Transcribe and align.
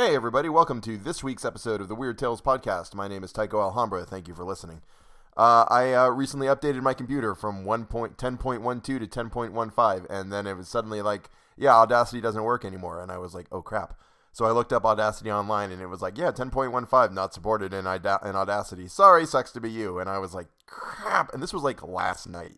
Hey, 0.00 0.16
everybody, 0.16 0.48
welcome 0.48 0.80
to 0.80 0.96
this 0.96 1.22
week's 1.22 1.44
episode 1.44 1.82
of 1.82 1.88
the 1.88 1.94
Weird 1.94 2.16
Tales 2.16 2.40
Podcast. 2.40 2.94
My 2.94 3.06
name 3.06 3.22
is 3.22 3.32
Tycho 3.32 3.60
Alhambra. 3.60 4.06
Thank 4.06 4.28
you 4.28 4.34
for 4.34 4.44
listening. 4.44 4.80
Uh, 5.36 5.66
I 5.68 5.92
uh, 5.92 6.08
recently 6.08 6.46
updated 6.46 6.80
my 6.80 6.94
computer 6.94 7.34
from 7.34 7.66
1.10.12 7.66 8.82
to 8.82 8.98
10.15, 8.98 10.06
and 10.08 10.32
then 10.32 10.46
it 10.46 10.56
was 10.56 10.68
suddenly 10.68 11.02
like, 11.02 11.28
yeah, 11.54 11.74
Audacity 11.76 12.22
doesn't 12.22 12.42
work 12.42 12.64
anymore. 12.64 13.02
And 13.02 13.12
I 13.12 13.18
was 13.18 13.34
like, 13.34 13.46
oh 13.52 13.60
crap. 13.60 13.92
So 14.32 14.46
I 14.46 14.52
looked 14.52 14.72
up 14.72 14.86
Audacity 14.86 15.30
online, 15.30 15.70
and 15.70 15.82
it 15.82 15.88
was 15.88 16.00
like, 16.00 16.16
yeah, 16.16 16.32
10.15 16.32 17.12
not 17.12 17.34
supported 17.34 17.74
in, 17.74 17.80
in 17.80 17.86
Audacity. 17.86 18.88
Sorry, 18.88 19.26
sucks 19.26 19.52
to 19.52 19.60
be 19.60 19.70
you. 19.70 19.98
And 19.98 20.08
I 20.08 20.16
was 20.16 20.32
like, 20.32 20.46
crap. 20.64 21.34
And 21.34 21.42
this 21.42 21.52
was 21.52 21.62
like 21.62 21.86
last 21.86 22.26
night. 22.26 22.56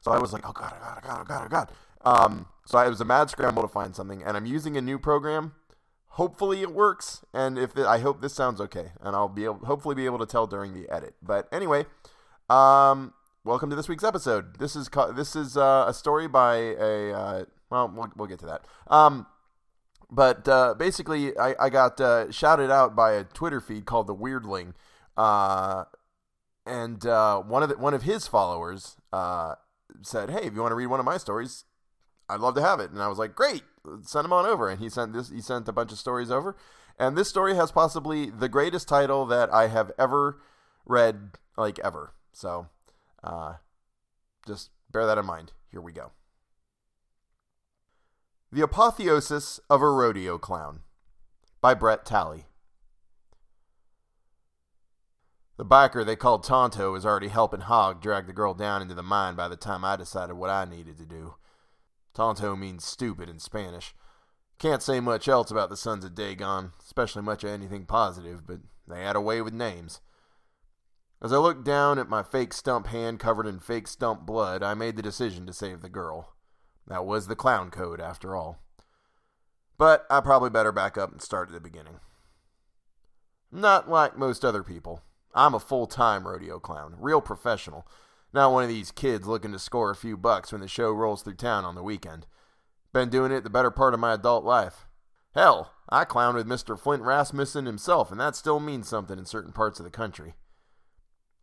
So 0.00 0.10
I 0.10 0.18
was 0.18 0.32
like, 0.32 0.48
oh 0.48 0.52
god, 0.52 0.74
oh 0.76 0.82
god, 0.82 0.98
oh 0.98 1.06
god, 1.06 1.20
oh 1.20 1.24
god, 1.24 1.44
oh 1.44 1.48
god. 1.48 1.70
Um, 2.04 2.46
so 2.66 2.76
I, 2.76 2.86
it 2.86 2.90
was 2.90 3.00
a 3.00 3.04
mad 3.04 3.30
scramble 3.30 3.62
to 3.62 3.68
find 3.68 3.94
something, 3.94 4.22
and 4.24 4.36
I'm 4.36 4.46
using 4.46 4.76
a 4.76 4.80
new 4.80 4.98
program 4.98 5.52
hopefully 6.12 6.60
it 6.60 6.72
works 6.72 7.24
and 7.32 7.58
if 7.58 7.76
it, 7.76 7.86
i 7.86 7.98
hope 7.98 8.20
this 8.20 8.34
sounds 8.34 8.60
okay 8.60 8.92
and 9.00 9.16
i'll 9.16 9.28
be 9.28 9.44
able 9.44 9.64
hopefully 9.64 9.94
be 9.94 10.04
able 10.04 10.18
to 10.18 10.26
tell 10.26 10.46
during 10.46 10.74
the 10.74 10.88
edit. 10.90 11.14
But 11.22 11.48
anyway 11.50 11.86
um 12.50 13.14
welcome 13.44 13.70
to 13.70 13.76
this 13.76 13.88
week's 13.88 14.04
episode. 14.04 14.58
This 14.58 14.76
is 14.76 14.90
this 15.16 15.34
is 15.34 15.56
uh, 15.56 15.86
a 15.88 15.94
story 15.94 16.28
by 16.28 16.56
a 16.56 17.12
uh, 17.12 17.44
well, 17.70 17.92
well 17.94 18.12
we'll 18.16 18.28
get 18.28 18.40
to 18.40 18.46
that. 18.46 18.66
Um 18.88 19.26
but 20.10 20.46
uh, 20.46 20.74
basically 20.74 21.36
i, 21.38 21.54
I 21.58 21.70
got 21.70 22.00
uh, 22.00 22.30
shouted 22.30 22.70
out 22.70 22.94
by 22.94 23.12
a 23.12 23.24
twitter 23.24 23.60
feed 23.60 23.86
called 23.86 24.06
the 24.06 24.14
weirdling 24.14 24.74
uh 25.16 25.84
and 26.66 27.04
uh, 27.06 27.40
one 27.40 27.62
of 27.62 27.70
the, 27.70 27.78
one 27.78 27.94
of 27.94 28.02
his 28.02 28.28
followers 28.28 28.96
uh, 29.12 29.54
said 30.02 30.30
hey 30.30 30.46
if 30.46 30.54
you 30.54 30.60
want 30.60 30.72
to 30.72 30.76
read 30.76 30.86
one 30.86 31.00
of 31.00 31.06
my 31.06 31.16
stories 31.16 31.64
I'd 32.32 32.40
love 32.40 32.54
to 32.54 32.62
have 32.62 32.80
it. 32.80 32.90
And 32.90 33.02
I 33.02 33.08
was 33.08 33.18
like, 33.18 33.34
great, 33.34 33.62
send 34.02 34.24
them 34.24 34.32
on 34.32 34.46
over. 34.46 34.68
And 34.68 34.80
he 34.80 34.88
sent 34.88 35.12
this. 35.12 35.30
He 35.30 35.40
sent 35.40 35.68
a 35.68 35.72
bunch 35.72 35.92
of 35.92 35.98
stories 35.98 36.30
over, 36.30 36.56
and 36.98 37.16
this 37.16 37.28
story 37.28 37.54
has 37.56 37.72
possibly 37.72 38.30
the 38.30 38.48
greatest 38.48 38.88
title 38.88 39.26
that 39.26 39.52
I 39.52 39.68
have 39.68 39.92
ever 39.98 40.40
read, 40.84 41.32
like 41.56 41.78
ever. 41.80 42.12
So, 42.32 42.68
uh, 43.22 43.54
just 44.46 44.70
bear 44.90 45.06
that 45.06 45.18
in 45.18 45.26
mind. 45.26 45.52
Here 45.70 45.80
we 45.80 45.92
go. 45.92 46.12
The 48.50 48.62
Apotheosis 48.62 49.60
of 49.70 49.80
a 49.80 49.90
Rodeo 49.90 50.36
Clown 50.36 50.80
by 51.62 51.72
Brett 51.72 52.04
Talley. 52.04 52.46
The 55.56 55.64
biker 55.64 56.04
they 56.04 56.16
called 56.16 56.44
Tonto 56.44 56.92
was 56.92 57.06
already 57.06 57.28
helping 57.28 57.60
Hog 57.60 58.02
drag 58.02 58.26
the 58.26 58.32
girl 58.32 58.52
down 58.52 58.82
into 58.82 58.94
the 58.94 59.02
mine 59.02 59.36
by 59.36 59.48
the 59.48 59.56
time 59.56 59.84
I 59.84 59.96
decided 59.96 60.34
what 60.34 60.50
I 60.50 60.64
needed 60.64 60.98
to 60.98 61.06
do. 61.06 61.36
Tonto 62.14 62.56
means 62.56 62.84
stupid 62.84 63.28
in 63.28 63.38
Spanish. 63.38 63.94
Can't 64.58 64.82
say 64.82 65.00
much 65.00 65.28
else 65.28 65.50
about 65.50 65.70
the 65.70 65.76
sons 65.76 66.04
of 66.04 66.14
Dagon, 66.14 66.72
especially 66.82 67.22
much 67.22 67.42
of 67.42 67.50
anything 67.50 67.86
positive, 67.86 68.46
but 68.46 68.60
they 68.86 69.02
had 69.02 69.16
a 69.16 69.20
way 69.20 69.40
with 69.40 69.54
names. 69.54 70.00
As 71.22 71.32
I 71.32 71.38
looked 71.38 71.64
down 71.64 71.98
at 71.98 72.08
my 72.08 72.22
fake 72.22 72.52
stump 72.52 72.88
hand 72.88 73.20
covered 73.20 73.46
in 73.46 73.60
fake 73.60 73.86
stump 73.88 74.26
blood, 74.26 74.62
I 74.62 74.74
made 74.74 74.96
the 74.96 75.02
decision 75.02 75.46
to 75.46 75.52
save 75.52 75.80
the 75.80 75.88
girl. 75.88 76.34
That 76.86 77.06
was 77.06 77.26
the 77.26 77.36
clown 77.36 77.70
code, 77.70 78.00
after 78.00 78.34
all. 78.34 78.58
But 79.78 80.04
I 80.10 80.20
probably 80.20 80.50
better 80.50 80.72
back 80.72 80.98
up 80.98 81.12
and 81.12 81.22
start 81.22 81.48
at 81.48 81.54
the 81.54 81.60
beginning. 81.60 82.00
Not 83.50 83.88
like 83.88 84.18
most 84.18 84.44
other 84.44 84.62
people. 84.62 85.02
I'm 85.34 85.54
a 85.54 85.60
full 85.60 85.86
time 85.86 86.26
rodeo 86.26 86.58
clown, 86.58 86.96
real 86.98 87.20
professional, 87.20 87.86
not 88.32 88.52
one 88.52 88.62
of 88.62 88.68
these 88.68 88.90
kids 88.90 89.26
looking 89.26 89.52
to 89.52 89.58
score 89.58 89.90
a 89.90 89.96
few 89.96 90.16
bucks 90.16 90.52
when 90.52 90.60
the 90.60 90.68
show 90.68 90.90
rolls 90.90 91.22
through 91.22 91.34
town 91.34 91.64
on 91.64 91.74
the 91.74 91.82
weekend. 91.82 92.26
Been 92.92 93.10
doing 93.10 93.32
it 93.32 93.44
the 93.44 93.50
better 93.50 93.70
part 93.70 93.94
of 93.94 94.00
my 94.00 94.14
adult 94.14 94.44
life. 94.44 94.86
Hell, 95.34 95.72
I 95.88 96.04
clowned 96.04 96.34
with 96.34 96.46
Mr. 96.46 96.78
Flint 96.78 97.02
Rasmussen 97.02 97.66
himself, 97.66 98.10
and 98.10 98.20
that 98.20 98.36
still 98.36 98.60
means 98.60 98.88
something 98.88 99.18
in 99.18 99.24
certain 99.24 99.52
parts 99.52 99.80
of 99.80 99.84
the 99.84 99.90
country. 99.90 100.34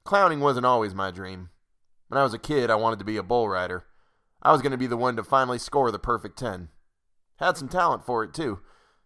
Clowning 0.03 0.39
wasn't 0.39 0.65
always 0.65 0.95
my 0.95 1.11
dream. 1.11 1.49
When 2.07 2.19
I 2.19 2.23
was 2.23 2.33
a 2.33 2.39
kid, 2.39 2.69
I 2.69 2.75
wanted 2.75 2.99
to 2.99 3.05
be 3.05 3.17
a 3.17 3.23
bull 3.23 3.49
rider. 3.49 3.85
I 4.41 4.51
was 4.51 4.61
going 4.61 4.71
to 4.71 4.77
be 4.77 4.87
the 4.87 4.97
one 4.97 5.15
to 5.15 5.23
finally 5.23 5.59
score 5.59 5.91
the 5.91 5.99
perfect 5.99 6.37
10. 6.39 6.69
Had 7.37 7.57
some 7.57 7.67
talent 7.67 8.05
for 8.05 8.23
it, 8.23 8.33
too. 8.33 8.59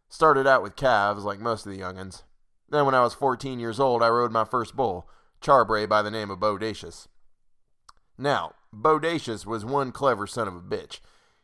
Started 0.07 0.47
out 0.47 0.63
with 0.63 0.75
calves, 0.75 1.23
like 1.23 1.39
most 1.39 1.65
of 1.65 1.71
the 1.71 1.79
young'uns. 1.79 2.23
Then, 2.69 2.85
when 2.85 2.95
I 2.95 3.01
was 3.01 3.13
14 3.13 3.59
years 3.59 3.79
old, 3.79 4.01
I 4.03 4.09
rode 4.09 4.31
my 4.31 4.45
first 4.45 4.75
bull, 4.75 5.09
Charbray 5.41 5.87
by 5.87 6.01
the 6.01 6.11
name 6.11 6.29
of 6.29 6.39
Bodacious. 6.39 7.07
Now, 8.17 8.53
Bodacious 8.73 9.45
was 9.45 9.65
one 9.65 9.91
clever 9.91 10.27
son 10.27 10.47
of 10.47 10.55
a 10.55 10.61
bitch. 10.61 10.99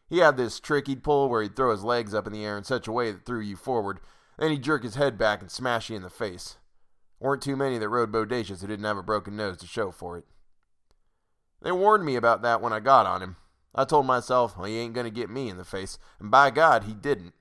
He 0.07 0.19
had 0.19 0.37
this 0.37 0.59
trick 0.59 0.87
he'd 0.87 1.03
pull 1.03 1.29
where 1.29 1.41
he'd 1.43 1.55
throw 1.55 1.71
his 1.71 1.83
legs 1.83 2.13
up 2.13 2.25
in 2.25 2.33
the 2.33 2.45
air 2.45 2.57
in 2.57 2.63
such 2.63 2.87
a 2.87 2.91
way 2.91 3.11
that 3.11 3.25
threw 3.25 3.39
you 3.39 3.55
forward, 3.55 3.99
then 4.37 4.51
he'd 4.51 4.63
jerk 4.63 4.83
his 4.83 4.95
head 4.95 5.17
back 5.17 5.41
and 5.41 5.51
smash 5.51 5.89
you 5.89 5.95
in 5.95 6.01
the 6.01 6.09
face. 6.09 6.57
Weren't 7.19 7.41
too 7.41 7.55
many 7.55 7.77
that 7.77 7.89
rode 7.89 8.11
Bodacious 8.11 8.61
who 8.61 8.67
didn't 8.67 8.85
have 8.85 8.97
a 8.97 9.03
broken 9.03 9.35
nose 9.35 9.57
to 9.57 9.67
show 9.67 9.91
for 9.91 10.17
it. 10.17 10.25
They 11.61 11.71
warned 11.71 12.05
me 12.05 12.15
about 12.15 12.41
that 12.43 12.61
when 12.61 12.71
I 12.71 12.79
got 12.79 13.05
on 13.05 13.21
him. 13.21 13.35
I 13.75 13.83
told 13.83 14.05
myself, 14.05 14.57
well, 14.57 14.65
he 14.65 14.77
ain't 14.77 14.93
going 14.93 15.05
to 15.05 15.11
get 15.11 15.29
me 15.29 15.49
in 15.49 15.57
the 15.57 15.65
face, 15.65 15.99
and 16.19 16.31
by 16.31 16.49
God, 16.49 16.85
he 16.85 16.93
didn't. 16.93 17.33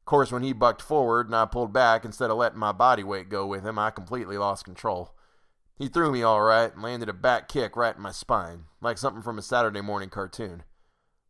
Of 0.00 0.04
course, 0.04 0.32
when 0.32 0.42
he 0.42 0.52
bucked 0.52 0.82
forward 0.82 1.26
and 1.26 1.36
I 1.36 1.46
pulled 1.46 1.72
back 1.72 2.04
instead 2.04 2.30
of 2.30 2.36
letting 2.36 2.58
my 2.58 2.72
body 2.72 3.04
weight 3.04 3.28
go 3.28 3.46
with 3.46 3.64
him, 3.64 3.78
I 3.78 3.90
completely 3.90 4.36
lost 4.36 4.64
control. 4.64 5.14
He 5.80 5.88
threw 5.88 6.12
me 6.12 6.22
all 6.22 6.42
right 6.42 6.70
and 6.70 6.82
landed 6.82 7.08
a 7.08 7.14
back 7.14 7.48
kick 7.48 7.74
right 7.74 7.96
in 7.96 8.02
my 8.02 8.12
spine, 8.12 8.64
like 8.82 8.98
something 8.98 9.22
from 9.22 9.38
a 9.38 9.42
Saturday 9.42 9.80
morning 9.80 10.10
cartoon. 10.10 10.62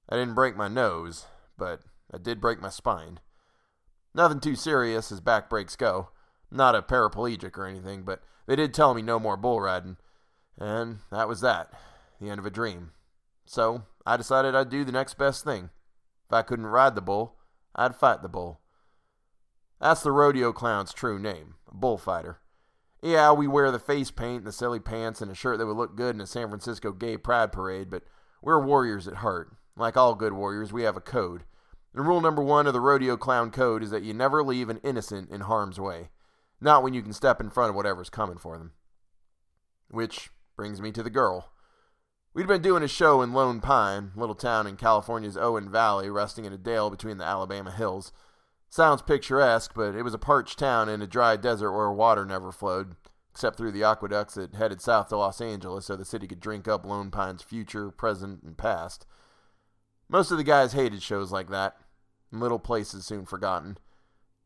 I 0.09 0.17
didn't 0.17 0.35
break 0.35 0.57
my 0.57 0.67
nose, 0.67 1.27
but 1.57 1.83
I 2.13 2.19
did 2.19 2.41
break 2.41 2.61
my 2.61 2.69
spine. 2.69 3.21
Nothing 4.13 4.41
too 4.41 4.57
serious 4.57 5.13
as 5.13 5.21
back 5.21 5.49
breaks 5.49 5.77
go. 5.77 6.09
Not 6.51 6.75
a 6.75 6.83
paraplegic 6.83 7.57
or 7.57 7.65
anything, 7.65 8.03
but 8.03 8.25
they 8.49 8.57
did 8.57 8.75
tell 8.75 8.93
me 8.93 9.03
no 9.03 9.21
more 9.21 9.37
bull 9.37 9.61
riding. 9.61 9.99
And 10.59 10.99
that 11.13 11.29
was 11.29 11.43
that. 11.43 11.73
The 12.21 12.29
end 12.29 12.41
of 12.41 12.47
a 12.47 12.51
dream. 12.51 12.91
So 13.47 13.85
I 14.05 14.17
decided 14.17 14.57
I'd 14.57 14.69
do 14.69 14.83
the 14.83 14.91
next 14.91 15.17
best 15.17 15.45
thing. 15.45 15.71
If 16.27 16.33
I 16.33 16.43
couldn't 16.43 16.67
ride 16.67 16.97
the 16.97 17.01
bull, 17.01 17.37
I'd 17.77 17.95
fight 17.95 18.23
the 18.23 18.29
bull. 18.29 18.63
That's 19.81 20.03
the 20.03 20.11
rodeo 20.11 20.53
clown's 20.53 20.93
true 20.93 21.21
name, 21.21 21.55
a 21.71 21.75
bullfighter. 21.77 22.41
Yeah, 23.03 23.33
we 23.33 23.47
wear 23.47 23.71
the 23.71 23.79
face 23.79 24.11
paint 24.11 24.39
and 24.39 24.47
the 24.47 24.53
silly 24.53 24.81
pants 24.81 25.23
and 25.23 25.31
a 25.31 25.35
shirt 25.35 25.59
that 25.59 25.67
would 25.67 25.77
look 25.77 25.97
good 25.97 26.15
in 26.15 26.21
a 26.21 26.27
San 26.27 26.49
Francisco 26.49 26.93
gay 26.93 27.17
pride 27.17 27.51
parade, 27.51 27.91
but 27.91 28.03
we're 28.43 28.65
warriors 28.65 29.09
at 29.09 29.17
heart. 29.17 29.57
Like 29.77 29.97
all 29.97 30.15
good 30.15 30.35
warriors, 30.35 30.73
we 30.73 30.83
have 30.83 30.97
a 30.97 31.01
code. 31.01 31.45
And 31.95 32.07
rule 32.07 32.21
number 32.21 32.43
one 32.43 32.67
of 32.67 32.73
the 32.73 32.81
Rodeo 32.81 33.17
Clown 33.17 33.51
Code 33.51 33.83
is 33.83 33.91
that 33.91 34.03
you 34.03 34.13
never 34.13 34.43
leave 34.43 34.69
an 34.69 34.81
innocent 34.85 35.31
in 35.31 35.43
harm's 35.43 35.81
way. 35.81 36.11
Not 36.61 36.83
when 36.83 36.93
you 36.93 37.03
can 37.03 37.13
step 37.13 37.41
in 37.41 37.51
front 37.51 37.71
of 37.71 37.77
whatever's 37.77 38.11
coming 38.11 38.37
for 38.37 38.59
them. 38.59 38.73
Which 39.91 40.31
brings 40.57 40.81
me 40.81 40.93
to 40.93 41.03
the 41.03 41.11
girl. 41.11 41.51
We'd 42.33 42.47
been 42.47 42.63
doing 42.63 42.85
a 42.85 42.89
show 42.89 43.23
in 43.23 43.33
Lone 43.33 43.61
Pine, 43.61 44.13
little 44.15 44.37
town 44.37 44.67
in 44.69 44.77
California's 44.77 45.37
Owen 45.37 45.69
Valley, 45.69 46.09
resting 46.11 46.45
in 46.45 46.53
a 46.53 46.59
dale 46.59 46.91
between 46.91 47.19
the 47.19 47.25
Alabama 47.25 47.73
hills. 47.73 48.13
Sounds 48.73 49.03
picturesque, 49.03 49.73
but 49.75 49.97
it 49.97 50.03
was 50.03 50.15
a 50.15 50.19
parched 50.19 50.57
town 50.57 50.89
in 50.89 51.03
a 51.03 51.07
dry 51.07 51.37
desert 51.37 51.73
where 51.73 51.91
water 51.91 52.25
never 52.25 52.53
flowed, 52.53 52.95
except 53.33 53.57
through 53.57 53.73
the 53.73 53.83
aqueducts 53.83 54.35
that 54.35 54.55
headed 54.55 54.81
south 54.81 55.09
to 55.09 55.17
Los 55.17 55.41
Angeles 55.41 55.87
so 55.87 55.97
the 55.97 56.05
city 56.05 56.29
could 56.29 56.39
drink 56.39 56.69
up 56.69 56.87
Lone 56.87 57.11
Pine's 57.11 57.43
future, 57.43 57.91
present, 57.91 58.45
and 58.45 58.57
past. 58.57 59.07
Most 60.09 60.31
of 60.31 60.39
the 60.39 60.45
guys 60.45 60.73
hated 60.73 61.03
shows 61.03 61.33
like 61.33 61.51
that, 61.51 61.79
and 62.31 62.41
little 62.41 62.61
places 62.61 63.05
soon 63.05 63.27
forgotten. 63.27 63.77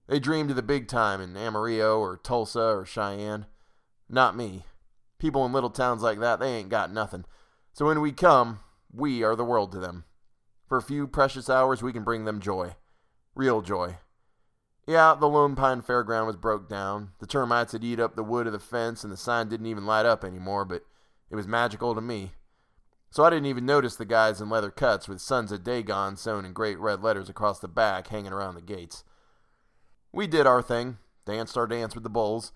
They 0.06 0.18
dreamed 0.18 0.48
of 0.48 0.56
the 0.56 0.62
big 0.62 0.88
time 0.88 1.20
in 1.20 1.36
Amarillo 1.36 1.98
or 1.98 2.16
Tulsa 2.16 2.60
or 2.60 2.86
Cheyenne. 2.86 3.44
Not 4.08 4.34
me. 4.34 4.64
People 5.18 5.44
in 5.44 5.52
little 5.52 5.70
towns 5.70 6.02
like 6.02 6.20
that, 6.20 6.40
they 6.40 6.54
ain't 6.54 6.70
got 6.70 6.90
nothing. 6.90 7.26
So 7.74 7.84
when 7.84 8.00
we 8.00 8.12
come, 8.12 8.60
we 8.90 9.22
are 9.22 9.36
the 9.36 9.44
world 9.44 9.70
to 9.72 9.80
them. 9.80 10.04
For 10.66 10.78
a 10.78 10.82
few 10.82 11.06
precious 11.06 11.50
hours, 11.50 11.82
we 11.82 11.92
can 11.92 12.04
bring 12.04 12.24
them 12.24 12.40
joy. 12.40 12.76
Real 13.34 13.60
joy. 13.60 13.96
Yeah, 14.86 15.14
the 15.18 15.28
Lone 15.28 15.56
Pine 15.56 15.80
Fairground 15.80 16.26
was 16.26 16.36
broke 16.36 16.68
down. 16.68 17.12
The 17.18 17.26
termites 17.26 17.72
had 17.72 17.82
eat 17.82 17.98
up 17.98 18.16
the 18.16 18.22
wood 18.24 18.46
of 18.46 18.52
the 18.52 18.58
fence, 18.58 19.02
and 19.02 19.12
the 19.12 19.16
sign 19.16 19.48
didn't 19.48 19.66
even 19.66 19.86
light 19.86 20.04
up 20.04 20.24
anymore, 20.24 20.66
but 20.66 20.84
it 21.30 21.36
was 21.36 21.48
magical 21.48 21.94
to 21.94 22.02
me. 22.02 22.32
So 23.10 23.24
I 23.24 23.30
didn't 23.30 23.46
even 23.46 23.64
notice 23.64 23.96
the 23.96 24.04
guys 24.04 24.40
in 24.40 24.50
leather 24.50 24.70
cuts 24.70 25.08
with 25.08 25.22
Sons 25.22 25.52
of 25.52 25.64
Dagon 25.64 26.16
sewn 26.16 26.44
in 26.44 26.52
great 26.52 26.78
red 26.78 27.02
letters 27.02 27.30
across 27.30 27.60
the 27.60 27.68
back 27.68 28.08
hanging 28.08 28.32
around 28.32 28.56
the 28.56 28.60
gates. 28.60 29.04
We 30.12 30.26
did 30.26 30.46
our 30.46 30.60
thing, 30.60 30.98
danced 31.24 31.56
our 31.56 31.66
dance 31.66 31.94
with 31.94 32.04
the 32.04 32.10
bulls. 32.10 32.52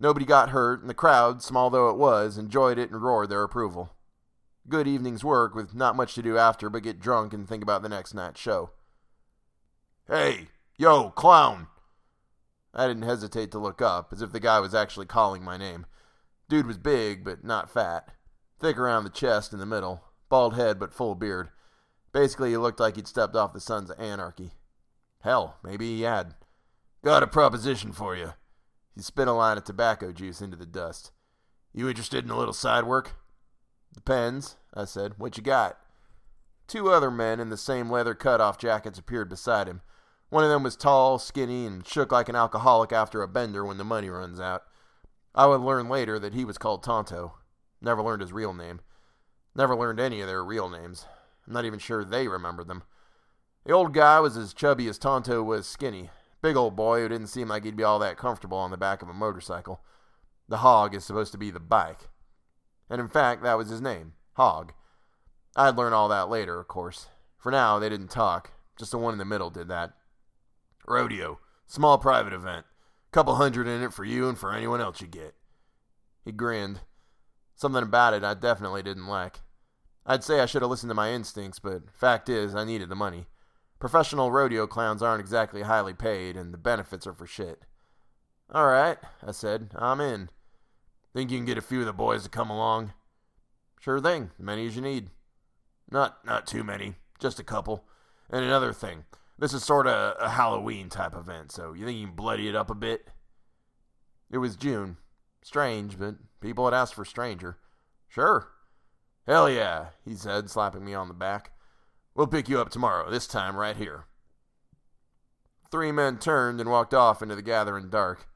Nobody 0.00 0.26
got 0.26 0.50
hurt, 0.50 0.80
and 0.80 0.90
the 0.90 0.94
crowd, 0.94 1.42
small 1.42 1.70
though 1.70 1.90
it 1.90 1.96
was, 1.96 2.38
enjoyed 2.38 2.78
it 2.78 2.90
and 2.90 3.02
roared 3.02 3.28
their 3.28 3.44
approval. 3.44 3.90
Good 4.68 4.88
evening's 4.88 5.24
work 5.24 5.54
with 5.54 5.74
not 5.74 5.96
much 5.96 6.14
to 6.14 6.22
do 6.22 6.38
after 6.38 6.68
but 6.68 6.82
get 6.82 7.00
drunk 7.00 7.32
and 7.32 7.48
think 7.48 7.62
about 7.62 7.82
the 7.82 7.88
next 7.88 8.14
night's 8.14 8.40
show. 8.40 8.70
Hey, 10.06 10.48
Yo, 10.80 11.10
clown! 11.10 11.66
I 12.78 12.86
didn't 12.86 13.02
hesitate 13.02 13.50
to 13.50 13.58
look 13.58 13.82
up, 13.82 14.12
as 14.12 14.22
if 14.22 14.30
the 14.30 14.38
guy 14.38 14.60
was 14.60 14.72
actually 14.72 15.06
calling 15.06 15.42
my 15.42 15.56
name. 15.56 15.84
Dude 16.48 16.64
was 16.64 16.78
big, 16.78 17.24
but 17.24 17.42
not 17.42 17.68
fat. 17.68 18.12
Thick 18.60 18.78
around 18.78 19.02
the 19.02 19.10
chest 19.10 19.52
in 19.52 19.58
the 19.58 19.66
middle. 19.66 20.04
Bald 20.28 20.54
head, 20.54 20.78
but 20.78 20.94
full 20.94 21.16
beard. 21.16 21.48
Basically, 22.12 22.50
he 22.50 22.56
looked 22.56 22.78
like 22.78 22.94
he'd 22.94 23.08
stepped 23.08 23.34
off 23.34 23.52
the 23.52 23.60
Sons 23.60 23.90
of 23.90 23.98
Anarchy. 23.98 24.52
Hell, 25.22 25.56
maybe 25.64 25.96
he 25.96 26.02
had. 26.02 26.34
Got 27.04 27.24
a 27.24 27.26
proposition 27.26 27.90
for 27.92 28.14
you. 28.14 28.34
He 28.94 29.02
spit 29.02 29.26
a 29.26 29.32
line 29.32 29.58
of 29.58 29.64
tobacco 29.64 30.12
juice 30.12 30.40
into 30.40 30.56
the 30.56 30.64
dust. 30.64 31.10
You 31.74 31.88
interested 31.88 32.24
in 32.24 32.30
a 32.30 32.38
little 32.38 32.54
side 32.54 32.84
work? 32.84 33.16
Depends, 33.92 34.56
I 34.72 34.84
said. 34.84 35.14
What 35.18 35.36
you 35.36 35.42
got? 35.42 35.78
Two 36.68 36.90
other 36.90 37.10
men 37.10 37.40
in 37.40 37.50
the 37.50 37.56
same 37.56 37.90
leather 37.90 38.14
cut-off 38.14 38.56
jackets 38.56 39.00
appeared 39.00 39.28
beside 39.28 39.66
him. 39.66 39.80
One 40.30 40.44
of 40.44 40.50
them 40.50 40.62
was 40.62 40.76
tall, 40.76 41.18
skinny, 41.18 41.64
and 41.64 41.86
shook 41.86 42.12
like 42.12 42.28
an 42.28 42.36
alcoholic 42.36 42.92
after 42.92 43.22
a 43.22 43.28
bender 43.28 43.64
when 43.64 43.78
the 43.78 43.84
money 43.84 44.10
runs 44.10 44.38
out. 44.40 44.64
I 45.34 45.46
would 45.46 45.60
learn 45.60 45.88
later 45.88 46.18
that 46.18 46.34
he 46.34 46.44
was 46.44 46.58
called 46.58 46.82
Tonto. 46.82 47.34
Never 47.80 48.02
learned 48.02 48.22
his 48.22 48.32
real 48.32 48.52
name. 48.52 48.80
Never 49.54 49.74
learned 49.74 50.00
any 50.00 50.20
of 50.20 50.26
their 50.26 50.44
real 50.44 50.68
names. 50.68 51.06
I'm 51.46 51.52
not 51.52 51.64
even 51.64 51.78
sure 51.78 52.04
they 52.04 52.28
remembered 52.28 52.68
them. 52.68 52.82
The 53.64 53.72
old 53.72 53.94
guy 53.94 54.20
was 54.20 54.36
as 54.36 54.54
chubby 54.54 54.88
as 54.88 54.98
Tonto 54.98 55.42
was 55.42 55.66
skinny. 55.66 56.10
Big 56.42 56.56
old 56.56 56.76
boy 56.76 57.00
who 57.00 57.08
didn't 57.08 57.26
seem 57.28 57.48
like 57.48 57.64
he'd 57.64 57.76
be 57.76 57.82
all 57.82 57.98
that 57.98 58.16
comfortable 58.16 58.58
on 58.58 58.70
the 58.70 58.76
back 58.76 59.02
of 59.02 59.08
a 59.08 59.14
motorcycle. 59.14 59.80
The 60.48 60.58
hog 60.58 60.94
is 60.94 61.04
supposed 61.04 61.32
to 61.32 61.38
be 61.38 61.50
the 61.50 61.60
bike. 61.60 62.08
And 62.88 63.00
in 63.00 63.08
fact, 63.08 63.42
that 63.42 63.58
was 63.58 63.68
his 63.68 63.80
name, 63.80 64.14
Hog. 64.34 64.72
I'd 65.56 65.76
learn 65.76 65.92
all 65.92 66.08
that 66.08 66.28
later, 66.28 66.58
of 66.58 66.68
course. 66.68 67.08
For 67.36 67.50
now, 67.50 67.78
they 67.78 67.88
didn't 67.88 68.10
talk. 68.10 68.52
Just 68.78 68.92
the 68.92 68.98
one 68.98 69.12
in 69.12 69.18
the 69.18 69.24
middle 69.24 69.50
did 69.50 69.68
that. 69.68 69.92
Rodeo. 70.88 71.40
Small 71.66 71.98
private 71.98 72.32
event. 72.32 72.66
Couple 73.10 73.36
hundred 73.36 73.66
in 73.66 73.82
it 73.82 73.92
for 73.92 74.04
you 74.04 74.28
and 74.28 74.38
for 74.38 74.52
anyone 74.52 74.80
else 74.80 75.00
you 75.00 75.06
get. 75.06 75.34
He 76.24 76.32
grinned. 76.32 76.80
Something 77.54 77.82
about 77.82 78.14
it 78.14 78.22
I 78.22 78.34
definitely 78.34 78.82
didn't 78.82 79.06
like. 79.06 79.40
I'd 80.06 80.24
say 80.24 80.40
I 80.40 80.46
should 80.46 80.62
have 80.62 80.70
listened 80.70 80.90
to 80.90 80.94
my 80.94 81.10
instincts, 81.10 81.58
but 81.58 81.90
fact 81.90 82.28
is, 82.28 82.54
I 82.54 82.64
needed 82.64 82.88
the 82.88 82.94
money. 82.94 83.26
Professional 83.78 84.32
rodeo 84.32 84.66
clowns 84.66 85.02
aren't 85.02 85.20
exactly 85.20 85.62
highly 85.62 85.94
paid, 85.94 86.36
and 86.36 86.52
the 86.52 86.58
benefits 86.58 87.06
are 87.06 87.12
for 87.12 87.26
shit. 87.26 87.64
All 88.50 88.66
right, 88.66 88.98
I 89.26 89.32
said. 89.32 89.72
I'm 89.76 90.00
in. 90.00 90.30
Think 91.14 91.30
you 91.30 91.38
can 91.38 91.46
get 91.46 91.58
a 91.58 91.62
few 91.62 91.80
of 91.80 91.86
the 91.86 91.92
boys 91.92 92.22
to 92.22 92.28
come 92.28 92.50
along? 92.50 92.92
Sure 93.80 94.00
thing. 94.00 94.30
As 94.38 94.44
many 94.44 94.66
as 94.66 94.76
you 94.76 94.82
need. 94.82 95.10
Not 95.90 96.24
not 96.24 96.46
too 96.46 96.64
many. 96.64 96.94
Just 97.18 97.38
a 97.38 97.44
couple. 97.44 97.84
And 98.30 98.44
another 98.44 98.72
thing. 98.72 99.04
This 99.38 99.52
is 99.52 99.62
sort 99.62 99.86
of 99.86 100.16
a 100.20 100.30
Halloween 100.30 100.88
type 100.88 101.14
event, 101.14 101.52
so 101.52 101.72
you 101.72 101.86
think 101.86 101.98
you 101.98 102.06
can 102.06 102.16
bloody 102.16 102.48
it 102.48 102.56
up 102.56 102.70
a 102.70 102.74
bit? 102.74 103.06
It 104.30 104.38
was 104.38 104.56
June. 104.56 104.96
Strange, 105.42 105.98
but 105.98 106.16
people 106.40 106.64
had 106.64 106.74
asked 106.74 106.94
for 106.94 107.04
stranger. 107.04 107.56
Sure. 108.08 108.48
Hell 109.26 109.48
yeah, 109.48 109.86
he 110.04 110.14
said, 110.16 110.50
slapping 110.50 110.84
me 110.84 110.92
on 110.92 111.08
the 111.08 111.14
back. 111.14 111.52
We'll 112.14 112.26
pick 112.26 112.48
you 112.48 112.60
up 112.60 112.70
tomorrow, 112.70 113.10
this 113.10 113.28
time 113.28 113.56
right 113.56 113.76
here. 113.76 114.06
Three 115.70 115.92
men 115.92 116.18
turned 116.18 116.60
and 116.60 116.70
walked 116.70 116.94
off 116.94 117.22
into 117.22 117.36
the 117.36 117.42
gathering 117.42 117.90
dark, 117.90 118.26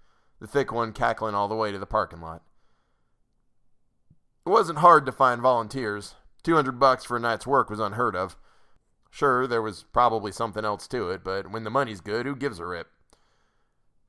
the 0.41 0.47
thick 0.47 0.71
one 0.71 0.93
cackling 0.93 1.35
all 1.35 1.49
the 1.49 1.57
way 1.57 1.73
to 1.73 1.79
the 1.79 1.87
parking 1.87 2.21
lot. 2.21 2.43
It 4.47 4.51
wasn't 4.51 4.79
hard 4.79 5.07
to 5.07 5.13
find 5.13 5.41
volunteers. 5.41 6.15
Two 6.43 6.55
hundred 6.55 6.79
bucks 6.79 7.05
for 7.05 7.17
a 7.17 7.21
night's 7.21 7.47
work 7.47 7.71
was 7.71 7.81
unheard 7.81 8.15
of. 8.15 8.37
Sure, 9.15 9.47
there 9.47 9.61
was 9.61 9.85
probably 9.93 10.33
something 10.33 10.65
else 10.65 10.89
to 10.89 11.11
it, 11.11 11.23
but 11.23 11.51
when 11.51 11.65
the 11.65 11.71
money's 11.71 12.01
good, 12.01 12.25
who 12.25 12.35
gives 12.35 12.59
a 12.59 12.65
rip? 12.65 12.89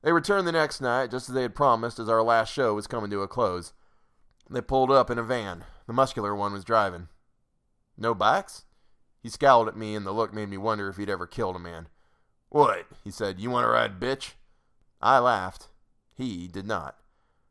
They 0.02 0.12
returned 0.12 0.46
the 0.48 0.52
next 0.52 0.80
night, 0.80 1.10
just 1.10 1.28
as 1.28 1.34
they 1.34 1.42
had 1.42 1.54
promised, 1.54 1.98
as 1.98 2.08
our 2.08 2.22
last 2.22 2.50
show 2.50 2.72
was 2.72 2.86
coming 2.86 3.10
to 3.10 3.20
a 3.20 3.28
close. 3.28 3.74
They 4.48 4.62
pulled 4.62 4.90
up 4.90 5.10
in 5.10 5.18
a 5.18 5.22
van. 5.22 5.64
The 5.86 5.92
muscular 5.92 6.34
one 6.34 6.54
was 6.54 6.64
driving. 6.64 7.08
No 7.98 8.14
bikes? 8.14 8.64
He 9.22 9.28
scowled 9.28 9.68
at 9.68 9.76
me, 9.76 9.94
and 9.94 10.06
the 10.06 10.12
look 10.12 10.32
made 10.32 10.48
me 10.48 10.56
wonder 10.56 10.88
if 10.88 10.96
he'd 10.96 11.10
ever 11.10 11.26
killed 11.26 11.56
a 11.56 11.58
man. 11.58 11.88
What? 12.48 12.86
He 13.04 13.10
said, 13.10 13.38
You 13.38 13.50
want 13.50 13.64
to 13.64 13.70
ride, 13.70 14.00
bitch? 14.00 14.32
I 15.02 15.18
laughed. 15.18 15.68
He 16.14 16.48
did 16.48 16.66
not. 16.66 16.96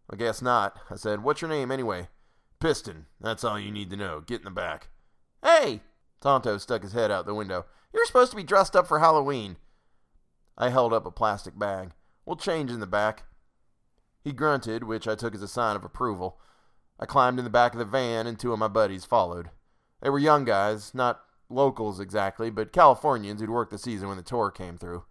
I 0.09 0.15
guess 0.15 0.41
not. 0.41 0.79
I 0.89 0.95
said, 0.95 1.23
What's 1.23 1.41
your 1.41 1.49
name, 1.49 1.69
anyway? 1.69 2.07
Piston. 2.59 3.05
That's 3.21 3.43
all 3.43 3.59
you 3.59 3.69
need 3.69 3.91
to 3.91 3.95
know. 3.95 4.21
Get 4.21 4.39
in 4.39 4.45
the 4.45 4.51
back. 4.51 4.89
Hey! 5.43 5.81
Tonto 6.23 6.57
stuck 6.57 6.83
his 6.83 6.93
head 6.93 7.11
out 7.11 7.25
the 7.25 7.35
window. 7.35 7.65
You're 7.93 8.05
supposed 8.05 8.31
to 8.31 8.37
be 8.37 8.43
dressed 8.43 8.77
up 8.77 8.87
for 8.87 8.99
Halloween. 8.99 9.57
I 10.57 10.69
held 10.69 10.93
up 10.93 11.05
a 11.05 11.11
plastic 11.11 11.59
bag. 11.59 11.91
We'll 12.25 12.37
change 12.37 12.71
in 12.71 12.79
the 12.79 12.87
back. 12.87 13.23
He 14.23 14.31
grunted, 14.31 14.85
which 14.85 15.05
I 15.05 15.15
took 15.15 15.35
as 15.35 15.41
a 15.41 15.49
sign 15.49 15.75
of 15.75 15.83
approval. 15.83 16.39
I 16.97 17.05
climbed 17.05 17.39
in 17.39 17.43
the 17.43 17.51
back 17.51 17.73
of 17.73 17.79
the 17.79 17.83
van, 17.83 18.25
and 18.25 18.39
two 18.39 18.53
of 18.53 18.59
my 18.59 18.69
buddies 18.69 19.03
followed. 19.03 19.49
They 20.01 20.09
were 20.09 20.17
young 20.17 20.45
guys, 20.45 20.93
not 20.93 21.19
locals 21.49 21.99
exactly, 21.99 22.49
but 22.49 22.71
Californians 22.71 23.41
who'd 23.41 23.49
worked 23.49 23.71
the 23.71 23.77
season 23.77 24.07
when 24.07 24.15
the 24.15 24.23
tour 24.23 24.49
came 24.49 24.77
through. 24.77 25.03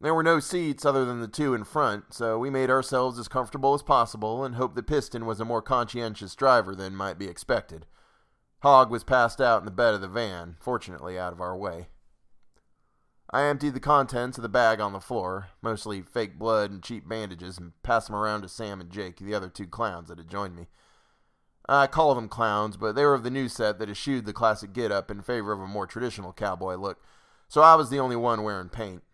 There 0.00 0.14
were 0.14 0.22
no 0.22 0.38
seats 0.38 0.84
other 0.84 1.04
than 1.04 1.20
the 1.20 1.26
two 1.26 1.54
in 1.54 1.64
front, 1.64 2.14
so 2.14 2.38
we 2.38 2.50
made 2.50 2.70
ourselves 2.70 3.18
as 3.18 3.26
comfortable 3.26 3.74
as 3.74 3.82
possible 3.82 4.44
and 4.44 4.54
hoped 4.54 4.76
the 4.76 4.82
Piston 4.84 5.26
was 5.26 5.40
a 5.40 5.44
more 5.44 5.60
conscientious 5.60 6.36
driver 6.36 6.76
than 6.76 6.94
might 6.94 7.18
be 7.18 7.26
expected. 7.26 7.84
Hog 8.62 8.90
was 8.90 9.04
passed 9.04 9.40
out 9.40 9.60
in 9.60 9.64
the 9.64 9.70
bed 9.70 9.94
of 9.94 10.00
the 10.00 10.08
van, 10.08 10.56
fortunately 10.60 11.18
out 11.18 11.32
of 11.32 11.40
our 11.40 11.56
way. 11.56 11.88
I 13.32 13.44
emptied 13.44 13.74
the 13.74 13.80
contents 13.80 14.38
of 14.38 14.42
the 14.42 14.48
bag 14.48 14.80
on 14.80 14.92
the 14.92 15.00
floor, 15.00 15.48
mostly 15.62 16.02
fake 16.02 16.38
blood 16.38 16.70
and 16.70 16.82
cheap 16.82 17.08
bandages, 17.08 17.58
and 17.58 17.72
passed 17.82 18.08
them 18.08 18.16
around 18.16 18.42
to 18.42 18.48
Sam 18.48 18.80
and 18.80 18.90
Jake, 18.90 19.18
the 19.18 19.34
other 19.34 19.48
two 19.48 19.66
clowns 19.66 20.08
that 20.08 20.18
had 20.18 20.28
joined 20.28 20.56
me. 20.56 20.66
I 21.68 21.86
call 21.86 22.14
them 22.14 22.28
clowns, 22.28 22.76
but 22.76 22.96
they 22.96 23.04
were 23.04 23.14
of 23.14 23.22
the 23.22 23.30
new 23.30 23.48
set 23.48 23.78
that 23.78 23.88
eschewed 23.88 24.26
the 24.26 24.32
classic 24.32 24.72
get 24.72 24.90
up 24.90 25.10
in 25.10 25.22
favor 25.22 25.52
of 25.52 25.60
a 25.60 25.66
more 25.66 25.86
traditional 25.86 26.32
cowboy 26.32 26.74
look, 26.74 27.00
so 27.48 27.62
I 27.62 27.76
was 27.76 27.88
the 27.88 28.00
only 28.00 28.16
one 28.16 28.42
wearing 28.42 28.68
paint. 28.68 29.04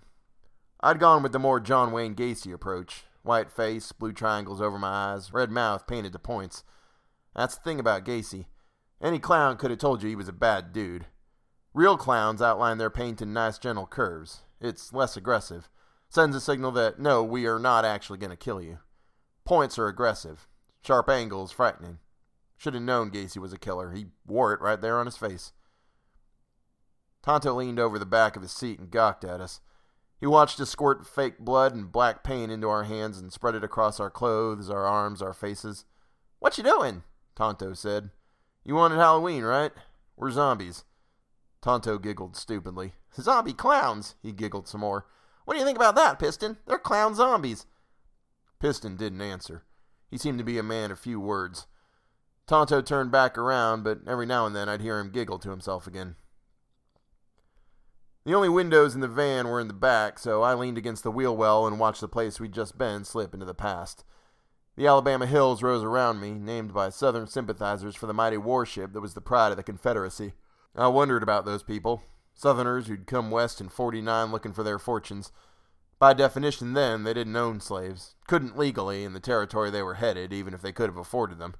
I'd 0.80 0.98
gone 0.98 1.22
with 1.22 1.32
the 1.32 1.38
more 1.38 1.60
John 1.60 1.92
Wayne 1.92 2.14
Gacy 2.14 2.52
approach 2.52 3.04
white 3.22 3.50
face, 3.52 3.92
blue 3.92 4.12
triangles 4.12 4.60
over 4.60 4.78
my 4.78 5.12
eyes, 5.12 5.32
red 5.32 5.50
mouth 5.50 5.86
painted 5.86 6.12
to 6.12 6.18
points. 6.18 6.64
That's 7.34 7.56
the 7.56 7.62
thing 7.62 7.78
about 7.78 8.04
Gacy. 8.04 8.46
Any 9.00 9.18
clown 9.18 9.56
could 9.56 9.70
have 9.70 9.78
told 9.78 10.02
you 10.02 10.08
he 10.08 10.16
was 10.16 10.28
a 10.28 10.32
bad 10.32 10.72
dude. 10.72 11.06
Real 11.74 11.96
clowns 11.96 12.40
outline 12.40 12.78
their 12.78 12.90
paint 12.90 13.20
in 13.20 13.32
nice, 13.32 13.58
gentle 13.58 13.86
curves. 13.86 14.42
It's 14.60 14.92
less 14.92 15.16
aggressive. 15.16 15.68
Sends 16.08 16.34
a 16.34 16.40
signal 16.40 16.70
that, 16.72 16.98
no, 16.98 17.22
we 17.22 17.46
are 17.46 17.58
not 17.58 17.84
actually 17.84 18.18
going 18.18 18.30
to 18.30 18.36
kill 18.36 18.62
you. 18.62 18.78
Points 19.44 19.78
are 19.78 19.86
aggressive. 19.86 20.48
Sharp 20.82 21.08
angles, 21.10 21.52
frightening. 21.52 21.98
Should 22.56 22.74
have 22.74 22.82
known 22.82 23.10
Gacy 23.10 23.36
was 23.38 23.52
a 23.52 23.58
killer. 23.58 23.92
He 23.92 24.06
wore 24.26 24.54
it 24.54 24.60
right 24.60 24.80
there 24.80 24.98
on 24.98 25.06
his 25.06 25.18
face. 25.18 25.52
Tonto 27.22 27.52
leaned 27.52 27.78
over 27.78 27.98
the 27.98 28.06
back 28.06 28.36
of 28.36 28.42
his 28.42 28.52
seat 28.52 28.78
and 28.78 28.90
gawked 28.90 29.24
at 29.24 29.40
us. 29.40 29.60
He 30.18 30.26
watched 30.26 30.58
us 30.60 30.70
squirt 30.70 31.06
fake 31.06 31.38
blood 31.38 31.74
and 31.74 31.92
black 31.92 32.24
paint 32.24 32.50
into 32.50 32.68
our 32.68 32.84
hands 32.84 33.18
and 33.18 33.32
spread 33.32 33.54
it 33.54 33.64
across 33.64 34.00
our 34.00 34.10
clothes, 34.10 34.70
our 34.70 34.86
arms, 34.86 35.20
our 35.20 35.34
faces. 35.34 35.84
What 36.38 36.56
you 36.56 36.64
doing? 36.64 37.02
Tonto 37.34 37.74
said. 37.74 38.10
You 38.66 38.74
wanted 38.74 38.96
Halloween, 38.96 39.44
right? 39.44 39.70
We're 40.16 40.32
zombies. 40.32 40.82
Tonto 41.62 41.98
giggled 41.98 42.34
stupidly. 42.34 42.94
Zombie 43.14 43.52
clowns, 43.52 44.16
he 44.24 44.32
giggled 44.32 44.66
some 44.66 44.80
more. 44.80 45.06
What 45.44 45.54
do 45.54 45.60
you 45.60 45.64
think 45.64 45.78
about 45.78 45.94
that, 45.94 46.18
Piston? 46.18 46.56
They're 46.66 46.76
clown 46.76 47.14
zombies. 47.14 47.66
Piston 48.58 48.96
didn't 48.96 49.20
answer. 49.20 49.62
He 50.10 50.18
seemed 50.18 50.38
to 50.38 50.44
be 50.44 50.58
a 50.58 50.64
man 50.64 50.90
of 50.90 50.98
few 50.98 51.20
words. 51.20 51.68
Tonto 52.48 52.82
turned 52.82 53.12
back 53.12 53.38
around, 53.38 53.84
but 53.84 54.00
every 54.04 54.26
now 54.26 54.46
and 54.46 54.56
then 54.56 54.68
I'd 54.68 54.80
hear 54.80 54.98
him 54.98 55.12
giggle 55.12 55.38
to 55.38 55.50
himself 55.50 55.86
again. 55.86 56.16
The 58.24 58.34
only 58.34 58.48
windows 58.48 58.96
in 58.96 59.00
the 59.00 59.06
van 59.06 59.46
were 59.46 59.60
in 59.60 59.68
the 59.68 59.74
back, 59.74 60.18
so 60.18 60.42
I 60.42 60.54
leaned 60.54 60.76
against 60.76 61.04
the 61.04 61.12
wheel 61.12 61.36
well 61.36 61.68
and 61.68 61.78
watched 61.78 62.00
the 62.00 62.08
place 62.08 62.40
we'd 62.40 62.50
just 62.50 62.76
been 62.76 63.04
slip 63.04 63.32
into 63.32 63.46
the 63.46 63.54
past. 63.54 64.04
The 64.76 64.86
Alabama 64.86 65.24
hills 65.24 65.62
rose 65.62 65.82
around 65.82 66.20
me, 66.20 66.32
named 66.32 66.74
by 66.74 66.90
Southern 66.90 67.26
sympathizers 67.26 67.96
for 67.96 68.06
the 68.06 68.12
mighty 68.12 68.36
warship 68.36 68.92
that 68.92 69.00
was 69.00 69.14
the 69.14 69.22
pride 69.22 69.50
of 69.50 69.56
the 69.56 69.62
Confederacy. 69.62 70.34
I 70.74 70.88
wondered 70.88 71.22
about 71.22 71.46
those 71.46 71.62
people, 71.62 72.02
Southerners 72.34 72.86
who'd 72.86 73.06
come 73.06 73.30
west 73.30 73.58
in 73.58 73.70
49 73.70 74.30
looking 74.30 74.52
for 74.52 74.62
their 74.62 74.78
fortunes. 74.78 75.32
By 75.98 76.12
definition, 76.12 76.74
then, 76.74 77.04
they 77.04 77.14
didn't 77.14 77.36
own 77.36 77.60
slaves, 77.60 78.16
couldn't 78.26 78.58
legally 78.58 79.02
in 79.02 79.14
the 79.14 79.20
territory 79.20 79.70
they 79.70 79.82
were 79.82 79.94
headed, 79.94 80.34
even 80.34 80.52
if 80.52 80.60
they 80.60 80.72
could 80.72 80.90
have 80.90 80.98
afforded 80.98 81.38
them. 81.38 81.54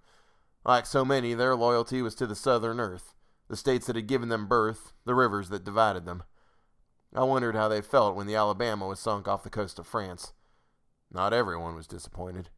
Like 0.62 0.84
so 0.84 1.02
many, 1.02 1.32
their 1.32 1.56
loyalty 1.56 2.02
was 2.02 2.14
to 2.16 2.26
the 2.26 2.34
Southern 2.34 2.78
earth, 2.78 3.14
the 3.48 3.56
states 3.56 3.86
that 3.86 3.96
had 3.96 4.08
given 4.08 4.28
them 4.28 4.46
birth, 4.46 4.92
the 5.06 5.14
rivers 5.14 5.48
that 5.48 5.64
divided 5.64 6.04
them. 6.04 6.22
I 7.14 7.24
wondered 7.24 7.54
how 7.54 7.68
they 7.68 7.80
felt 7.80 8.14
when 8.14 8.26
the 8.26 8.36
Alabama 8.36 8.86
was 8.86 9.00
sunk 9.00 9.26
off 9.26 9.42
the 9.42 9.48
coast 9.48 9.78
of 9.78 9.86
France. 9.86 10.34
Not 11.10 11.32
everyone 11.32 11.74
was 11.74 11.86
disappointed. 11.86 12.50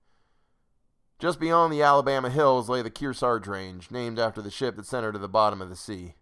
Just 1.18 1.40
beyond 1.40 1.72
the 1.72 1.82
Alabama 1.82 2.30
hills 2.30 2.68
lay 2.68 2.80
the 2.80 2.90
Kearsarge 2.90 3.48
Range, 3.48 3.90
named 3.90 4.20
after 4.20 4.40
the 4.40 4.52
ship 4.52 4.76
that 4.76 4.86
sent 4.86 5.04
her 5.04 5.10
to 5.10 5.18
the 5.18 5.28
bottom 5.28 5.60
of 5.60 5.68
the 5.68 5.74
sea. 5.74 6.14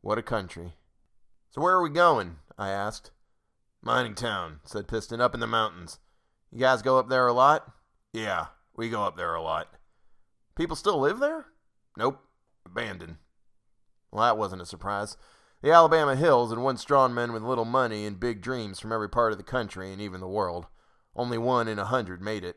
What 0.00 0.16
a 0.16 0.22
country. 0.22 0.74
So 1.50 1.60
where 1.60 1.74
are 1.74 1.82
we 1.82 1.90
going? 1.90 2.36
I 2.56 2.70
asked. 2.70 3.10
Mining 3.82 4.14
town, 4.14 4.60
said 4.64 4.88
Piston, 4.88 5.20
up 5.20 5.34
in 5.34 5.40
the 5.40 5.46
mountains. 5.46 5.98
You 6.50 6.58
guys 6.60 6.80
go 6.80 6.98
up 6.98 7.10
there 7.10 7.26
a 7.26 7.32
lot? 7.32 7.72
Yeah, 8.14 8.46
we 8.74 8.88
go 8.88 9.04
up 9.04 9.18
there 9.18 9.34
a 9.34 9.42
lot. 9.42 9.68
People 10.56 10.76
still 10.76 10.98
live 10.98 11.18
there? 11.18 11.46
Nope. 11.98 12.20
Abandoned. 12.64 13.16
Well, 14.10 14.24
that 14.24 14.38
wasn't 14.38 14.62
a 14.62 14.66
surprise. 14.66 15.18
The 15.60 15.72
Alabama 15.72 16.16
hills 16.16 16.50
had 16.50 16.58
once 16.58 16.84
drawn 16.84 17.12
men 17.12 17.34
with 17.34 17.42
little 17.42 17.66
money 17.66 18.06
and 18.06 18.18
big 18.18 18.40
dreams 18.40 18.80
from 18.80 18.92
every 18.92 19.08
part 19.10 19.32
of 19.32 19.38
the 19.38 19.44
country 19.44 19.92
and 19.92 20.00
even 20.00 20.20
the 20.20 20.28
world. 20.28 20.68
Only 21.14 21.36
one 21.36 21.68
in 21.68 21.78
a 21.78 21.84
hundred 21.84 22.22
made 22.22 22.44
it. 22.44 22.56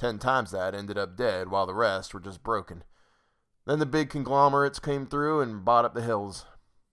Ten 0.00 0.18
times 0.18 0.50
that 0.52 0.74
ended 0.74 0.96
up 0.96 1.14
dead, 1.14 1.50
while 1.50 1.66
the 1.66 1.74
rest 1.74 2.14
were 2.14 2.20
just 2.20 2.42
broken. 2.42 2.84
Then 3.66 3.80
the 3.80 3.84
big 3.84 4.08
conglomerates 4.08 4.78
came 4.78 5.06
through 5.06 5.42
and 5.42 5.62
bought 5.62 5.84
up 5.84 5.92
the 5.92 6.00
hills. 6.00 6.46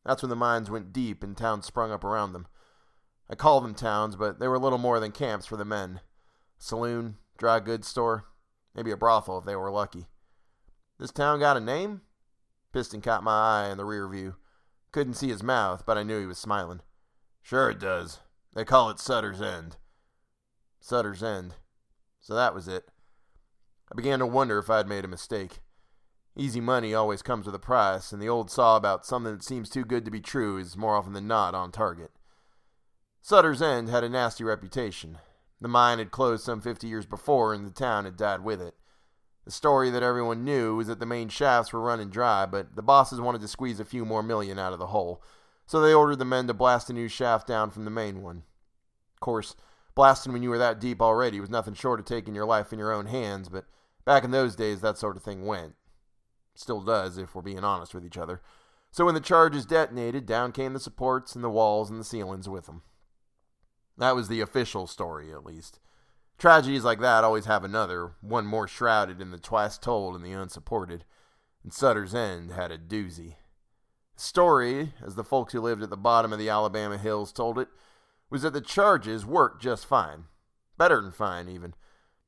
That's 0.05 0.21
when 0.21 0.29
the 0.29 0.35
mines 0.35 0.69
went 0.69 0.91
deep 0.91 1.23
and 1.23 1.37
towns 1.37 1.65
sprung 1.65 1.89
up 1.89 2.03
around 2.03 2.33
them. 2.33 2.47
I 3.29 3.35
call 3.35 3.61
them 3.61 3.75
towns, 3.75 4.17
but 4.17 4.41
they 4.41 4.47
were 4.49 4.59
little 4.59 4.77
more 4.77 4.99
than 4.99 5.13
camps 5.13 5.45
for 5.45 5.55
the 5.55 5.63
men. 5.63 6.01
Saloon, 6.57 7.15
dry 7.37 7.61
goods 7.61 7.87
store, 7.87 8.25
maybe 8.75 8.91
a 8.91 8.97
brothel 8.97 9.37
if 9.37 9.45
they 9.45 9.55
were 9.55 9.71
lucky. 9.71 10.07
This 10.99 11.11
town 11.11 11.39
got 11.39 11.55
a 11.55 11.61
name? 11.61 12.01
Piston 12.73 12.99
caught 12.99 13.23
my 13.23 13.31
eye 13.67 13.69
in 13.71 13.77
the 13.77 13.85
rear 13.85 14.09
view. 14.09 14.35
Couldn't 14.91 15.13
see 15.13 15.29
his 15.29 15.41
mouth, 15.41 15.85
but 15.85 15.97
I 15.97 16.03
knew 16.03 16.19
he 16.19 16.25
was 16.25 16.39
smiling. 16.39 16.81
Sure 17.41 17.69
it 17.69 17.79
does. 17.79 18.19
They 18.53 18.65
call 18.65 18.89
it 18.89 18.99
Sutter's 18.99 19.41
End. 19.41 19.77
Sutter's 20.81 21.23
End. 21.23 21.53
So 22.19 22.35
that 22.35 22.53
was 22.53 22.67
it. 22.67 22.89
I 23.91 23.95
began 23.95 24.19
to 24.19 24.25
wonder 24.25 24.59
if 24.59 24.69
I'd 24.69 24.87
made 24.87 25.05
a 25.05 25.09
mistake. 25.09 25.59
Easy 26.35 26.59
money 26.59 26.93
always 26.93 27.21
comes 27.21 27.45
with 27.45 27.55
a 27.55 27.59
price, 27.59 28.11
and 28.11 28.21
the 28.21 28.29
old 28.29 28.51
saw 28.51 28.75
about 28.75 29.05
something 29.05 29.33
that 29.33 29.43
seems 29.43 29.69
too 29.69 29.83
good 29.83 30.05
to 30.05 30.11
be 30.11 30.21
true 30.21 30.57
is 30.57 30.77
more 30.77 30.95
often 30.95 31.13
than 31.13 31.27
not 31.27 31.55
on 31.55 31.71
target. 31.71 32.11
Sutter's 33.21 33.61
End 33.61 33.89
had 33.89 34.03
a 34.03 34.09
nasty 34.09 34.43
reputation. 34.43 35.17
The 35.59 35.67
mine 35.67 35.97
had 35.97 36.11
closed 36.11 36.43
some 36.43 36.61
fifty 36.61 36.87
years 36.87 37.05
before, 37.05 37.53
and 37.53 37.65
the 37.65 37.71
town 37.71 38.05
had 38.05 38.17
died 38.17 38.43
with 38.43 38.61
it. 38.61 38.75
The 39.45 39.51
story 39.51 39.89
that 39.89 40.03
everyone 40.03 40.43
knew 40.43 40.75
was 40.75 40.87
that 40.87 40.99
the 40.99 41.05
main 41.05 41.29
shafts 41.29 41.73
were 41.73 41.81
running 41.81 42.09
dry, 42.09 42.45
but 42.45 42.75
the 42.75 42.83
bosses 42.83 43.21
wanted 43.21 43.41
to 43.41 43.47
squeeze 43.47 43.79
a 43.79 43.85
few 43.85 44.05
more 44.05 44.21
million 44.21 44.59
out 44.59 44.73
of 44.73 44.79
the 44.79 44.87
hole, 44.87 45.23
so 45.65 45.79
they 45.79 45.93
ordered 45.93 46.19
the 46.19 46.25
men 46.25 46.47
to 46.47 46.53
blast 46.53 46.89
a 46.89 46.93
new 46.93 47.07
shaft 47.07 47.47
down 47.47 47.71
from 47.71 47.85
the 47.85 47.89
main 47.89 48.21
one. 48.21 48.43
Of 49.15 49.21
course, 49.21 49.55
blasting 49.95 50.33
when 50.33 50.43
you 50.43 50.49
were 50.49 50.57
that 50.57 50.79
deep 50.79 51.01
already 51.01 51.39
was 51.39 51.49
nothing 51.49 51.73
short 51.73 51.99
of 51.99 52.05
taking 52.05 52.35
your 52.35 52.45
life 52.45 52.71
in 52.71 52.77
your 52.77 52.93
own 52.93 53.07
hands, 53.07 53.49
but 53.49 53.65
back 54.07 54.23
in 54.23 54.31
those 54.31 54.55
days 54.55 54.79
that 54.79 54.97
sort 54.97 55.17
of 55.17 55.21
thing 55.21 55.45
went. 55.45 55.75
Still 56.55 56.79
does, 56.79 57.17
if 57.17 57.35
we're 57.35 57.41
being 57.41 57.65
honest 57.65 57.93
with 57.93 58.05
each 58.05 58.17
other. 58.17 58.41
So 58.89 59.03
when 59.03 59.13
the 59.13 59.19
charges 59.19 59.65
detonated, 59.65 60.25
down 60.25 60.53
came 60.53 60.71
the 60.71 60.79
supports 60.79 61.35
and 61.35 61.43
the 61.43 61.49
walls 61.49 61.89
and 61.89 61.99
the 61.99 62.05
ceilings 62.05 62.47
with 62.47 62.67
them. 62.67 62.83
That 63.97 64.15
was 64.15 64.29
the 64.29 64.39
official 64.39 64.87
story, 64.87 65.33
at 65.33 65.45
least. 65.45 65.81
Tragedies 66.37 66.85
like 66.85 67.01
that 67.01 67.25
always 67.25 67.45
have 67.45 67.65
another, 67.65 68.13
one 68.21 68.45
more 68.45 68.65
shrouded 68.65 69.19
in 69.19 69.31
the 69.31 69.37
twice 69.37 69.77
told 69.77 70.15
and 70.15 70.23
the 70.23 70.31
unsupported. 70.31 71.03
And 71.61 71.73
Sutter's 71.73 72.15
End 72.15 72.51
had 72.51 72.71
a 72.71 72.77
doozy. 72.77 73.35
The 74.15 74.21
story, 74.21 74.93
as 75.05 75.15
the 75.15 75.23
folks 75.25 75.51
who 75.51 75.59
lived 75.59 75.83
at 75.83 75.89
the 75.89 75.97
bottom 75.97 76.31
of 76.31 76.39
the 76.39 76.49
Alabama 76.49 76.97
hills 76.97 77.33
told 77.33 77.59
it, 77.59 77.67
was 78.29 78.43
that 78.43 78.53
the 78.53 78.61
charges 78.61 79.25
worked 79.25 79.61
just 79.61 79.85
fine. 79.85 80.25
Better 80.77 81.01
than 81.01 81.11
fine, 81.11 81.49
even. 81.49 81.73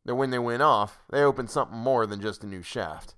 That 0.10 0.16
when 0.16 0.32
they 0.32 0.40
went 0.40 0.64
off, 0.64 1.04
they 1.12 1.22
opened 1.22 1.52
something 1.52 1.78
more 1.78 2.08
than 2.08 2.20
just 2.20 2.44
a 2.44 2.48
new 2.48 2.64
shaft. 2.64 3.14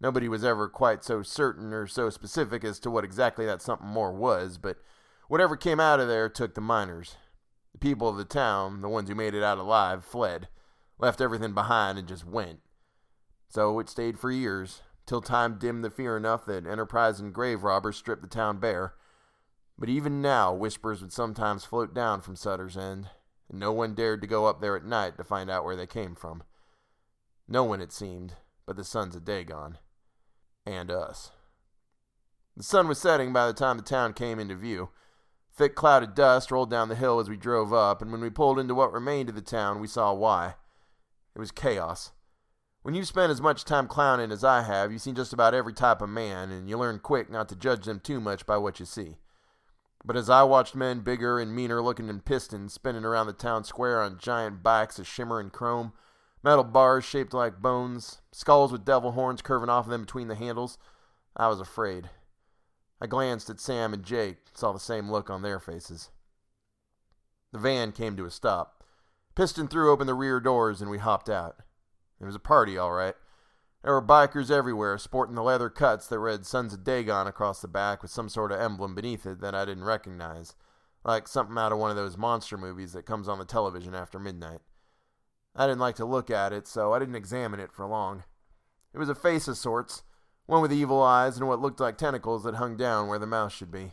Nobody 0.00 0.26
was 0.26 0.42
ever 0.42 0.66
quite 0.66 1.04
so 1.04 1.20
certain 1.20 1.74
or 1.74 1.86
so 1.86 2.08
specific 2.08 2.64
as 2.64 2.80
to 2.80 2.90
what 2.90 3.04
exactly 3.04 3.44
that 3.44 3.60
something 3.60 3.86
more 3.86 4.14
was, 4.14 4.56
but 4.56 4.78
whatever 5.28 5.54
came 5.54 5.78
out 5.78 6.00
of 6.00 6.08
there 6.08 6.30
took 6.30 6.54
the 6.54 6.62
miners, 6.62 7.16
the 7.72 7.78
people 7.78 8.08
of 8.08 8.16
the 8.16 8.24
town, 8.24 8.80
the 8.80 8.88
ones 8.88 9.10
who 9.10 9.14
made 9.14 9.34
it 9.34 9.42
out 9.42 9.58
alive, 9.58 10.02
fled, 10.02 10.48
left 10.98 11.20
everything 11.20 11.52
behind, 11.52 11.98
and 11.98 12.08
just 12.08 12.24
went. 12.24 12.60
So 13.50 13.78
it 13.78 13.90
stayed 13.90 14.18
for 14.18 14.30
years, 14.30 14.80
till 15.04 15.20
time 15.20 15.58
dimmed 15.58 15.84
the 15.84 15.90
fear 15.90 16.16
enough 16.16 16.46
that 16.46 16.66
enterprising 16.66 17.32
grave 17.32 17.62
robbers 17.64 17.98
stripped 17.98 18.22
the 18.22 18.28
town 18.28 18.60
bare. 18.60 18.94
But 19.78 19.90
even 19.90 20.22
now, 20.22 20.54
whispers 20.54 21.02
would 21.02 21.12
sometimes 21.12 21.66
float 21.66 21.92
down 21.92 22.22
from 22.22 22.34
Sutter's 22.34 22.78
End, 22.78 23.10
and 23.48 23.58
no 23.58 23.72
one 23.72 23.94
dared 23.94 24.20
to 24.20 24.26
go 24.26 24.46
up 24.46 24.60
there 24.60 24.76
at 24.76 24.84
night 24.84 25.16
to 25.16 25.24
find 25.24 25.50
out 25.50 25.64
where 25.64 25.76
they 25.76 25.86
came 25.86 26.14
from. 26.14 26.42
No 27.46 27.64
one, 27.64 27.80
it 27.80 27.92
seemed, 27.92 28.34
but 28.66 28.76
the 28.76 28.84
sons 28.84 29.16
of 29.16 29.24
Dagon. 29.24 29.78
And 30.66 30.90
us. 30.90 31.30
The 32.56 32.62
sun 32.62 32.88
was 32.88 32.98
setting 32.98 33.32
by 33.32 33.46
the 33.46 33.52
time 33.52 33.76
the 33.76 33.82
town 33.82 34.12
came 34.12 34.38
into 34.38 34.54
view. 34.54 34.90
Thick 35.54 35.74
cloud 35.74 36.02
of 36.02 36.14
dust 36.14 36.50
rolled 36.50 36.70
down 36.70 36.88
the 36.88 36.94
hill 36.94 37.18
as 37.20 37.28
we 37.28 37.36
drove 37.36 37.72
up, 37.72 38.02
and 38.02 38.12
when 38.12 38.20
we 38.20 38.30
pulled 38.30 38.58
into 38.58 38.74
what 38.74 38.92
remained 38.92 39.28
of 39.28 39.34
the 39.34 39.40
town, 39.40 39.80
we 39.80 39.86
saw 39.86 40.12
why. 40.12 40.54
It 41.34 41.38
was 41.38 41.50
chaos. 41.50 42.12
When 42.82 42.94
you've 42.94 43.08
spent 43.08 43.30
as 43.30 43.40
much 43.40 43.64
time 43.64 43.88
clowning 43.88 44.30
as 44.30 44.44
I 44.44 44.62
have, 44.62 44.92
you've 44.92 45.02
seen 45.02 45.14
just 45.14 45.32
about 45.32 45.54
every 45.54 45.72
type 45.72 46.00
of 46.00 46.08
man, 46.08 46.50
and 46.50 46.68
you 46.68 46.78
learn 46.78 47.00
quick 47.00 47.30
not 47.30 47.48
to 47.48 47.56
judge 47.56 47.86
them 47.86 48.00
too 48.00 48.20
much 48.20 48.46
by 48.46 48.56
what 48.56 48.78
you 48.78 48.86
see. 48.86 49.16
But 50.04 50.16
as 50.16 50.30
I 50.30 50.42
watched 50.44 50.74
men 50.74 51.00
bigger 51.00 51.38
and 51.38 51.54
meaner 51.54 51.82
looking 51.82 52.06
than 52.06 52.20
pistons 52.20 52.72
spinning 52.72 53.04
around 53.04 53.26
the 53.26 53.32
town 53.32 53.64
square 53.64 54.00
on 54.00 54.18
giant 54.18 54.62
bikes 54.62 54.98
of 54.98 55.06
shimmering 55.06 55.50
chrome, 55.50 55.92
metal 56.42 56.64
bars 56.64 57.04
shaped 57.04 57.34
like 57.34 57.60
bones, 57.60 58.20
skulls 58.32 58.72
with 58.72 58.84
devil 58.84 59.12
horns 59.12 59.42
curving 59.42 59.68
off 59.68 59.86
of 59.86 59.90
them 59.90 60.02
between 60.02 60.28
the 60.28 60.34
handles, 60.34 60.78
I 61.36 61.48
was 61.48 61.60
afraid. 61.60 62.10
I 63.00 63.06
glanced 63.06 63.50
at 63.50 63.60
Sam 63.60 63.92
and 63.92 64.04
Jake, 64.04 64.38
saw 64.54 64.72
the 64.72 64.80
same 64.80 65.10
look 65.10 65.30
on 65.30 65.42
their 65.42 65.60
faces. 65.60 66.10
The 67.52 67.58
van 67.58 67.92
came 67.92 68.16
to 68.16 68.24
a 68.24 68.30
stop. 68.30 68.84
Piston 69.34 69.68
threw 69.68 69.90
open 69.90 70.06
the 70.06 70.14
rear 70.14 70.40
doors 70.40 70.80
and 70.80 70.90
we 70.90 70.98
hopped 70.98 71.30
out. 71.30 71.56
It 72.20 72.24
was 72.24 72.34
a 72.34 72.40
party, 72.40 72.76
all 72.76 72.92
right. 72.92 73.14
There 73.88 73.94
were 73.94 74.02
bikers 74.02 74.50
everywhere, 74.50 74.98
sporting 74.98 75.34
the 75.34 75.42
leather 75.42 75.70
cuts 75.70 76.08
that 76.08 76.18
read 76.18 76.44
Sons 76.44 76.74
of 76.74 76.84
Dagon 76.84 77.26
across 77.26 77.62
the 77.62 77.68
back 77.68 78.02
with 78.02 78.10
some 78.10 78.28
sort 78.28 78.52
of 78.52 78.60
emblem 78.60 78.94
beneath 78.94 79.24
it 79.24 79.40
that 79.40 79.54
I 79.54 79.64
didn't 79.64 79.84
recognize, 79.84 80.54
like 81.04 81.26
something 81.26 81.56
out 81.56 81.72
of 81.72 81.78
one 81.78 81.88
of 81.88 81.96
those 81.96 82.18
monster 82.18 82.58
movies 82.58 82.92
that 82.92 83.06
comes 83.06 83.30
on 83.30 83.38
the 83.38 83.46
television 83.46 83.94
after 83.94 84.18
midnight. 84.18 84.60
I 85.56 85.66
didn't 85.66 85.80
like 85.80 85.96
to 85.96 86.04
look 86.04 86.28
at 86.28 86.52
it, 86.52 86.66
so 86.66 86.92
I 86.92 86.98
didn't 86.98 87.14
examine 87.14 87.60
it 87.60 87.72
for 87.72 87.86
long. 87.86 88.24
It 88.92 88.98
was 88.98 89.08
a 89.08 89.14
face 89.14 89.48
of 89.48 89.56
sorts, 89.56 90.02
one 90.44 90.60
with 90.60 90.70
evil 90.70 91.02
eyes 91.02 91.38
and 91.38 91.48
what 91.48 91.62
looked 91.62 91.80
like 91.80 91.96
tentacles 91.96 92.44
that 92.44 92.56
hung 92.56 92.76
down 92.76 93.08
where 93.08 93.18
the 93.18 93.26
mouth 93.26 93.54
should 93.54 93.70
be. 93.70 93.92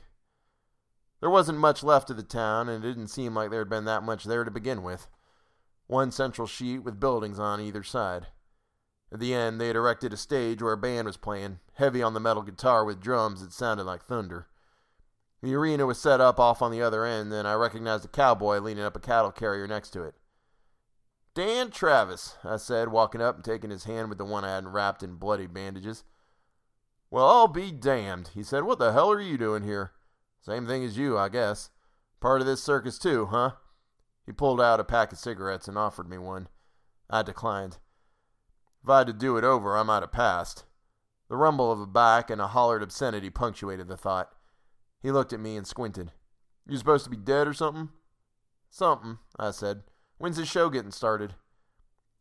There 1.21 1.29
wasn't 1.29 1.59
much 1.59 1.83
left 1.83 2.09
of 2.09 2.17
the 2.17 2.23
town, 2.23 2.67
and 2.67 2.83
it 2.83 2.87
didn't 2.89 3.07
seem 3.07 3.33
like 3.33 3.49
there 3.49 3.61
had 3.61 3.69
been 3.69 3.85
that 3.85 4.03
much 4.03 4.25
there 4.25 4.43
to 4.43 4.51
begin 4.51 4.83
with. 4.83 5.07
One 5.87 6.11
central 6.11 6.47
sheet 6.47 6.79
with 6.79 6.99
buildings 6.99 7.39
on 7.39 7.61
either 7.61 7.81
side. 7.81 8.27
At 9.11 9.19
the 9.19 9.33
end, 9.33 9.61
they 9.61 9.67
had 9.67 9.75
erected 9.75 10.13
a 10.13 10.17
stage 10.17 10.61
where 10.61 10.73
a 10.73 10.77
band 10.77 11.05
was 11.07 11.17
playing, 11.17 11.59
heavy 11.73 12.01
on 12.01 12.13
the 12.13 12.19
metal 12.19 12.43
guitar 12.43 12.83
with 12.83 13.01
drums 13.01 13.41
that 13.41 13.53
sounded 13.53 13.83
like 13.83 14.03
thunder. 14.03 14.47
The 15.41 15.53
arena 15.53 15.85
was 15.85 15.99
set 15.99 16.19
up 16.19 16.39
off 16.39 16.61
on 16.61 16.71
the 16.71 16.81
other 16.81 17.05
end, 17.05 17.31
and 17.31 17.47
I 17.47 17.53
recognized 17.53 18.05
a 18.05 18.09
cowboy 18.09 18.59
leaning 18.59 18.83
up 18.83 18.95
a 18.95 18.99
cattle 18.99 19.31
carrier 19.31 19.67
next 19.67 19.91
to 19.91 20.03
it. 20.03 20.15
Dan 21.35 21.69
Travis, 21.69 22.35
I 22.43 22.57
said, 22.57 22.87
walking 22.87 23.21
up 23.21 23.35
and 23.35 23.43
taking 23.43 23.69
his 23.69 23.83
hand 23.83 24.09
with 24.09 24.17
the 24.17 24.25
one 24.25 24.43
I 24.43 24.55
hadn't 24.55 24.71
wrapped 24.71 25.03
in 25.03 25.15
bloody 25.15 25.47
bandages. 25.47 26.03
Well, 27.11 27.27
I'll 27.27 27.47
be 27.47 27.71
damned, 27.71 28.31
he 28.33 28.41
said. 28.41 28.63
What 28.63 28.79
the 28.79 28.93
hell 28.93 29.11
are 29.11 29.21
you 29.21 29.37
doing 29.37 29.63
here? 29.63 29.91
Same 30.41 30.65
thing 30.65 30.83
as 30.83 30.97
you, 30.97 31.17
I 31.17 31.29
guess. 31.29 31.69
Part 32.19 32.41
of 32.41 32.47
this 32.47 32.63
circus, 32.63 32.97
too, 32.97 33.27
huh? 33.27 33.51
He 34.25 34.31
pulled 34.31 34.59
out 34.59 34.79
a 34.79 34.83
pack 34.83 35.11
of 35.11 35.19
cigarettes 35.19 35.67
and 35.67 35.77
offered 35.77 36.09
me 36.09 36.17
one. 36.17 36.47
I 37.09 37.21
declined. 37.21 37.77
If 38.85 38.89
I 38.91 38.99
had 38.99 39.07
to 39.07 39.13
do 39.13 39.35
it 39.35 39.43
over, 39.43 39.75
I 39.75 39.81
might 39.81 40.03
have 40.03 40.11
passed. 40.11 40.63
The 41.27 41.37
rumble 41.37 41.71
of 41.71 41.81
a 41.81 41.87
bike 41.87 42.29
and 42.29 42.39
a 42.39 42.45
hollered 42.45 42.83
obscenity 42.83 43.31
punctuated 43.31 43.87
the 43.87 43.97
thought. 43.97 44.31
He 45.01 45.09
looked 45.09 45.33
at 45.33 45.39
me 45.39 45.57
and 45.57 45.65
squinted. 45.65 46.11
You 46.67 46.77
supposed 46.77 47.03
to 47.05 47.09
be 47.09 47.17
dead 47.17 47.47
or 47.47 47.53
something? 47.55 47.89
Something, 48.69 49.17
I 49.39 49.49
said. 49.49 49.85
When's 50.19 50.37
the 50.37 50.45
show 50.45 50.69
getting 50.69 50.91
started? 50.91 51.33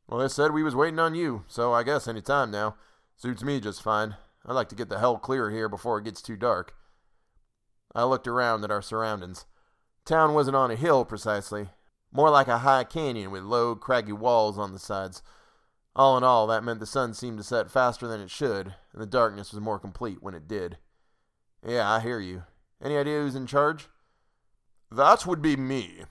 Well, 0.08 0.20
they 0.20 0.28
said 0.28 0.52
we 0.52 0.62
was 0.62 0.74
waiting 0.74 0.98
on 0.98 1.14
you, 1.14 1.44
so 1.48 1.74
I 1.74 1.82
guess 1.82 2.08
any 2.08 2.22
time 2.22 2.50
now. 2.50 2.76
Suits 3.14 3.44
me 3.44 3.60
just 3.60 3.82
fine. 3.82 4.16
I'd 4.46 4.54
like 4.54 4.70
to 4.70 4.74
get 4.74 4.88
the 4.88 4.98
hell 4.98 5.18
clear 5.18 5.50
here 5.50 5.68
before 5.68 5.98
it 5.98 6.06
gets 6.06 6.22
too 6.22 6.38
dark. 6.38 6.74
I 7.94 8.04
looked 8.04 8.26
around 8.26 8.64
at 8.64 8.70
our 8.70 8.80
surroundings. 8.80 9.44
Town 10.06 10.32
wasn't 10.32 10.56
on 10.56 10.70
a 10.70 10.76
hill 10.76 11.04
precisely, 11.04 11.68
more 12.10 12.30
like 12.30 12.48
a 12.48 12.60
high 12.60 12.84
canyon 12.84 13.30
with 13.30 13.42
low, 13.42 13.76
craggy 13.76 14.12
walls 14.12 14.56
on 14.56 14.72
the 14.72 14.78
sides. 14.78 15.22
All 15.96 16.16
in 16.16 16.24
all, 16.24 16.46
that 16.48 16.64
meant 16.64 16.80
the 16.80 16.86
sun 16.86 17.14
seemed 17.14 17.38
to 17.38 17.44
set 17.44 17.70
faster 17.70 18.08
than 18.08 18.20
it 18.20 18.30
should, 18.30 18.74
and 18.92 19.00
the 19.00 19.06
darkness 19.06 19.52
was 19.52 19.60
more 19.60 19.78
complete 19.78 20.22
when 20.22 20.34
it 20.34 20.48
did. 20.48 20.78
Yeah, 21.66 21.90
I 21.90 22.00
hear 22.00 22.18
you. 22.18 22.42
Any 22.82 22.96
idea 22.96 23.20
who's 23.20 23.36
in 23.36 23.46
charge? 23.46 23.88
That 24.90 25.24
would 25.26 25.40
be 25.40 25.56
me. 25.56 26.02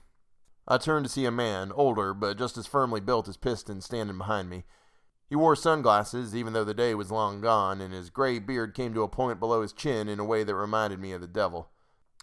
I 0.66 0.78
turned 0.78 1.04
to 1.04 1.12
see 1.12 1.26
a 1.26 1.30
man, 1.30 1.70
older 1.72 2.14
but 2.14 2.38
just 2.38 2.56
as 2.56 2.66
firmly 2.66 3.00
built 3.00 3.28
as 3.28 3.36
Piston, 3.36 3.82
standing 3.82 4.16
behind 4.16 4.48
me. 4.48 4.64
He 5.28 5.36
wore 5.36 5.56
sunglasses, 5.56 6.34
even 6.34 6.52
though 6.52 6.64
the 6.64 6.74
day 6.74 6.94
was 6.94 7.10
long 7.10 7.40
gone, 7.40 7.80
and 7.80 7.92
his 7.92 8.08
gray 8.08 8.38
beard 8.38 8.74
came 8.74 8.94
to 8.94 9.02
a 9.02 9.08
point 9.08 9.40
below 9.40 9.62
his 9.62 9.72
chin 9.72 10.08
in 10.08 10.18
a 10.18 10.24
way 10.24 10.44
that 10.44 10.54
reminded 10.54 10.98
me 10.98 11.12
of 11.12 11.20
the 11.20 11.26
devil. 11.26 11.70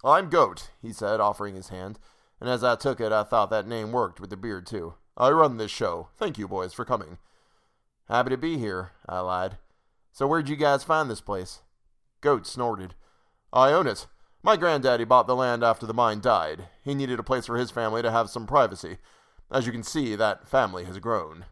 I'm 0.03 0.30
Goat, 0.30 0.72
he 0.82 0.91
said, 0.91 1.20
offering 1.20 1.56
his 1.56 1.70
hand, 1.70 2.00
and 2.39 2.50
as 2.50 2.63
I 2.63 2.75
took 2.75 3.00
it, 3.00 3.12
I 3.12 3.24
thought 3.24 3.51
that 3.51 3.68
name 3.68 3.91
worked 3.91 4.20
with 4.20 4.32
the 4.32 4.38
beard, 4.38 4.65
too. 4.65 4.96
I 5.15 5.30
run 5.30 5.58
this 5.58 5.72
show. 5.72 6.10
Thank 6.18 6.39
you, 6.39 6.48
boys, 6.48 6.74
for 6.74 6.86
coming. 6.86 7.20
Happy 8.12 8.30
to 8.32 8.38
be 8.38 8.58
here, 8.58 8.91
I 9.08 9.22
lied. 9.22 9.56
So 10.12 10.27
where'd 10.27 10.50
you 10.50 10.58
guys 10.58 10.84
find 10.84 11.10
this 11.10 11.22
place? 11.22 11.62
Goat 12.20 12.46
snorted. 12.46 12.94
I 13.53 13.72
own 13.72 13.88
it. 13.88 14.06
My 14.44 14.58
granddaddy 14.58 15.06
bought 15.06 15.27
the 15.27 15.36
land 15.36 15.63
after 15.63 15.86
the 15.86 15.94
mine 15.94 16.20
died. 16.20 16.65
He 16.84 16.94
needed 16.94 17.20
a 17.20 17.24
place 17.24 17.46
for 17.46 17.56
his 17.56 17.72
family 17.72 18.01
to 18.01 18.12
have 18.12 18.30
some 18.30 18.46
privacy. 18.46 18.98
As 19.50 19.65
you 19.65 19.72
can 19.72 19.82
see, 19.82 20.18
that 20.18 20.46
family 20.46 20.84
has 20.84 21.00
grown. 21.00 21.46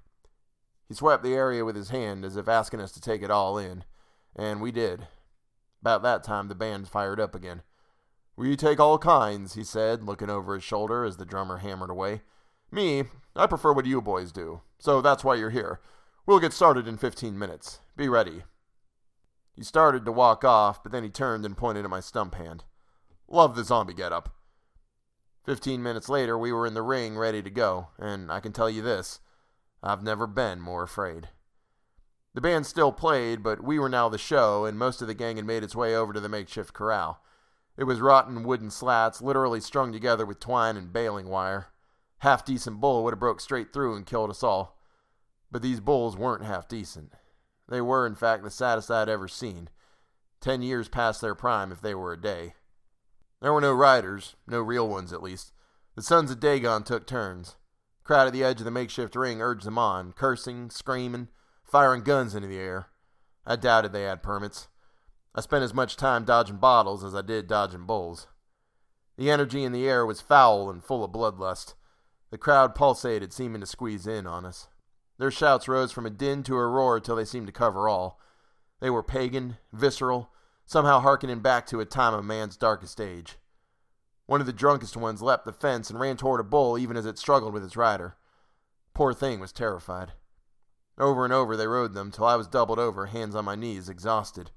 He 0.90 0.94
swept 0.94 1.24
the 1.24 1.34
area 1.34 1.64
with 1.64 1.78
his 1.78 1.92
hand 1.92 2.26
as 2.26 2.36
if 2.36 2.50
asking 2.50 2.82
us 2.82 2.92
to 2.92 3.00
take 3.00 3.22
it 3.22 3.32
all 3.32 3.58
in, 3.58 3.86
and 4.36 4.60
we 4.60 4.74
did. 4.74 5.08
About 5.80 6.04
that 6.04 6.26
time, 6.26 6.50
the 6.50 6.56
band 6.56 6.90
fired 6.90 7.22
up 7.22 7.36
again. 7.36 7.62
We 8.36 8.58
take 8.58 8.82
all 8.82 8.98
kinds, 8.98 9.54
he 9.54 9.64
said, 9.64 10.04
looking 10.04 10.30
over 10.30 10.56
his 10.56 10.64
shoulder 10.66 11.06
as 11.06 11.16
the 11.16 11.26
drummer 11.26 11.60
hammered 11.60 11.90
away. 11.90 12.20
Me, 12.70 13.06
I 13.34 13.48
prefer 13.48 13.72
what 13.72 13.86
you 13.86 14.02
boys 14.02 14.34
do, 14.34 14.60
so 14.78 15.00
that's 15.00 15.24
why 15.24 15.36
you're 15.36 15.52
here. 15.52 15.80
We'll 16.30 16.40
get 16.40 16.54
started 16.54 16.88
in 16.88 16.98
15 16.98 17.40
minutes. 17.40 17.80
Be 17.98 18.08
ready. 18.08 18.44
He 19.56 19.64
started 19.64 20.06
to 20.06 20.12
walk 20.12 20.44
off, 20.44 20.84
but 20.84 20.92
then 20.92 21.02
he 21.02 21.10
turned 21.10 21.44
and 21.44 21.58
pointed 21.58 21.86
at 21.86 21.90
my 21.90 22.02
stump 22.02 22.36
hand. 22.36 22.66
Love 23.28 23.56
the 23.56 23.64
zombie 23.64 23.96
getup. 23.96 24.30
Fifteen 25.44 25.82
minutes 25.82 26.08
later, 26.08 26.38
we 26.38 26.54
were 26.54 26.68
in 26.68 26.76
the 26.76 26.84
ring 26.84 27.18
ready 27.18 27.42
to 27.42 27.50
go, 27.50 27.88
and 27.98 28.32
I 28.32 28.42
can 28.42 28.52
tell 28.52 28.70
you 28.70 28.84
this 28.84 29.22
I've 29.82 30.04
never 30.04 30.28
been 30.28 30.62
more 30.62 30.84
afraid. 30.84 31.30
The 32.36 32.42
band 32.42 32.68
still 32.68 32.92
played, 32.92 33.42
but 33.42 33.64
we 33.64 33.80
were 33.80 33.90
now 33.90 34.08
the 34.08 34.20
show, 34.20 34.66
and 34.66 34.78
most 34.78 35.02
of 35.02 35.08
the 35.08 35.16
gang 35.16 35.38
had 35.38 35.48
made 35.48 35.64
its 35.64 35.76
way 35.76 35.96
over 35.96 36.14
to 36.14 36.20
the 36.20 36.30
makeshift 36.30 36.76
corral. 36.76 37.24
It 37.76 37.86
was 37.86 38.02
rotten 38.02 38.44
wooden 38.44 38.70
slats, 38.70 39.20
literally 39.20 39.62
strung 39.62 39.92
together 39.92 40.28
with 40.28 40.40
twine 40.40 40.78
and 40.78 40.94
baling 40.94 41.28
wire. 41.28 41.70
Half 42.20 42.46
decent 42.46 42.80
bull 42.80 43.04
would 43.04 43.14
have 43.14 43.20
broke 43.20 43.42
straight 43.42 43.74
through 43.74 43.96
and 43.96 44.06
killed 44.06 44.30
us 44.30 44.44
all. 44.44 44.79
But 45.52 45.62
these 45.62 45.80
bulls 45.80 46.16
weren't 46.16 46.46
half 46.46 46.68
decent. 46.68 47.14
They 47.68 47.82
were, 47.82 48.06
in 48.06 48.16
fact, 48.16 48.44
the 48.44 48.50
saddest 48.50 48.92
I'd 48.92 49.10
ever 49.10 49.28
seen. 49.28 49.70
Ten 50.42 50.62
years 50.62 50.88
past 50.88 51.22
their 51.22 51.36
prime 51.36 51.72
if 51.72 51.82
they 51.82 51.94
were 51.94 52.14
a 52.14 52.22
day. 52.22 52.54
There 53.42 53.54
were 53.54 53.62
no 53.62 53.74
riders, 53.74 54.36
no 54.48 54.60
real 54.60 54.88
ones 54.88 55.14
at 55.14 55.24
least. 55.24 55.54
The 55.96 56.02
sons 56.02 56.32
of 56.32 56.40
Dagon 56.40 56.84
took 56.84 57.06
turns. 57.06 57.58
crowd 58.04 58.28
at 58.28 58.34
the 58.34 58.44
edge 58.44 58.60
of 58.60 58.66
the 58.66 58.72
makeshift 58.72 59.16
ring 59.16 59.42
urged 59.42 59.66
them 59.66 59.78
on, 59.78 60.14
cursing, 60.14 60.70
screaming, 60.70 61.30
firing 61.64 62.02
guns 62.02 62.36
into 62.36 62.48
the 62.48 62.58
air. 62.58 62.88
I 63.46 63.56
doubted 63.56 63.94
they 63.94 64.04
had 64.04 64.24
permits. 64.24 64.68
I 65.36 65.42
spent 65.42 65.64
as 65.64 65.74
much 65.74 65.96
time 65.96 66.26
dodging 66.26 66.58
bottles 66.58 67.04
as 67.04 67.14
I 67.14 67.22
did 67.22 67.48
dodging 67.48 67.86
bulls. 67.86 68.28
The 69.18 69.30
energy 69.30 69.64
in 69.64 69.72
the 69.72 69.88
air 69.88 70.06
was 70.06 70.22
foul 70.22 70.70
and 70.70 70.84
full 70.84 71.04
of 71.04 71.12
bloodlust. 71.12 71.74
The 72.32 72.38
crowd 72.38 72.76
pulsated, 72.76 73.34
seeming 73.34 73.62
to 73.62 73.68
squeeze 73.68 74.08
in 74.08 74.26
on 74.26 74.46
us. 74.46 74.68
Their 75.20 75.32
shouts 75.32 75.68
rose 75.68 75.92
from 75.92 76.06
a 76.06 76.10
din 76.10 76.44
to 76.44 76.56
a 76.56 76.66
roar 76.66 77.00
till 77.00 77.18
they 77.18 77.26
seemed 77.26 77.48
to 77.48 77.54
cover 77.54 77.90
all. 77.90 78.20
They 78.80 78.90
were 78.90 79.04
pagan, 79.04 79.58
visceral, 79.74 80.32
somehow 80.66 81.02
harkening 81.02 81.42
back 81.42 81.68
to 81.68 81.82
a 81.82 81.86
time 81.86 82.14
of 82.14 82.24
man's 82.24 82.56
darkest 82.56 83.02
age. 83.02 83.38
One 84.28 84.40
of 84.40 84.48
the 84.48 84.54
drunkest 84.54 84.96
ones 84.96 85.22
leapt 85.22 85.44
the 85.44 85.52
fence 85.52 85.90
and 85.90 86.00
ran 86.00 86.16
toward 86.16 86.40
a 86.40 86.44
bull 86.44 86.78
even 86.78 86.96
as 86.96 87.06
it 87.06 87.20
struggled 87.20 87.54
with 87.54 87.66
its 87.66 87.76
rider. 87.76 88.16
Poor 88.94 89.14
thing 89.14 89.42
was 89.42 89.52
terrified. 89.52 90.14
Over 90.98 91.26
and 91.26 91.34
over 91.34 91.58
they 91.58 91.68
rode 91.68 91.94
them 91.94 92.12
till 92.12 92.26
I 92.26 92.36
was 92.36 92.48
doubled 92.48 92.80
over, 92.80 93.08
hands 93.08 93.36
on 93.36 93.44
my 93.44 93.56
knees, 93.56 93.90
exhausted. 93.90 94.52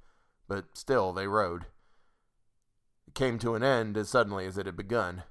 But 0.46 0.76
still 0.76 1.12
they 1.12 1.26
rode. 1.26 1.66
It 3.08 3.14
came 3.14 3.38
to 3.40 3.56
an 3.56 3.64
end 3.64 3.96
as 3.96 4.08
suddenly 4.08 4.46
as 4.46 4.56
it 4.58 4.66
had 4.66 4.76
begun. 4.76 5.24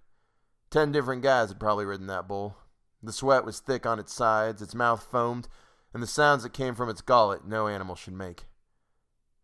Ten 0.70 0.92
different 0.92 1.22
guys 1.22 1.50
had 1.50 1.60
probably 1.60 1.86
ridden 1.86 2.08
that 2.08 2.28
bull. 2.28 2.58
The 3.04 3.14
sweat 3.14 3.46
was 3.46 3.60
thick 3.60 3.86
on 3.86 4.00
its 4.00 4.14
sides, 4.14 4.62
its 4.62 4.76
mouth 4.76 5.04
foamed, 5.04 5.48
and 5.94 6.02
the 6.02 6.08
sounds 6.08 6.44
that 6.44 6.54
came 6.54 6.76
from 6.76 6.90
its 6.90 7.02
gullet 7.02 7.46
no 7.46 7.68
animal 7.68 7.96
should 7.96 8.14
make. 8.14 8.46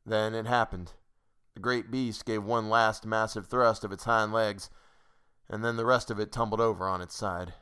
Then 0.05 0.35
it 0.35 0.45
happened. 0.45 0.93
The 1.53 1.59
great 1.59 1.89
beast 1.89 2.25
gave 2.25 2.43
one 2.43 2.69
last 2.69 3.05
massive 3.05 3.47
thrust 3.47 3.83
of 3.83 3.91
its 3.91 4.03
hind 4.03 4.31
legs, 4.31 4.69
and 5.49 5.63
then 5.63 5.75
the 5.75 5.85
rest 5.85 6.11
of 6.11 6.19
it 6.19 6.31
tumbled 6.31 6.61
over 6.61 6.87
on 6.87 7.01
its 7.01 7.15
side. 7.15 7.53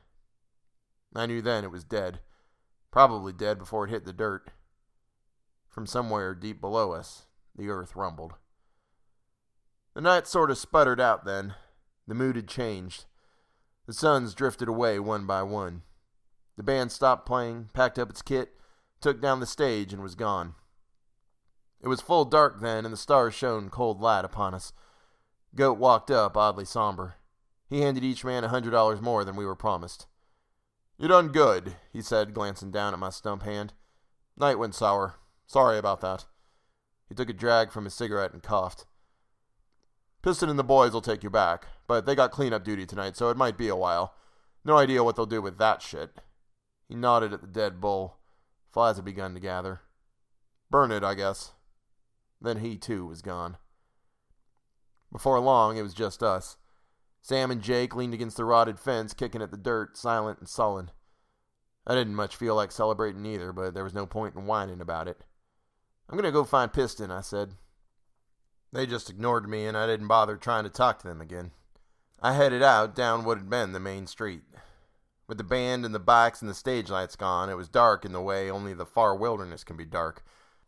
I 1.15 1.25
knew 1.25 1.41
then 1.41 1.63
it 1.63 1.71
was 1.71 1.85
dead, 1.85 2.19
probably 2.91 3.31
dead 3.31 3.57
before 3.57 3.85
it 3.85 3.91
hit 3.91 4.03
the 4.03 4.13
dirt. 4.13 4.51
From 5.69 5.87
somewhere 5.87 6.35
deep 6.35 6.59
below 6.59 6.91
us, 6.91 7.25
the 7.55 7.69
earth 7.69 7.95
rumbled. 7.95 8.33
The 9.93 10.01
night 10.01 10.27
sort 10.27 10.51
of 10.51 10.57
sputtered 10.57 10.99
out 10.99 11.23
then. 11.23 11.55
The 12.05 12.15
mood 12.15 12.35
had 12.35 12.49
changed. 12.49 13.05
The 13.85 13.93
sons 13.93 14.33
drifted 14.33 14.67
away 14.67 14.99
one 14.99 15.25
by 15.25 15.43
one. 15.43 15.83
The 16.57 16.63
band 16.63 16.91
stopped 16.91 17.25
playing, 17.25 17.69
packed 17.73 17.99
up 17.99 18.09
its 18.09 18.21
kit, 18.21 18.55
took 19.01 19.21
down 19.21 19.39
the 19.39 19.45
stage, 19.45 19.93
and 19.93 20.01
was 20.01 20.15
gone. 20.15 20.55
It 21.81 21.87
was 21.87 22.01
full 22.01 22.25
dark 22.25 22.61
then, 22.61 22.85
and 22.85 22.93
the 22.93 22.97
stars 22.97 23.35
shone 23.35 23.69
cold 23.69 24.01
light 24.01 24.25
upon 24.25 24.53
us. 24.55 24.73
Goat 25.53 25.77
walked 25.77 26.09
up, 26.09 26.35
oddly 26.35 26.65
somber. 26.65 27.15
He 27.69 27.81
handed 27.81 28.03
each 28.03 28.25
man 28.25 28.43
a 28.43 28.49
hundred 28.49 28.71
dollars 28.71 29.01
more 29.01 29.23
than 29.23 29.35
we 29.35 29.45
were 29.45 29.55
promised. 29.55 30.07
You 30.97 31.07
done 31.07 31.29
good, 31.29 31.75
he 31.91 32.01
said, 32.01 32.33
glancing 32.33 32.71
down 32.71 32.93
at 32.93 32.99
my 32.99 33.09
stump 33.09 33.43
hand. 33.43 33.73
Night 34.37 34.57
went 34.57 34.75
sour. 34.75 35.15
Sorry 35.45 35.77
about 35.77 36.01
that. 36.01 36.25
He 37.07 37.15
took 37.15 37.29
a 37.29 37.33
drag 37.33 37.71
from 37.71 37.83
his 37.83 37.93
cigarette 37.93 38.33
and 38.33 38.41
coughed. 38.41 38.85
Piston 40.21 40.49
and 40.49 40.57
the 40.57 40.63
boys 40.63 40.91
will 40.91 41.01
take 41.01 41.21
you 41.21 41.29
back, 41.29 41.67
but 41.87 42.05
they 42.05 42.15
got 42.15 42.31
cleanup 42.31 42.63
duty 42.63 42.85
tonight, 42.85 43.15
so 43.15 43.29
it 43.29 43.37
might 43.37 43.57
be 43.57 43.67
a 43.67 43.75
while. 43.75 44.15
No 44.63 44.77
idea 44.77 45.03
what 45.03 45.15
they'll 45.15 45.25
do 45.25 45.41
with 45.41 45.57
that 45.57 45.81
shit. 45.81 46.21
He 46.87 46.95
nodded 46.95 47.33
at 47.33 47.41
the 47.41 47.47
dead 47.47 47.79
bull. 47.79 48.17
Flies 48.71 48.95
had 48.95 49.05
begun 49.05 49.33
to 49.33 49.39
gather. 49.39 49.81
Burn 50.69 50.91
it, 50.91 51.03
I 51.03 51.13
guess. 51.13 51.53
Then 52.41 52.57
he, 52.57 52.77
too, 52.77 53.05
was 53.05 53.21
gone. 53.21 53.57
Before 55.11 55.39
long, 55.39 55.77
it 55.77 55.81
was 55.81 55.93
just 55.93 56.21
us. 56.21 56.57
Sam 57.21 57.49
and 57.49 57.61
Jake 57.61 57.95
leaned 57.95 58.13
against 58.13 58.37
the 58.37 58.45
rotted 58.45 58.79
fence, 58.79 59.13
kicking 59.13 59.41
at 59.41 59.51
the 59.51 59.57
dirt, 59.57 59.97
silent 59.97 60.39
and 60.39 60.49
sullen. 60.49 60.91
I 61.87 61.95
didn't 61.95 62.15
much 62.15 62.35
feel 62.35 62.55
like 62.55 62.71
celebrating 62.71 63.25
either, 63.25 63.53
but 63.53 63.73
there 63.73 63.83
was 63.83 63.93
no 63.93 64.05
point 64.05 64.35
in 64.35 64.45
whining 64.45 64.81
about 64.81 65.07
it. 65.07 65.23
I'm 66.09 66.17
going 66.17 66.25
to 66.25 66.31
go 66.31 66.43
find 66.43 66.73
Piston, 66.73 67.11
I 67.11 67.21
said. 67.21 67.53
They 68.73 68.85
just 68.85 69.09
ignored 69.09 69.49
me, 69.49 69.65
and 69.65 69.77
I 69.77 69.87
didn't 69.87 70.07
bother 70.07 70.37
trying 70.37 70.65
to 70.65 70.69
talk 70.69 70.99
to 70.99 71.07
them 71.07 71.21
again. 71.21 71.51
I 72.21 72.33
headed 72.33 72.63
out 72.63 72.95
down 72.95 73.23
what 73.23 73.37
had 73.37 73.49
been 73.49 73.71
the 73.71 73.79
main 73.79 74.07
street. 74.07 74.43
With 75.27 75.37
the 75.37 75.43
band 75.43 75.85
and 75.85 75.93
the 75.93 75.99
bikes 75.99 76.41
and 76.41 76.49
the 76.49 76.55
stage 76.55 76.89
lights 76.89 77.15
gone, 77.15 77.49
it 77.49 77.57
was 77.57 77.69
dark 77.69 78.05
in 78.05 78.11
the 78.11 78.21
way 78.21 78.49
only 78.49 78.73
the 78.73 78.85
far 78.85 79.15
wilderness 79.15 79.63
can 79.63 79.77
be 79.77 79.85
dark 79.85 80.23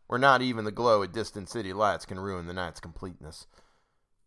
where 0.08 0.18
not 0.18 0.42
even 0.42 0.64
the 0.64 0.72
glow 0.72 1.02
of 1.02 1.12
distant 1.12 1.48
city 1.48 1.72
lights 1.72 2.06
can 2.06 2.18
ruin 2.18 2.46
the 2.46 2.54
night's 2.54 2.80
completeness. 2.80 3.46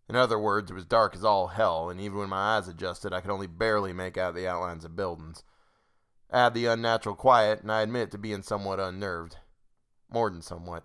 In 0.08 0.16
other 0.16 0.38
words, 0.38 0.70
it 0.70 0.76
was 0.76 0.86
dark 0.86 1.16
as 1.16 1.24
all 1.24 1.48
hell, 1.48 1.90
and 1.90 2.00
even 2.00 2.20
when 2.20 2.30
my 2.30 2.56
eyes 2.58 2.68
adjusted, 2.68 3.12
I 3.12 3.20
could 3.20 3.32
only 3.32 3.48
barely 3.48 3.92
make 3.92 4.18
out 4.18 4.36
the 4.36 4.48
outlines 4.48 4.86
of 4.86 4.96
buildings. 4.96 5.44
Add 6.32 6.54
the 6.54 6.68
unnatural 6.68 7.16
quiet, 7.16 7.62
and 7.62 7.72
I 7.72 7.82
admit 7.82 8.12
to 8.12 8.18
being 8.18 8.44
somewhat 8.44 8.80
unnerved. 8.80 9.38
More 10.10 10.30
than 10.30 10.42
somewhat. 10.42 10.84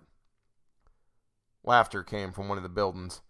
Laughter 1.63 2.03
came 2.03 2.31
from 2.31 2.49
one 2.49 2.57
of 2.57 2.63
the 2.63 2.69
buildings. 2.69 3.21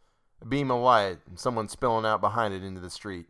A 0.41 0.45
beam 0.45 0.71
of 0.71 0.82
light, 0.82 1.19
and 1.28 1.39
someone 1.39 1.67
spilling 1.67 2.06
out 2.06 2.21
behind 2.21 2.54
it 2.54 2.63
into 2.63 2.82
the 2.82 2.89
street. 2.89 3.28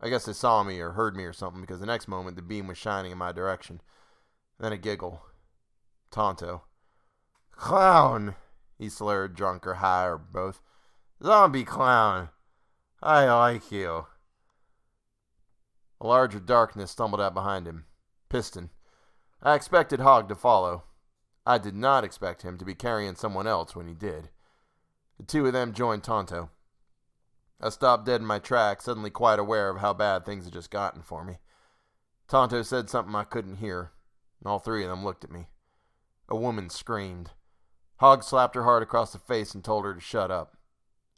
I 0.00 0.08
guess 0.08 0.26
they 0.26 0.32
saw 0.32 0.62
me 0.62 0.78
or 0.80 0.90
heard 0.90 1.16
me 1.16 1.24
or 1.24 1.32
something, 1.32 1.60
because 1.60 1.80
the 1.80 1.86
next 1.86 2.08
moment 2.08 2.36
the 2.36 2.42
beam 2.42 2.66
was 2.66 2.76
shining 2.76 3.12
in 3.12 3.18
my 3.18 3.32
direction. 3.32 3.80
Then 4.58 4.72
a 4.72 4.76
giggle. 4.76 5.22
Tonto. 6.10 6.64
Clown, 7.52 8.34
he 8.78 8.88
slurred, 8.88 9.34
drunk 9.34 9.66
or 9.66 9.74
high 9.74 10.04
or 10.04 10.18
both. 10.18 10.60
Zombie 11.22 11.64
clown. 11.64 12.28
I 13.02 13.24
like 13.26 13.72
you. 13.72 14.06
A 16.00 16.06
larger 16.06 16.40
darkness 16.40 16.90
stumbled 16.90 17.20
out 17.20 17.32
behind 17.32 17.66
him. 17.66 17.86
Piston. 18.28 18.70
I 19.42 19.54
expected 19.54 20.00
Hog 20.00 20.28
to 20.28 20.34
follow. 20.34 20.84
I 21.46 21.58
did 21.58 21.74
not 21.74 22.04
expect 22.04 22.42
him 22.42 22.58
to 22.58 22.64
be 22.64 22.74
carrying 22.74 23.14
someone 23.14 23.46
else 23.46 23.74
when 23.74 23.86
he 23.86 23.94
did. 23.94 24.28
The 25.18 25.24
two 25.24 25.46
of 25.46 25.52
them 25.52 25.72
joined 25.72 26.04
Tonto. 26.04 26.50
I 27.60 27.70
stopped 27.70 28.04
dead 28.04 28.20
in 28.20 28.26
my 28.26 28.38
tracks, 28.38 28.84
suddenly 28.84 29.10
quite 29.10 29.38
aware 29.38 29.70
of 29.70 29.78
how 29.78 29.94
bad 29.94 30.24
things 30.24 30.44
had 30.44 30.52
just 30.52 30.70
gotten 30.70 31.02
for 31.02 31.24
me. 31.24 31.38
Tonto 32.28 32.62
said 32.62 32.90
something 32.90 33.14
I 33.14 33.24
couldn't 33.24 33.56
hear, 33.56 33.92
and 34.40 34.50
all 34.50 34.58
three 34.58 34.82
of 34.84 34.90
them 34.90 35.04
looked 35.04 35.24
at 35.24 35.30
me. 35.30 35.46
A 36.28 36.36
woman 36.36 36.68
screamed. 36.68 37.30
Hog 37.98 38.22
slapped 38.22 38.54
her 38.56 38.64
hard 38.64 38.82
across 38.82 39.12
the 39.12 39.18
face 39.18 39.54
and 39.54 39.64
told 39.64 39.84
her 39.84 39.94
to 39.94 40.00
shut 40.00 40.30
up. 40.30 40.56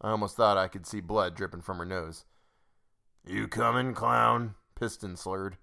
I 0.00 0.10
almost 0.10 0.36
thought 0.36 0.56
I 0.56 0.68
could 0.68 0.86
see 0.86 1.00
blood 1.00 1.34
dripping 1.34 1.62
from 1.62 1.78
her 1.78 1.84
nose. 1.84 2.24
You 3.26 3.48
coming, 3.48 3.94
clown? 3.94 4.54
Piston 4.76 5.16
slurred. 5.16 5.56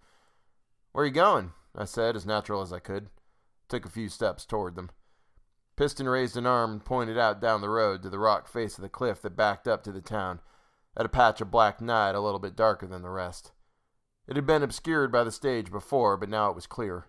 Where 0.92 1.06
you 1.06 1.12
going? 1.12 1.54
I 1.74 1.86
said, 1.86 2.16
as 2.16 2.26
natural 2.26 2.62
as 2.62 2.74
I 2.74 2.80
could. 2.80 3.08
Took 3.70 3.86
a 3.86 3.90
few 3.90 4.10
steps 4.10 4.46
toward 4.46 4.76
them. 4.76 4.90
Piston 5.76 6.08
raised 6.08 6.38
an 6.38 6.46
arm 6.46 6.72
and 6.72 6.86
pointed 6.86 7.18
out 7.18 7.42
down 7.42 7.62
the 7.62 7.70
road 7.70 8.02
to 8.04 8.10
the 8.10 8.20
rock 8.20 8.48
face 8.48 8.78
of 8.78 8.82
the 8.82 8.90
cliff 8.90 9.22
that 9.22 9.36
backed 9.36 9.68
up 9.68 9.84
to 9.84 9.92
the 9.92 10.02
town, 10.02 10.40
at 10.96 11.06
a 11.06 11.10
patch 11.10 11.42
of 11.42 11.52
black 11.52 11.82
night 11.82 12.16
a 12.16 12.22
little 12.22 12.40
bit 12.40 12.56
darker 12.56 12.88
than 12.88 13.02
the 13.02 13.10
rest. 13.10 13.52
It 14.28 14.36
had 14.36 14.46
been 14.46 14.64
obscured 14.64 15.12
by 15.12 15.24
the 15.24 15.32
stage 15.32 15.72
before, 15.72 16.18
but 16.18 16.30
now 16.30 16.50
it 16.50 16.56
was 16.56 16.68
clear. 16.68 17.08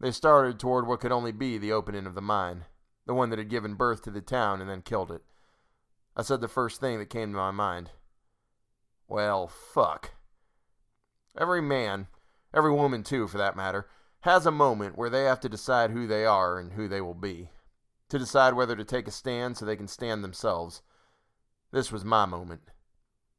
They 0.00 0.10
started 0.10 0.58
toward 0.58 0.86
what 0.86 1.00
could 1.00 1.12
only 1.12 1.32
be 1.32 1.58
the 1.58 1.72
opening 1.72 2.06
of 2.06 2.14
the 2.14 2.22
mine 2.22 2.64
the 3.06 3.14
one 3.14 3.30
that 3.30 3.38
had 3.38 3.48
given 3.48 3.74
birth 3.74 4.02
to 4.02 4.10
the 4.10 4.20
town 4.20 4.60
and 4.60 4.70
then 4.70 4.82
killed 4.82 5.10
it. 5.10 5.22
I 6.16 6.22
said 6.22 6.40
the 6.40 6.48
first 6.48 6.80
thing 6.80 6.98
that 6.98 7.10
came 7.10 7.32
to 7.32 7.36
my 7.36 7.50
mind. 7.50 7.90
Well, 9.08 9.48
fuck. 9.48 10.12
Every 11.38 11.62
man, 11.62 12.06
every 12.54 12.72
woman 12.72 13.02
too 13.02 13.26
for 13.26 13.38
that 13.38 13.56
matter, 13.56 13.88
has 14.20 14.46
a 14.46 14.50
moment 14.50 14.96
where 14.96 15.10
they 15.10 15.24
have 15.24 15.40
to 15.40 15.48
decide 15.48 15.90
who 15.90 16.06
they 16.06 16.24
are 16.24 16.58
and 16.58 16.74
who 16.74 16.86
they 16.86 17.00
will 17.00 17.14
be, 17.14 17.50
to 18.12 18.18
decide 18.18 18.52
whether 18.52 18.76
to 18.76 18.84
take 18.84 19.08
a 19.08 19.10
stand 19.10 19.56
so 19.56 19.64
they 19.64 19.74
can 19.74 19.88
stand 19.88 20.22
themselves. 20.22 20.82
This 21.72 21.90
was 21.90 22.04
my 22.04 22.26
moment. 22.26 22.60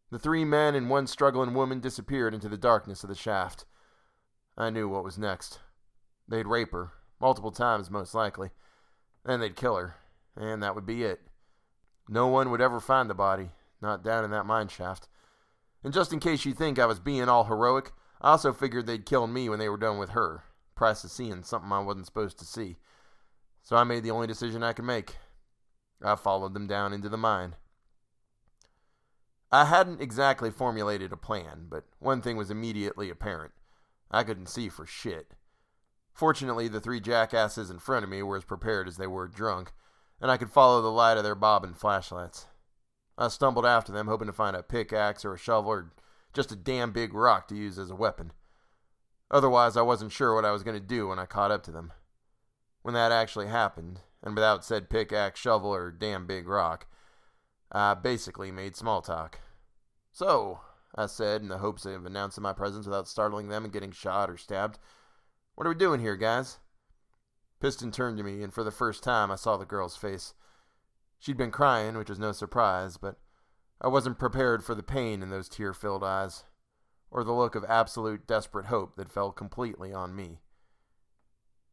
The 0.10 0.18
three 0.18 0.44
men 0.44 0.74
and 0.74 0.90
one 0.90 1.06
struggling 1.06 1.54
woman 1.54 1.80
disappeared 1.80 2.34
into 2.34 2.50
the 2.50 2.58
darkness 2.58 3.04
of 3.04 3.10
the 3.10 3.16
shaft. 3.16 3.66
I 4.58 4.72
knew 4.72 4.90
what 4.90 5.04
was 5.04 5.20
next. 5.20 5.60
They'd 6.28 6.48
rape 6.48 6.72
her, 6.72 6.90
multiple 7.22 7.52
times 7.52 7.92
most 7.92 8.16
likely. 8.16 8.50
Then 9.24 9.42
they'd 9.42 9.56
kill 9.56 9.76
her, 9.76 9.98
and 10.36 10.64
that 10.64 10.74
would 10.74 10.88
be 10.88 11.04
it. 11.04 11.22
No 12.10 12.26
one 12.26 12.50
would 12.50 12.62
ever 12.62 12.80
find 12.80 13.08
the 13.08 13.14
body, 13.14 13.52
not 13.80 14.04
down 14.04 14.26
in 14.26 14.32
that 14.32 14.48
mine 14.48 14.70
shaft. 14.70 15.08
And 15.84 15.94
just 15.94 16.12
in 16.12 16.20
case 16.20 16.46
you 16.46 16.54
think 16.56 16.80
I 16.80 16.88
was 16.88 17.00
being 17.00 17.30
all 17.30 17.44
heroic, 17.44 17.92
I 18.22 18.32
also 18.32 18.52
figured 18.52 18.88
they'd 18.88 19.06
kill 19.06 19.28
me 19.28 19.50
when 19.50 19.60
they 19.60 19.70
were 19.70 19.78
done 19.78 20.00
with 20.00 20.10
her. 20.12 20.46
Price 20.74 21.04
of 21.04 21.12
seeing 21.12 21.44
something 21.44 21.72
I 21.72 21.78
wasn't 21.78 22.08
supposed 22.08 22.40
to 22.40 22.46
see. 22.46 22.78
So 23.64 23.78
I 23.78 23.84
made 23.84 24.04
the 24.04 24.12
only 24.12 24.28
decision 24.28 24.62
I 24.62 24.74
could 24.74 24.86
make. 24.86 25.16
I 26.04 26.16
followed 26.16 26.54
them 26.54 26.68
down 26.68 26.94
into 26.94 27.10
the 27.10 27.18
mine. 27.18 27.56
I 29.52 29.66
hadn't 29.66 30.02
exactly 30.02 30.52
formulated 30.52 31.14
a 31.14 31.18
plan, 31.18 31.68
but 31.70 31.86
one 32.00 32.22
thing 32.22 32.36
was 32.38 32.52
immediately 32.52 33.10
apparent. 33.10 33.54
I 34.12 34.24
couldn't 34.24 34.50
see 34.50 34.68
for 34.68 34.86
shit. 34.86 35.34
Fortunately, 36.12 36.68
the 36.68 36.82
three 36.82 37.00
jackasses 37.00 37.70
in 37.70 37.80
front 37.80 38.04
of 38.04 38.10
me 38.10 38.22
were 38.22 38.38
as 38.38 38.44
prepared 38.44 38.88
as 38.88 38.98
they 38.98 39.08
were 39.08 39.28
drunk, 39.28 39.72
and 40.20 40.30
I 40.30 40.38
could 40.38 40.52
follow 40.52 40.82
the 40.82 40.92
light 40.92 41.18
of 41.18 41.24
their 41.24 41.36
bobbing 41.36 41.74
flashlights. 41.74 42.48
I 43.18 43.30
stumbled 43.30 43.66
after 43.66 43.92
them, 43.92 44.08
hoping 44.08 44.28
to 44.28 44.34
find 44.34 44.56
a 44.56 44.64
pickaxe 44.64 45.24
or 45.24 45.34
a 45.34 45.40
shovel 45.40 45.72
or 45.72 45.94
just 46.34 46.52
a 46.52 46.56
damn 46.56 46.92
big 46.92 47.14
rock 47.14 47.48
to 47.48 47.56
use 47.56 47.78
as 47.78 47.90
a 47.90 47.96
weapon. 47.96 48.32
Otherwise, 49.32 49.78
I 49.78 49.82
wasn't 49.84 50.12
sure 50.12 50.36
what 50.36 50.46
I 50.46 50.52
was 50.52 50.64
going 50.64 50.80
to 50.80 50.86
do 50.86 51.08
when 51.08 51.20
I 51.20 51.26
caught 51.26 51.52
up 51.52 51.64
to 51.64 51.72
them. 51.72 51.94
When 52.84 52.94
that 52.94 53.12
actually 53.12 53.48
happened, 53.48 54.02
and 54.22 54.36
without 54.36 54.64
said 54.64 54.90
pickaxe, 54.90 55.40
shovel, 55.40 55.74
or 55.74 55.90
damn 55.90 56.28
big 56.28 56.48
rock, 56.48 56.86
I 57.72 57.94
basically 57.96 58.52
made 58.52 58.76
small 58.76 59.02
talk. 59.02 59.40
So, 60.12 60.60
I 60.94 61.08
said, 61.08 61.42
in 61.42 61.48
the 61.48 61.58
hopes 61.58 61.86
of 61.86 62.06
announcing 62.06 62.44
my 62.44 62.54
presence 62.54 62.86
without 62.86 63.08
startling 63.08 63.48
them 63.48 63.64
and 63.64 63.74
getting 63.74 63.92
shot 63.92 64.30
or 64.30 64.38
stabbed, 64.38 64.78
what 65.56 65.66
are 65.66 65.70
we 65.70 65.76
doing 65.76 66.02
here, 66.02 66.18
guys? 66.18 66.60
Piston 67.60 67.92
turned 67.92 68.18
to 68.18 68.24
me, 68.24 68.44
and 68.44 68.54
for 68.54 68.64
the 68.64 68.72
first 68.72 69.02
time 69.02 69.32
I 69.32 69.36
saw 69.36 69.56
the 69.56 69.66
girl's 69.66 69.96
face. 69.96 70.34
She'd 71.18 71.38
been 71.38 71.52
crying, 71.52 71.98
which 71.98 72.10
was 72.10 72.20
no 72.20 72.34
surprise, 72.34 72.98
but 72.98 73.16
I 73.80 73.88
wasn't 73.88 74.20
prepared 74.20 74.64
for 74.64 74.76
the 74.76 74.84
pain 74.84 75.24
in 75.24 75.30
those 75.30 75.48
tear 75.48 75.74
filled 75.74 76.04
eyes, 76.04 76.44
or 77.10 77.24
the 77.24 77.32
look 77.32 77.56
of 77.56 77.64
absolute 77.70 78.28
desperate 78.28 78.66
hope 78.66 78.98
that 78.98 79.12
fell 79.12 79.32
completely 79.32 79.94
on 79.94 80.16
me. 80.16 80.42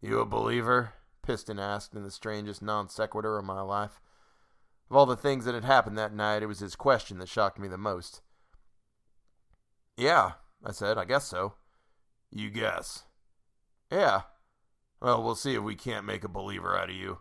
You 0.00 0.20
a 0.20 0.24
believer? 0.24 0.94
Piston 1.30 1.60
asked 1.60 1.94
in 1.94 2.02
the 2.02 2.10
strangest 2.10 2.60
non 2.60 2.88
sequitur 2.88 3.38
of 3.38 3.44
my 3.44 3.60
life. 3.60 4.00
Of 4.90 4.96
all 4.96 5.06
the 5.06 5.16
things 5.16 5.44
that 5.44 5.54
had 5.54 5.62
happened 5.62 5.96
that 5.96 6.12
night, 6.12 6.42
it 6.42 6.46
was 6.46 6.58
his 6.58 6.74
question 6.74 7.18
that 7.18 7.28
shocked 7.28 7.56
me 7.56 7.68
the 7.68 7.78
most. 7.78 8.20
Yeah, 9.96 10.32
I 10.64 10.72
said, 10.72 10.98
I 10.98 11.04
guess 11.04 11.28
so. 11.28 11.54
You 12.32 12.50
guess. 12.50 13.04
Yeah. 13.92 14.22
Well, 15.00 15.22
we'll 15.22 15.36
see 15.36 15.54
if 15.54 15.62
we 15.62 15.76
can't 15.76 16.04
make 16.04 16.24
a 16.24 16.28
believer 16.28 16.76
out 16.76 16.90
of 16.90 16.96
you. 16.96 17.18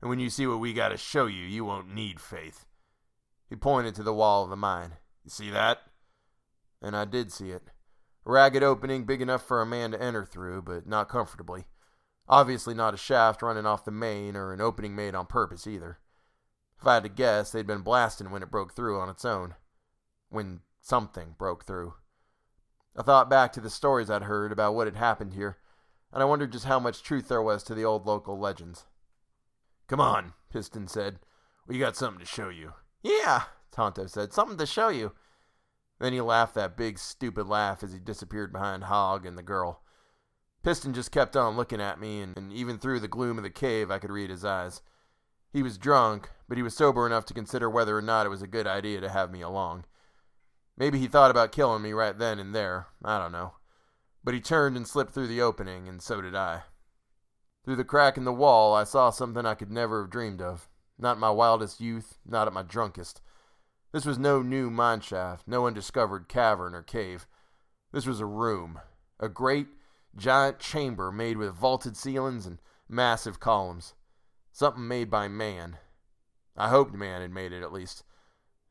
And 0.00 0.08
when 0.08 0.20
you 0.20 0.30
see 0.30 0.46
what 0.46 0.60
we 0.60 0.72
got 0.72 0.90
to 0.90 0.96
show 0.96 1.26
you, 1.26 1.42
you 1.42 1.64
won't 1.64 1.92
need 1.92 2.20
faith. 2.20 2.64
He 3.50 3.56
pointed 3.56 3.96
to 3.96 4.04
the 4.04 4.14
wall 4.14 4.44
of 4.44 4.50
the 4.50 4.56
mine. 4.56 4.92
You 5.24 5.30
see 5.30 5.50
that? 5.50 5.78
And 6.80 6.96
I 6.96 7.04
did 7.06 7.32
see 7.32 7.50
it. 7.50 7.70
A 8.24 8.30
ragged 8.30 8.62
opening 8.62 9.02
big 9.02 9.20
enough 9.20 9.44
for 9.44 9.60
a 9.60 9.66
man 9.66 9.90
to 9.90 10.00
enter 10.00 10.24
through, 10.24 10.62
but 10.62 10.86
not 10.86 11.08
comfortably. 11.08 11.66
Obviously 12.28 12.74
not 12.74 12.94
a 12.94 12.98
shaft 12.98 13.42
running 13.42 13.66
off 13.66 13.84
the 13.84 13.90
main 13.90 14.36
or 14.36 14.52
an 14.52 14.60
opening 14.60 14.94
made 14.94 15.14
on 15.14 15.26
purpose 15.26 15.66
either. 15.66 15.98
If 16.80 16.86
I 16.86 16.94
had 16.94 17.02
to 17.04 17.08
guess, 17.08 17.50
they'd 17.50 17.66
been 17.66 17.80
blasting 17.80 18.30
when 18.30 18.42
it 18.42 18.50
broke 18.50 18.74
through 18.74 19.00
on 19.00 19.08
its 19.08 19.24
own. 19.24 19.54
When 20.28 20.60
something 20.80 21.34
broke 21.38 21.64
through. 21.64 21.94
I 22.96 23.02
thought 23.02 23.30
back 23.30 23.52
to 23.52 23.60
the 23.60 23.70
stories 23.70 24.10
I'd 24.10 24.22
heard 24.24 24.52
about 24.52 24.74
what 24.74 24.86
had 24.86 24.96
happened 24.96 25.34
here, 25.34 25.58
and 26.12 26.22
I 26.22 26.26
wondered 26.26 26.52
just 26.52 26.66
how 26.66 26.78
much 26.78 27.02
truth 27.02 27.28
there 27.28 27.42
was 27.42 27.62
to 27.64 27.74
the 27.74 27.84
old 27.84 28.06
local 28.06 28.38
legends. 28.38 28.86
Come 29.86 30.00
on, 30.00 30.34
Piston 30.50 30.88
said. 30.88 31.20
We 31.66 31.78
got 31.78 31.96
something 31.96 32.20
to 32.20 32.26
show 32.26 32.48
you. 32.48 32.74
Yeah, 33.02 33.42
Tonto 33.72 34.06
said. 34.06 34.32
Something 34.32 34.58
to 34.58 34.66
show 34.66 34.88
you. 34.88 35.12
Then 35.98 36.12
he 36.12 36.20
laughed 36.20 36.54
that 36.54 36.76
big, 36.76 36.98
stupid 36.98 37.46
laugh 37.46 37.82
as 37.82 37.92
he 37.92 37.98
disappeared 37.98 38.52
behind 38.52 38.84
Hog 38.84 39.24
and 39.26 39.36
the 39.36 39.42
girl. 39.42 39.82
Piston 40.62 40.92
just 40.92 41.12
kept 41.12 41.36
on 41.36 41.56
looking 41.56 41.80
at 41.80 42.00
me, 42.00 42.20
and, 42.20 42.36
and 42.36 42.52
even 42.52 42.78
through 42.78 43.00
the 43.00 43.08
gloom 43.08 43.38
of 43.38 43.44
the 43.44 43.50
cave, 43.50 43.90
I 43.90 43.98
could 43.98 44.10
read 44.10 44.30
his 44.30 44.44
eyes. 44.44 44.82
He 45.52 45.62
was 45.62 45.78
drunk, 45.78 46.30
but 46.48 46.58
he 46.58 46.62
was 46.62 46.76
sober 46.76 47.06
enough 47.06 47.24
to 47.26 47.34
consider 47.34 47.70
whether 47.70 47.96
or 47.96 48.02
not 48.02 48.26
it 48.26 48.30
was 48.30 48.42
a 48.42 48.46
good 48.46 48.66
idea 48.66 49.00
to 49.00 49.08
have 49.08 49.30
me 49.30 49.40
along. 49.40 49.84
Maybe 50.76 50.98
he 50.98 51.08
thought 51.08 51.30
about 51.30 51.52
killing 51.52 51.82
me 51.82 51.92
right 51.92 52.16
then 52.16 52.38
and 52.38 52.54
there. 52.54 52.86
I 53.04 53.18
don't 53.18 53.32
know. 53.32 53.54
But 54.22 54.34
he 54.34 54.40
turned 54.40 54.76
and 54.76 54.86
slipped 54.86 55.12
through 55.12 55.28
the 55.28 55.40
opening, 55.40 55.88
and 55.88 56.02
so 56.02 56.20
did 56.20 56.34
I. 56.34 56.62
Through 57.64 57.76
the 57.76 57.84
crack 57.84 58.16
in 58.16 58.24
the 58.24 58.32
wall, 58.32 58.74
I 58.74 58.84
saw 58.84 59.10
something 59.10 59.44
I 59.44 59.54
could 59.54 59.70
never 59.70 60.02
have 60.02 60.10
dreamed 60.10 60.40
of. 60.40 60.68
Not 60.98 61.14
in 61.14 61.20
my 61.20 61.30
wildest 61.30 61.80
youth, 61.80 62.18
not 62.26 62.46
at 62.46 62.52
my 62.52 62.62
drunkest. 62.62 63.20
This 63.92 64.04
was 64.04 64.18
no 64.18 64.42
new 64.42 64.70
mine 64.70 65.00
shaft, 65.00 65.48
no 65.48 65.66
undiscovered 65.66 66.28
cavern 66.28 66.74
or 66.74 66.82
cave. 66.82 67.26
This 67.92 68.06
was 68.06 68.20
a 68.20 68.26
room, 68.26 68.80
a 69.18 69.28
great, 69.28 69.68
giant 70.16 70.58
chamber 70.58 71.12
made 71.12 71.36
with 71.36 71.54
vaulted 71.54 71.96
ceilings 71.96 72.46
and 72.46 72.58
massive 72.88 73.40
columns. 73.40 73.94
Something 74.52 74.88
made 74.88 75.10
by 75.10 75.28
man. 75.28 75.78
I 76.56 76.68
hoped 76.68 76.94
man 76.94 77.20
had 77.20 77.30
made 77.30 77.52
it 77.52 77.62
at 77.62 77.72
least. 77.72 78.02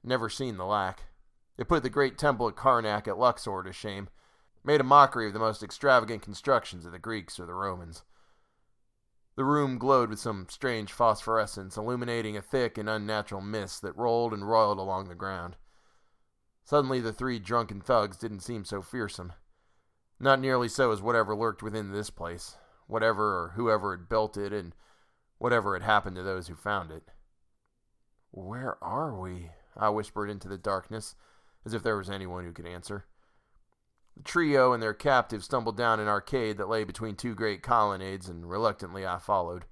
Never 0.04 0.30
seen 0.30 0.58
the 0.58 0.65
lack. 0.65 1.04
It 1.58 1.67
put 1.67 1.84
the 1.84 1.89
great 1.89 2.17
temple 2.17 2.47
at 2.47 2.56
Karnak 2.56 3.08
at 3.08 3.17
Luxor 3.17 3.63
to 3.63 3.73
shame, 3.73 4.10
made 4.63 4.82
a 4.82 4.84
mockery 4.84 5.28
of 5.28 5.34
the 5.34 5.39
most 5.39 5.63
extravagant 5.63 6.21
constructions 6.21 6.86
of 6.86 6.91
the 6.91 7.00
Greeks 7.00 7.39
or 7.39 7.45
the 7.45 7.54
Romans. 7.54 8.04
The 9.36 9.45
room 9.45 9.78
glowed 9.78 10.10
with 10.10 10.19
some 10.19 10.47
strange 10.50 10.91
phosphorescence, 10.91 11.78
illuminating 11.78 12.36
a 12.36 12.41
thick 12.41 12.78
and 12.78 12.89
unnatural 12.89 13.41
mist 13.41 13.82
that 13.84 13.95
rolled 13.95 14.34
and 14.34 14.50
roiled 14.50 14.80
along 14.80 15.08
the 15.08 15.15
ground. 15.15 15.56
Suddenly, 16.63 17.00
the 17.00 17.13
three 17.13 17.39
drunken 17.39 17.80
thugs 17.80 18.17
didn't 18.17 18.41
seem 18.41 18.65
so 18.65 18.82
fearsome. 18.82 19.34
Not 20.20 20.40
nearly 20.40 20.68
so 20.68 20.92
as 20.92 21.02
whatever 21.02 21.36
lurked 21.36 21.62
within 21.62 21.92
this 21.92 22.10
place, 22.10 22.58
whatever 22.88 23.44
or 23.44 23.50
whoever 23.56 23.96
had 23.96 24.10
built 24.10 24.36
it, 24.36 24.52
and 24.52 24.74
whatever 25.38 25.74
had 25.74 25.84
happened 25.84 26.16
to 26.16 26.24
those 26.24 26.48
who 26.48 26.56
found 26.56 26.92
it. 26.92 27.04
Where 28.32 28.84
are 28.84 29.20
we? 29.20 29.52
I 29.76 29.90
whispered 29.90 30.30
into 30.30 30.48
the 30.48 30.58
darkness, 30.58 31.16
as 31.66 31.74
if 31.74 31.84
there 31.84 31.98
was 31.98 32.10
anyone 32.10 32.46
who 32.46 32.52
could 32.52 32.66
answer. 32.66 33.06
The 34.16 34.24
trio 34.24 34.74
and 34.74 34.82
their 34.82 34.96
captive 34.96 35.44
stumbled 35.44 35.78
down 35.78 36.00
an 36.00 36.08
arcade 36.08 36.58
that 36.58 36.70
lay 36.70 36.84
between 36.84 37.16
two 37.16 37.36
great 37.36 37.62
colonnades, 37.62 38.28
and 38.28 38.50
reluctantly 38.50 39.06
I 39.06 39.20
followed. 39.20 39.66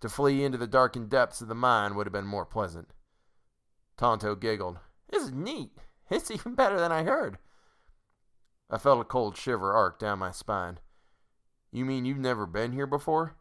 To 0.00 0.08
flee 0.08 0.44
into 0.44 0.56
the 0.56 0.66
darkened 0.66 1.10
depths 1.10 1.42
of 1.42 1.48
the 1.48 1.54
mine 1.54 1.94
would 1.94 2.06
have 2.06 2.12
been 2.12 2.26
more 2.26 2.46
pleasant. 2.46 2.94
Tonto 3.98 4.34
giggled. 4.34 4.78
This 5.10 5.24
is 5.24 5.32
neat. 5.32 5.78
It's 6.10 6.30
even 6.30 6.54
better 6.54 6.78
than 6.78 6.92
I 6.92 7.02
heard. 7.02 7.38
I 8.70 8.78
felt 8.78 9.00
a 9.00 9.04
cold 9.04 9.36
shiver 9.36 9.72
arc 9.72 9.98
down 9.98 10.18
my 10.18 10.30
spine. 10.30 10.78
You 11.70 11.84
mean 11.84 12.04
you've 12.04 12.18
never 12.18 12.46
been 12.46 12.72
here 12.72 12.86
before? 12.86 13.36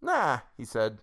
Nah, 0.00 0.40
he 0.56 0.64
said. 0.64 0.98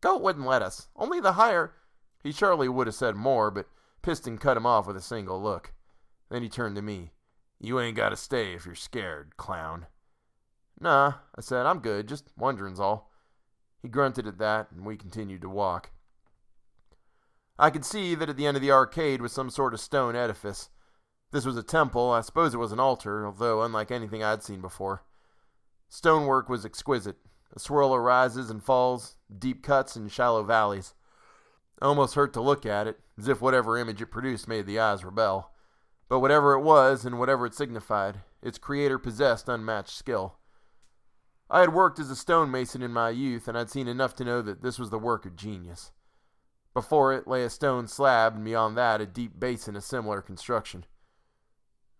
Goat 0.00 0.22
wouldn't 0.22 0.46
let 0.46 0.62
us. 0.62 0.88
Only 0.96 1.20
the 1.20 1.32
higher. 1.32 1.74
He 2.22 2.32
surely 2.32 2.68
would 2.68 2.86
have 2.86 2.94
said 2.94 3.16
more, 3.16 3.50
but 3.50 3.68
Piston 4.02 4.38
cut 4.38 4.56
him 4.56 4.66
off 4.66 4.86
with 4.86 4.96
a 4.96 5.02
single 5.02 5.42
look. 5.42 5.72
Then 6.30 6.42
he 6.42 6.48
turned 6.48 6.76
to 6.76 6.82
me. 6.82 7.12
You 7.60 7.80
ain't 7.80 7.96
got 7.96 8.10
to 8.10 8.16
stay 8.16 8.52
if 8.52 8.66
you're 8.66 8.74
scared, 8.74 9.36
clown. 9.36 9.86
Nah, 10.80 11.14
I 11.36 11.40
said, 11.40 11.66
I'm 11.66 11.78
good, 11.78 12.08
just 12.08 12.36
wondering's 12.36 12.80
all. 12.80 13.10
He 13.80 13.88
grunted 13.88 14.26
at 14.26 14.38
that, 14.38 14.70
and 14.70 14.84
we 14.84 14.96
continued 14.96 15.42
to 15.42 15.48
walk. 15.48 15.90
I 17.58 17.70
could 17.70 17.84
see 17.84 18.14
that 18.14 18.28
at 18.28 18.36
the 18.36 18.46
end 18.46 18.56
of 18.56 18.62
the 18.62 18.72
arcade 18.72 19.22
was 19.22 19.32
some 19.32 19.48
sort 19.48 19.74
of 19.74 19.80
stone 19.80 20.16
edifice. 20.16 20.70
This 21.34 21.44
was 21.44 21.56
a 21.56 21.64
temple, 21.64 22.12
I 22.12 22.20
suppose 22.20 22.54
it 22.54 22.58
was 22.58 22.70
an 22.70 22.78
altar, 22.78 23.26
although 23.26 23.62
unlike 23.62 23.90
anything 23.90 24.22
I'd 24.22 24.44
seen 24.44 24.60
before. 24.60 25.02
Stonework 25.88 26.48
was 26.48 26.64
exquisite, 26.64 27.16
a 27.52 27.58
swirl 27.58 27.92
of 27.92 28.02
rises 28.02 28.50
and 28.50 28.62
falls, 28.62 29.16
deep 29.36 29.60
cuts 29.60 29.96
and 29.96 30.12
shallow 30.12 30.44
valleys. 30.44 30.94
Almost 31.82 32.14
hurt 32.14 32.32
to 32.34 32.40
look 32.40 32.64
at 32.64 32.86
it, 32.86 33.00
as 33.18 33.26
if 33.26 33.40
whatever 33.40 33.76
image 33.76 34.00
it 34.00 34.12
produced 34.12 34.46
made 34.46 34.64
the 34.66 34.78
eyes 34.78 35.04
rebel. 35.04 35.50
But 36.08 36.20
whatever 36.20 36.52
it 36.52 36.62
was 36.62 37.04
and 37.04 37.18
whatever 37.18 37.46
it 37.46 37.54
signified, 37.54 38.20
its 38.40 38.56
creator 38.56 39.00
possessed 39.00 39.48
unmatched 39.48 39.90
skill. 39.90 40.36
I 41.50 41.62
had 41.62 41.74
worked 41.74 41.98
as 41.98 42.10
a 42.10 42.16
stonemason 42.16 42.80
in 42.80 42.92
my 42.92 43.10
youth, 43.10 43.48
and 43.48 43.58
I'd 43.58 43.70
seen 43.70 43.88
enough 43.88 44.14
to 44.16 44.24
know 44.24 44.40
that 44.40 44.62
this 44.62 44.78
was 44.78 44.90
the 44.90 45.00
work 45.00 45.26
of 45.26 45.34
genius. 45.34 45.90
Before 46.74 47.12
it 47.12 47.26
lay 47.26 47.42
a 47.42 47.50
stone 47.50 47.88
slab, 47.88 48.36
and 48.36 48.44
beyond 48.44 48.76
that 48.76 49.00
a 49.00 49.06
deep 49.06 49.40
basin 49.40 49.74
of 49.74 49.82
similar 49.82 50.22
construction. 50.22 50.84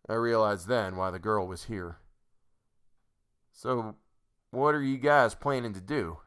I 0.09 0.14
realized 0.14 0.69
then 0.69 0.97
why 0.97 1.11
the 1.11 1.19
girl 1.19 1.47
was 1.47 1.64
here. 1.64 1.99
So, 3.53 3.97
what 4.51 4.75
are 4.75 4.83
you 4.83 4.99
guys 4.99 5.35
planning 5.35 5.73
to 5.75 5.81
do? 5.81 6.19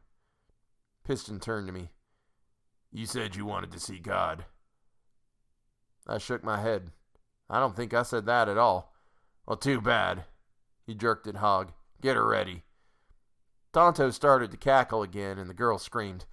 Piston 1.03 1.39
turned 1.39 1.67
to 1.67 1.73
me. 1.73 1.89
You 2.91 3.05
said 3.05 3.35
you 3.35 3.45
wanted 3.45 3.71
to 3.71 3.79
see 3.79 3.99
God. 3.99 4.45
I 6.07 6.17
shook 6.17 6.43
my 6.43 6.59
head. 6.61 6.91
I 7.49 7.59
don't 7.59 7.75
think 7.75 7.93
I 7.93 8.03
said 8.03 8.25
that 8.25 8.49
at 8.49 8.57
all. 8.57 8.93
Well, 9.45 9.57
too 9.57 9.81
bad. 9.81 10.25
He 10.85 10.95
jerked 10.95 11.27
at 11.27 11.35
Hog. 11.35 11.73
Get 12.01 12.15
her 12.15 12.27
ready. 12.27 12.63
Tonto 13.73 14.09
started 14.09 14.51
to 14.51 14.57
cackle 14.57 15.03
again, 15.03 15.37
and 15.37 15.49
the 15.49 15.53
girl 15.53 15.77
screamed. 15.77 16.25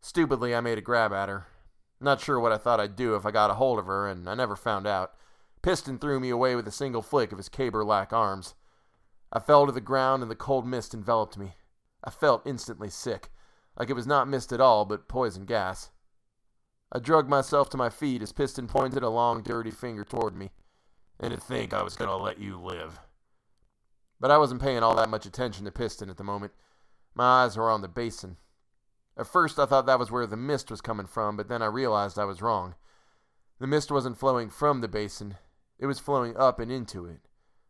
Stupidly, 0.00 0.54
I 0.54 0.60
made 0.60 0.78
a 0.78 0.82
grab 0.82 1.12
at 1.12 1.28
her. 1.28 1.46
Not 2.00 2.20
sure 2.20 2.40
what 2.40 2.52
I 2.52 2.58
thought 2.58 2.80
I'd 2.80 2.96
do 2.96 3.14
if 3.14 3.26
I 3.26 3.30
got 3.30 3.50
a 3.50 3.54
hold 3.54 3.78
of 3.78 3.86
her, 3.86 4.08
and 4.08 4.28
I 4.28 4.34
never 4.34 4.56
found 4.56 4.86
out. 4.86 5.12
Piston 5.62 5.98
threw 5.98 6.18
me 6.18 6.30
away 6.30 6.56
with 6.56 6.66
a 6.66 6.72
single 6.72 7.02
flick 7.02 7.32
of 7.32 7.38
his 7.38 7.48
caber 7.48 7.84
like 7.84 8.12
arms. 8.12 8.54
I 9.32 9.38
fell 9.38 9.66
to 9.66 9.72
the 9.72 9.80
ground, 9.80 10.22
and 10.22 10.30
the 10.30 10.36
cold 10.36 10.66
mist 10.66 10.94
enveloped 10.94 11.36
me. 11.36 11.54
I 12.02 12.10
felt 12.10 12.46
instantly 12.46 12.88
sick, 12.88 13.30
like 13.78 13.90
it 13.90 13.94
was 13.94 14.06
not 14.06 14.28
mist 14.28 14.52
at 14.52 14.60
all, 14.60 14.84
but 14.84 15.08
poison 15.08 15.44
gas. 15.44 15.90
I 16.92 16.98
drugged 16.98 17.28
myself 17.28 17.68
to 17.70 17.76
my 17.76 17.88
feet 17.88 18.22
as 18.22 18.32
Piston 18.32 18.66
pointed 18.66 19.02
a 19.02 19.10
long, 19.10 19.42
dirty 19.42 19.70
finger 19.70 20.02
toward 20.02 20.34
me. 20.34 20.50
And 21.20 21.32
to 21.32 21.38
think 21.38 21.72
I 21.72 21.82
was 21.82 21.94
going 21.94 22.08
to 22.08 22.16
let 22.16 22.40
you 22.40 22.58
live. 22.58 22.98
But 24.18 24.30
I 24.30 24.38
wasn't 24.38 24.62
paying 24.62 24.82
all 24.82 24.96
that 24.96 25.10
much 25.10 25.26
attention 25.26 25.66
to 25.66 25.70
Piston 25.70 26.10
at 26.10 26.16
the 26.16 26.24
moment. 26.24 26.52
My 27.14 27.44
eyes 27.44 27.56
were 27.56 27.70
on 27.70 27.82
the 27.82 27.88
basin. 27.88 28.38
At 29.16 29.26
first, 29.26 29.58
I 29.58 29.66
thought 29.66 29.86
that 29.86 29.98
was 29.98 30.10
where 30.10 30.26
the 30.26 30.36
mist 30.36 30.70
was 30.70 30.80
coming 30.80 31.06
from, 31.06 31.36
but 31.36 31.48
then 31.48 31.62
I 31.62 31.66
realized 31.66 32.18
I 32.18 32.24
was 32.24 32.42
wrong. 32.42 32.74
The 33.58 33.66
mist 33.66 33.90
wasn't 33.90 34.18
flowing 34.18 34.48
from 34.48 34.80
the 34.80 34.88
basin, 34.88 35.36
it 35.80 35.86
was 35.86 35.98
flowing 35.98 36.36
up 36.36 36.60
and 36.60 36.70
into 36.70 37.06
it, 37.06 37.20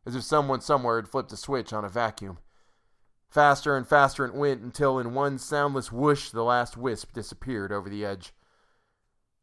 as 0.04 0.16
if 0.16 0.24
someone 0.24 0.60
somewhere 0.60 0.96
had 0.96 1.08
flipped 1.08 1.32
a 1.32 1.36
switch 1.36 1.72
on 1.72 1.84
a 1.84 1.88
vacuum. 1.88 2.38
Faster 3.28 3.76
and 3.76 3.86
faster 3.86 4.24
it 4.24 4.34
went 4.34 4.60
until, 4.60 4.98
in 4.98 5.14
one 5.14 5.38
soundless 5.38 5.92
whoosh, 5.92 6.30
the 6.30 6.42
last 6.42 6.76
wisp 6.76 7.12
disappeared 7.12 7.70
over 7.70 7.88
the 7.88 8.04
edge. 8.04 8.34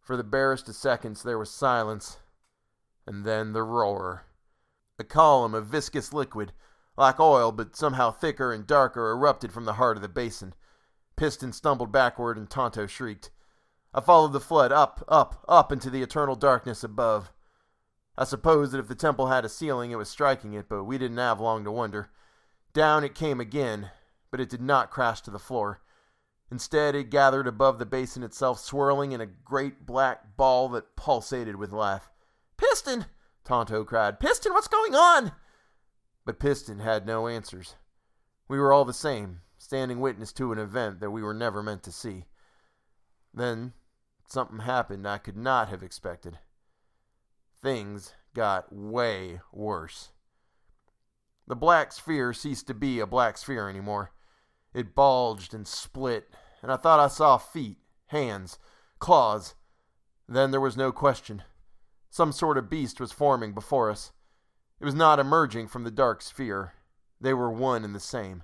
For 0.01 0.17
the 0.17 0.23
barest 0.25 0.67
of 0.67 0.75
seconds, 0.75 1.23
there 1.23 1.37
was 1.37 1.49
silence, 1.49 2.17
and 3.05 3.23
then 3.23 3.53
the 3.53 3.63
roar. 3.63 4.25
A 4.99 5.05
column 5.05 5.53
of 5.53 5.67
viscous 5.67 6.11
liquid, 6.11 6.51
like 6.97 7.21
oil 7.21 7.53
but 7.53 7.77
somehow 7.77 8.11
thicker 8.11 8.51
and 8.51 8.67
darker, 8.67 9.11
erupted 9.11 9.53
from 9.53 9.63
the 9.63 9.73
heart 9.73 9.95
of 9.95 10.01
the 10.01 10.09
basin. 10.09 10.53
Piston 11.15 11.53
stumbled 11.53 11.91
backward 11.91 12.37
and 12.37 12.49
Tonto 12.49 12.85
shrieked. 12.85 13.31
I 13.93 14.01
followed 14.01 14.33
the 14.33 14.41
flood 14.41 14.73
up, 14.73 15.05
up, 15.07 15.45
up 15.47 15.71
into 15.71 15.89
the 15.89 16.01
eternal 16.01 16.35
darkness 16.35 16.83
above. 16.83 17.31
I 18.17 18.23
suppose 18.23 18.71
that 18.71 18.79
if 18.79 18.87
the 18.87 18.95
temple 18.95 19.27
had 19.27 19.45
a 19.45 19.49
ceiling, 19.49 19.91
it 19.91 19.97
was 19.97 20.09
striking 20.09 20.53
it, 20.53 20.67
but 20.67 20.85
we 20.85 20.97
didn't 20.97 21.17
have 21.17 21.39
long 21.39 21.63
to 21.63 21.71
wonder. 21.71 22.09
Down 22.73 23.03
it 23.03 23.13
came 23.13 23.39
again, 23.39 23.91
but 24.31 24.39
it 24.39 24.49
did 24.49 24.61
not 24.61 24.89
crash 24.89 25.21
to 25.21 25.31
the 25.31 25.37
floor. 25.39 25.81
Instead, 26.49 26.95
it 26.95 27.09
gathered 27.09 27.45
above 27.45 27.77
the 27.77 27.85
basin 27.85 28.23
itself, 28.23 28.59
swirling 28.59 29.11
in 29.11 29.21
a 29.21 29.25
great 29.25 29.85
black 29.85 30.35
ball 30.37 30.69
that 30.69 30.95
pulsated 30.95 31.57
with 31.57 31.71
life. 31.71 32.09
Piston! 32.57 33.05
Tonto 33.43 33.83
cried. 33.83 34.19
Piston, 34.19 34.53
what's 34.53 34.67
going 34.67 34.95
on? 34.95 35.33
But 36.25 36.39
Piston 36.39 36.79
had 36.79 37.05
no 37.05 37.27
answers. 37.27 37.75
We 38.47 38.59
were 38.59 38.73
all 38.73 38.85
the 38.85 38.93
same, 38.93 39.41
standing 39.57 39.99
witness 39.99 40.33
to 40.33 40.51
an 40.51 40.57
event 40.57 40.99
that 41.01 41.11
we 41.11 41.21
were 41.21 41.33
never 41.33 41.61
meant 41.61 41.83
to 41.83 41.91
see. 41.91 42.25
Then 43.33 43.73
something 44.27 44.59
happened 44.59 45.07
I 45.07 45.17
could 45.17 45.37
not 45.37 45.69
have 45.69 45.83
expected. 45.83 46.39
Things 47.61 48.13
got 48.33 48.73
way 48.73 49.39
worse. 49.51 50.09
The 51.47 51.55
black 51.55 51.91
sphere 51.91 52.33
ceased 52.33 52.67
to 52.67 52.73
be 52.73 52.99
a 52.99 53.07
black 53.07 53.37
sphere 53.37 53.69
anymore. 53.69 54.11
It 54.73 54.93
bulged 54.93 55.53
and 55.53 55.67
split, 55.67 56.29
and 56.61 56.71
I 56.71 56.77
thought 56.77 56.99
I 56.99 57.07
saw 57.07 57.37
feet, 57.37 57.77
hands, 58.07 58.59
claws. 58.99 59.55
Then 60.27 60.51
there 60.51 60.61
was 60.61 60.77
no 60.77 60.91
question. 60.91 61.43
Some 62.09 62.31
sort 62.31 62.57
of 62.57 62.69
beast 62.69 62.99
was 62.99 63.11
forming 63.11 63.53
before 63.53 63.89
us. 63.89 64.11
It 64.79 64.85
was 64.85 64.93
not 64.95 65.19
emerging 65.19 65.67
from 65.67 65.83
the 65.83 65.91
dark 65.91 66.21
sphere. 66.21 66.73
They 67.19 67.33
were 67.33 67.49
one 67.49 67.83
and 67.83 67.95
the 67.95 67.99
same. 67.99 68.43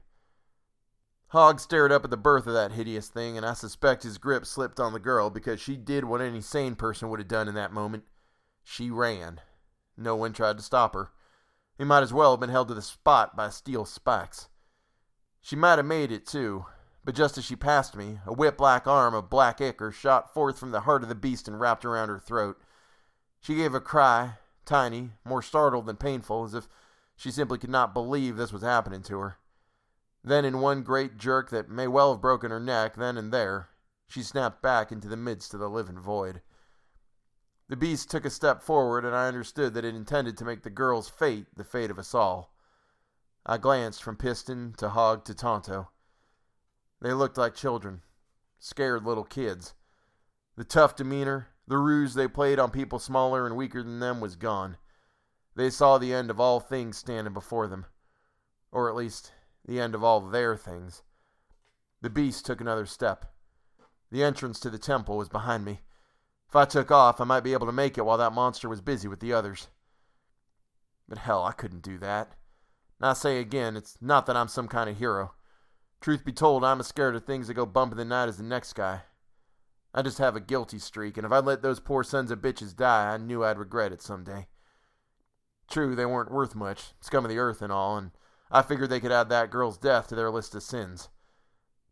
Hog 1.28 1.60
stared 1.60 1.92
up 1.92 2.04
at 2.04 2.10
the 2.10 2.18
birth 2.18 2.48
of 2.48 2.54
that 2.54 2.72
hideous 2.72 3.10
thing, 3.10 3.38
and 3.38 3.46
I 3.46 3.54
suspect 3.54 4.04
his 4.04 4.18
grip 4.18 4.46
slipped 4.46 4.80
on 4.80 4.94
the 4.94 5.00
girl 5.00 5.30
because 5.30 5.60
she 5.60 5.76
did 5.76 6.06
what 6.06 6.22
any 6.22 6.42
sane 6.42 6.76
person 6.76 7.10
would 7.10 7.20
have 7.20 7.28
done 7.28 7.48
in 7.48 7.56
that 7.56 7.74
moment. 7.74 8.04
She 8.64 8.90
ran. 8.90 9.42
No 9.98 10.16
one 10.16 10.34
tried 10.34 10.58
to 10.58 10.64
stop 10.64 10.94
her. 10.94 11.12
He 11.78 11.84
might 11.84 12.04
as 12.04 12.14
well 12.14 12.32
have 12.32 12.40
been 12.40 12.50
held 12.50 12.68
to 12.70 12.74
the 12.74 12.82
spot 12.82 13.36
by 13.36 13.50
steel 13.50 13.86
spikes. 13.86 14.48
She 15.42 15.56
might 15.56 15.78
have 15.78 15.86
made 15.86 16.12
it, 16.12 16.26
too, 16.26 16.66
but 17.04 17.16
just 17.16 17.38
as 17.38 17.44
she 17.44 17.56
passed 17.56 17.96
me, 17.96 18.20
a 18.26 18.34
whip 18.34 18.62
like 18.62 18.88
arm 18.88 19.14
of 19.14 19.30
black 19.30 19.60
ichor 19.60 19.92
shot 19.92 20.34
forth 20.34 20.58
from 20.58 20.72
the 20.72 20.82
heart 20.82 21.04
of 21.04 21.10
the 21.10 21.16
beast 21.16 21.48
and 21.48 21.60
wrapped 21.60 21.84
around 21.84 22.10
her 22.10 22.20
throat. 22.20 22.62
She 23.42 23.56
gave 23.56 23.74
a 23.74 23.82
cry, 23.82 24.36
tiny, 24.66 25.12
more 25.26 25.42
startled 25.42 25.86
than 25.86 25.98
painful, 25.98 26.46
as 26.46 26.54
if 26.54 26.70
she 27.16 27.30
simply 27.30 27.58
could 27.58 27.70
not 27.70 27.94
believe 27.94 28.38
this 28.38 28.54
was 28.54 28.62
happening 28.62 29.04
to 29.04 29.20
her. 29.20 29.38
Then, 30.24 30.46
in 30.46 30.62
one 30.62 30.84
great 30.84 31.18
jerk 31.18 31.50
that 31.50 31.70
may 31.70 31.88
well 31.88 32.14
have 32.14 32.22
broken 32.22 32.52
her 32.52 32.60
neck 32.60 32.96
then 32.96 33.18
and 33.18 33.34
there, 33.34 33.68
she 34.08 34.24
snapped 34.24 34.62
back 34.62 34.92
into 34.92 35.10
the 35.10 35.18
midst 35.18 35.54
of 35.54 35.60
the 35.60 35.70
living 35.70 36.00
void. 36.00 36.42
The 37.70 37.78
beast 37.78 38.12
took 38.12 38.26
a 38.26 38.30
step 38.30 38.62
forward, 38.62 39.06
and 39.06 39.16
I 39.16 39.28
understood 39.28 39.74
that 39.74 39.86
it 39.86 39.96
intended 39.96 40.38
to 40.38 40.46
make 40.46 40.64
the 40.64 40.70
girl's 40.70 41.10
fate 41.10 41.48
the 41.56 41.64
fate 41.64 41.90
of 41.90 41.98
us 41.98 42.14
all. 42.14 42.54
I 43.46 43.58
glanced 43.58 44.04
from 44.04 44.18
Piston 44.18 44.74
to 44.78 44.90
Hog 44.90 45.26
to 45.26 45.34
Tonto. 45.34 45.90
They 47.02 47.14
looked 47.14 47.38
like 47.38 47.56
children, 47.56 48.02
scared 48.60 49.04
little 49.04 49.24
kids. 49.24 49.74
The 50.56 50.64
tough 50.64 50.96
demeanor, 50.96 51.50
the 51.68 51.78
ruse 51.78 52.14
they 52.14 52.28
played 52.28 52.60
on 52.60 52.72
people 52.72 53.00
smaller 53.00 53.46
and 53.46 53.56
weaker 53.56 53.82
than 53.82 54.00
them 54.00 54.22
was 54.22 54.36
gone. 54.36 54.78
They 55.56 55.70
saw 55.70 55.98
the 55.98 56.14
end 56.14 56.30
of 56.30 56.40
all 56.40 56.60
things 56.60 56.98
standing 56.98 57.34
before 57.34 57.68
them. 57.68 57.86
Or 58.72 58.90
at 58.90 58.96
least, 58.96 59.32
the 59.66 59.80
end 59.80 59.96
of 59.96 60.04
all 60.04 60.20
their 60.20 60.58
things. 60.58 61.04
The 62.02 62.10
beast 62.10 62.46
took 62.46 62.60
another 62.60 62.86
step. 62.86 63.34
The 64.12 64.24
entrance 64.24 64.60
to 64.62 64.70
the 64.70 64.78
temple 64.78 65.18
was 65.18 65.30
behind 65.30 65.66
me. 65.66 65.82
If 66.54 66.58
I 66.58 66.66
took 66.66 66.92
off, 66.92 67.20
I 67.20 67.24
might 67.24 67.40
be 67.40 67.54
able 67.54 67.66
to 67.66 67.72
make 67.72 67.98
it 67.98 68.06
while 68.06 68.20
that 68.20 68.32
monster 68.32 68.70
was 68.70 68.80
busy 68.80 69.08
with 69.08 69.22
the 69.22 69.34
others. 69.34 69.70
But 71.10 71.18
hell, 71.18 71.44
I 71.44 71.52
couldn't 71.52 71.82
do 71.82 71.98
that. 71.98 72.36
And 73.00 73.10
I 73.10 73.14
say 73.14 73.40
again, 73.40 73.76
it's 73.76 73.98
not 74.00 74.28
that 74.28 74.38
I'm 74.38 74.48
some 74.48 74.68
kind 74.68 74.88
of 74.88 75.00
hero. 75.00 75.34
Truth 76.00 76.24
be 76.24 76.32
told, 76.32 76.64
I'm 76.64 76.80
as 76.80 76.86
scared 76.86 77.16
of 77.16 77.26
things 77.26 77.48
that 77.48 77.56
go 77.56 77.66
bump 77.66 77.92
in 77.92 77.98
the 77.98 78.06
night 78.06 78.30
as 78.30 78.38
the 78.38 78.44
next 78.44 78.74
guy. 78.74 79.02
I 79.96 80.04
just 80.04 80.20
have 80.20 80.36
a 80.36 80.40
guilty 80.40 80.78
streak, 80.78 81.18
and 81.18 81.26
if 81.26 81.32
I 81.32 81.40
let 81.40 81.64
those 81.64 81.80
poor 81.80 82.04
sons 82.04 82.30
of 82.30 82.38
bitches 82.38 82.76
die, 82.76 83.12
I 83.12 83.18
knew 83.18 83.44
I'd 83.44 83.58
regret 83.58 83.92
it 83.92 84.04
someday. 84.04 84.46
True, 85.68 85.96
they 85.96 86.06
weren't 86.06 86.32
worth 86.32 86.54
much, 86.54 86.94
scum 87.02 87.26
of 87.26 87.32
the 87.32 87.40
earth 87.40 87.64
and 87.64 87.72
all, 87.72 87.98
and 87.98 88.12
I 88.52 88.62
figured 88.62 88.92
they 88.92 89.00
could 89.00 89.12
add 89.12 89.30
that 89.30 89.50
girl's 89.50 89.80
death 89.80 90.08
to 90.10 90.16
their 90.16 90.30
list 90.30 90.54
of 90.54 90.62
sins. 90.62 91.10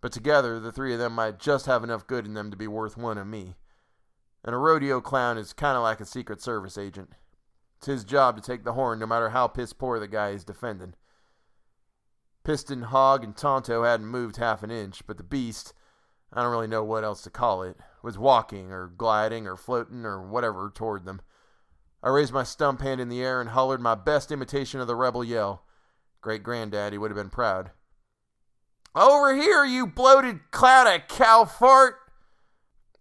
But 0.02 0.12
together, 0.12 0.60
the 0.60 0.72
three 0.72 0.94
of 0.94 1.00
them 1.00 1.14
might 1.14 1.40
just 1.40 1.66
have 1.66 1.84
enough 1.84 2.06
good 2.06 2.28
in 2.28 2.36
them 2.36 2.52
to 2.52 2.58
be 2.58 2.68
worth 2.68 2.96
one 2.96 3.18
of 3.18 3.26
me. 3.26 3.56
And 4.44 4.56
a 4.56 4.58
rodeo 4.58 5.02
clown 5.02 5.38
is 5.38 5.54
kind 5.54 5.78
of 5.78 5.84
like 5.84 6.00
a 6.00 6.06
Secret 6.06 6.42
Service 6.42 6.78
agent. 6.78 7.12
It's 7.78 7.88
his 7.88 8.04
job 8.04 8.36
to 8.36 8.42
take 8.42 8.64
the 8.64 8.74
horn 8.74 9.00
no 9.00 9.08
matter 9.08 9.30
how 9.30 9.48
piss 9.48 9.74
poor 9.74 10.00
the 10.00 10.08
guy 10.08 10.30
is 10.30 10.44
defending. 10.44 10.96
Piston, 12.44 12.84
Hog, 12.84 13.24
and 13.24 13.36
Tonto 13.36 13.84
hadn't 13.84 14.08
moved 14.08 14.38
half 14.38 14.64
an 14.64 14.72
inch, 14.72 15.06
but 15.06 15.18
the 15.18 15.24
beast, 15.24 15.74
I 16.34 16.42
don't 16.42 16.52
really 16.52 16.68
know 16.68 16.84
what 16.84 17.04
else 17.04 17.22
to 17.24 17.30
call 17.30 17.62
it, 17.62 17.78
was 18.02 18.18
walking 18.18 18.72
or 18.72 18.88
gliding 18.88 19.48
or 19.48 19.56
floating 19.56 20.06
or 20.06 20.22
whatever 20.22 20.72
toward 20.74 21.06
them. 21.06 21.22
I 22.02 22.10
raised 22.10 22.34
my 22.34 22.44
stump 22.44 22.82
hand 22.82 23.00
in 23.00 23.10
the 23.10 23.22
air 23.24 23.40
and 23.42 23.52
hollered 23.52 23.82
my 23.82 23.94
best 23.94 24.32
imitation 24.32 24.80
of 24.80 24.88
the 24.88 24.96
rebel 24.96 25.24
yell. 25.24 25.66
Great 26.22 26.42
granddaddy 26.42 26.98
would 26.98 27.12
have 27.12 27.18
been 27.18 27.30
proud. 27.30 27.72
Over 28.96 29.36
here, 29.36 29.64
you 29.64 29.86
bloated 29.88 30.52
cloud 30.52 30.88
of 30.88 31.08
cow 31.08 31.46
fart! 31.46 32.01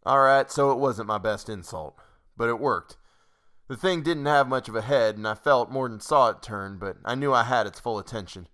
Alright, 0.07 0.51
so 0.51 0.71
it 0.71 0.79
wasn't 0.79 1.09
my 1.09 1.19
best 1.19 1.49
insult, 1.49 1.97
but 2.37 2.49
it 2.49 2.59
worked. 2.59 2.97
The 3.69 3.77
thing 3.77 4.03
didn't 4.03 4.27
have 4.27 4.49
much 4.49 4.69
of 4.69 4.75
a 4.75 4.83
head, 4.83 5.17
and 5.17 5.29
I 5.29 5.35
felt 5.35 5.71
more 5.71 5.89
than 5.89 6.01
saw 6.01 6.31
it 6.31 6.43
turn, 6.43 6.79
but 6.79 6.97
I 7.05 7.15
knew 7.15 7.33
I 7.33 7.45
had 7.45 7.67
its 7.67 7.79
full 7.79 7.99
attention. 7.99 8.49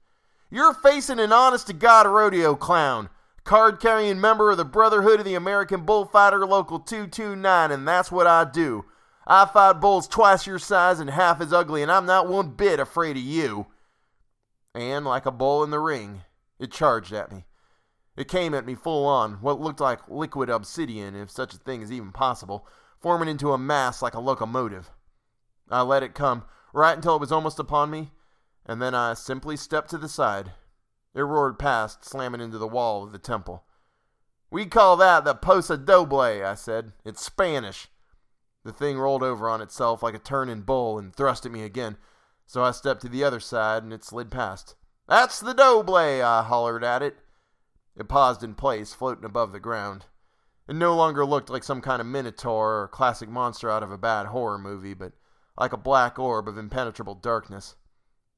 You're 0.50 0.74
facing 0.74 1.18
an 1.18 1.32
honest 1.32 1.68
to 1.68 1.72
God 1.72 2.06
rodeo 2.06 2.54
clown, 2.54 3.08
card 3.44 3.80
carrying 3.80 4.20
member 4.20 4.50
of 4.50 4.56
the 4.56 4.64
Brotherhood 4.64 5.20
of 5.20 5.24
the 5.24 5.34
American 5.34 5.84
Bullfighter 5.84 6.44
Local 6.46 6.80
229, 6.80 7.70
and 7.70 7.88
that's 7.88 8.12
what 8.12 8.26
I 8.26 8.44
do. 8.44 8.84
I 9.26 9.46
fight 9.46 9.80
bulls 9.80 10.06
twice 10.06 10.46
your 10.46 10.58
size 10.58 11.00
and 11.00 11.10
half 11.10 11.40
as 11.40 11.52
ugly, 11.52 11.82
and 11.82 11.90
I'm 11.90 12.06
not 12.06 12.28
one 12.28 12.50
bit 12.50 12.78
afraid 12.78 13.16
of 13.16 13.22
you 13.22 13.66
and, 14.76 15.04
like 15.04 15.26
a 15.26 15.30
bull 15.30 15.64
in 15.64 15.70
the 15.70 15.78
ring, 15.78 16.22
it 16.58 16.70
charged 16.70 17.12
at 17.12 17.32
me. 17.32 17.46
It 18.16 18.28
came 18.28 18.54
at 18.54 18.64
me 18.64 18.74
full 18.74 19.06
on, 19.06 19.34
what 19.42 19.60
looked 19.60 19.80
like 19.80 20.08
liquid 20.08 20.48
obsidian, 20.48 21.14
if 21.14 21.30
such 21.30 21.54
a 21.54 21.58
thing 21.58 21.82
is 21.82 21.92
even 21.92 22.12
possible, 22.12 22.66
forming 22.98 23.28
into 23.28 23.52
a 23.52 23.58
mass 23.58 24.00
like 24.00 24.14
a 24.14 24.20
locomotive. 24.20 24.90
I 25.70 25.82
let 25.82 26.02
it 26.02 26.14
come, 26.14 26.44
right 26.72 26.96
until 26.96 27.16
it 27.16 27.20
was 27.20 27.32
almost 27.32 27.58
upon 27.58 27.90
me, 27.90 28.12
and 28.64 28.80
then 28.80 28.94
I 28.94 29.14
simply 29.14 29.56
stepped 29.56 29.90
to 29.90 29.98
the 29.98 30.08
side. 30.08 30.52
It 31.14 31.20
roared 31.20 31.58
past, 31.58 32.04
slamming 32.04 32.40
into 32.40 32.58
the 32.58 32.66
wall 32.66 33.04
of 33.04 33.12
the 33.12 33.18
temple. 33.18 33.64
We 34.50 34.66
call 34.66 34.96
that 34.96 35.24
the 35.24 35.34
Paso 35.34 35.76
Doble, 35.76 36.20
I 36.20 36.54
said. 36.54 36.92
It's 37.04 37.24
Spanish. 37.24 37.88
The 38.64 38.72
thing 38.72 38.98
rolled 38.98 39.22
over 39.22 39.48
on 39.48 39.60
itself 39.60 40.02
like 40.02 40.14
a 40.14 40.18
turning 40.18 40.62
bull 40.62 40.98
and 40.98 41.14
thrust 41.14 41.44
at 41.44 41.52
me 41.52 41.62
again, 41.62 41.96
so 42.46 42.62
I 42.62 42.70
stepped 42.70 43.02
to 43.02 43.08
the 43.08 43.24
other 43.24 43.40
side 43.40 43.82
and 43.82 43.92
it 43.92 44.04
slid 44.04 44.30
past. 44.30 44.74
That's 45.06 45.38
the 45.38 45.52
Doble, 45.52 45.96
I 45.96 46.42
hollered 46.42 46.82
at 46.82 47.02
it. 47.02 47.18
It 47.96 48.08
paused 48.08 48.42
in 48.42 48.54
place, 48.54 48.92
floating 48.92 49.24
above 49.24 49.52
the 49.52 49.60
ground. 49.60 50.06
It 50.68 50.74
no 50.74 50.94
longer 50.94 51.24
looked 51.24 51.48
like 51.48 51.64
some 51.64 51.80
kind 51.80 52.00
of 52.00 52.06
minotaur 52.06 52.82
or 52.82 52.88
classic 52.88 53.28
monster 53.28 53.70
out 53.70 53.82
of 53.82 53.90
a 53.90 53.98
bad 53.98 54.26
horror 54.26 54.58
movie, 54.58 54.94
but 54.94 55.12
like 55.58 55.72
a 55.72 55.78
black 55.78 56.18
orb 56.18 56.48
of 56.48 56.58
impenetrable 56.58 57.14
darkness. 57.14 57.76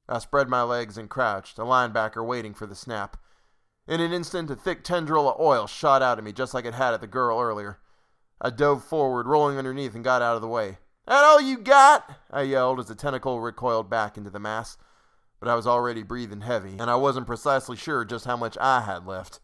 I 0.09 0.18
spread 0.21 0.49
my 0.49 0.62
legs 0.62 0.97
and 0.97 1.11
crouched, 1.11 1.59
a 1.59 1.62
linebacker 1.62 2.25
waiting 2.25 2.55
for 2.55 2.66
the 2.66 2.75
snap. 2.75 3.16
In 3.87 4.01
an 4.01 4.12
instant, 4.12 4.51
a 4.51 4.57
thick 4.57 4.85
tendril 4.85 5.29
of 5.29 5.40
oil 5.40 5.66
shot 5.66 6.03
out 6.03 6.18
at 6.18 6.25
me 6.25 6.33
just 6.33 6.55
like 6.55 6.64
it 6.64 6.75
had 6.75 6.94
at 6.94 7.01
the 7.01 7.07
girl 7.07 7.40
earlier. 7.40 7.79
I 8.40 8.51
dove 8.51 8.85
forward, 8.85 9.27
rolling 9.27 9.59
underneath, 9.59 9.94
and 9.94 10.05
got 10.05 10.23
out 10.23 10.37
of 10.37 10.42
the 10.42 10.49
way. 10.49 10.79
That 11.07 11.25
all 11.25 11.40
you 11.40 11.59
got? 11.59 12.18
I 12.31 12.42
yelled 12.42 12.79
as 12.79 12.87
the 12.87 12.94
tentacle 12.94 13.40
recoiled 13.40 13.90
back 13.90 14.16
into 14.16 14.31
the 14.31 14.38
mass. 14.38 14.77
But 15.40 15.49
I 15.49 15.55
was 15.55 15.66
already 15.66 16.03
breathing 16.03 16.42
heavy, 16.42 16.77
and 16.79 16.90
I 16.90 16.97
wasn't 16.97 17.27
precisely 17.27 17.77
sure 17.77 18.05
just 18.05 18.27
how 18.27 18.37
much 18.37 18.59
I 18.61 18.83
had 18.83 19.07
left. 19.07 19.40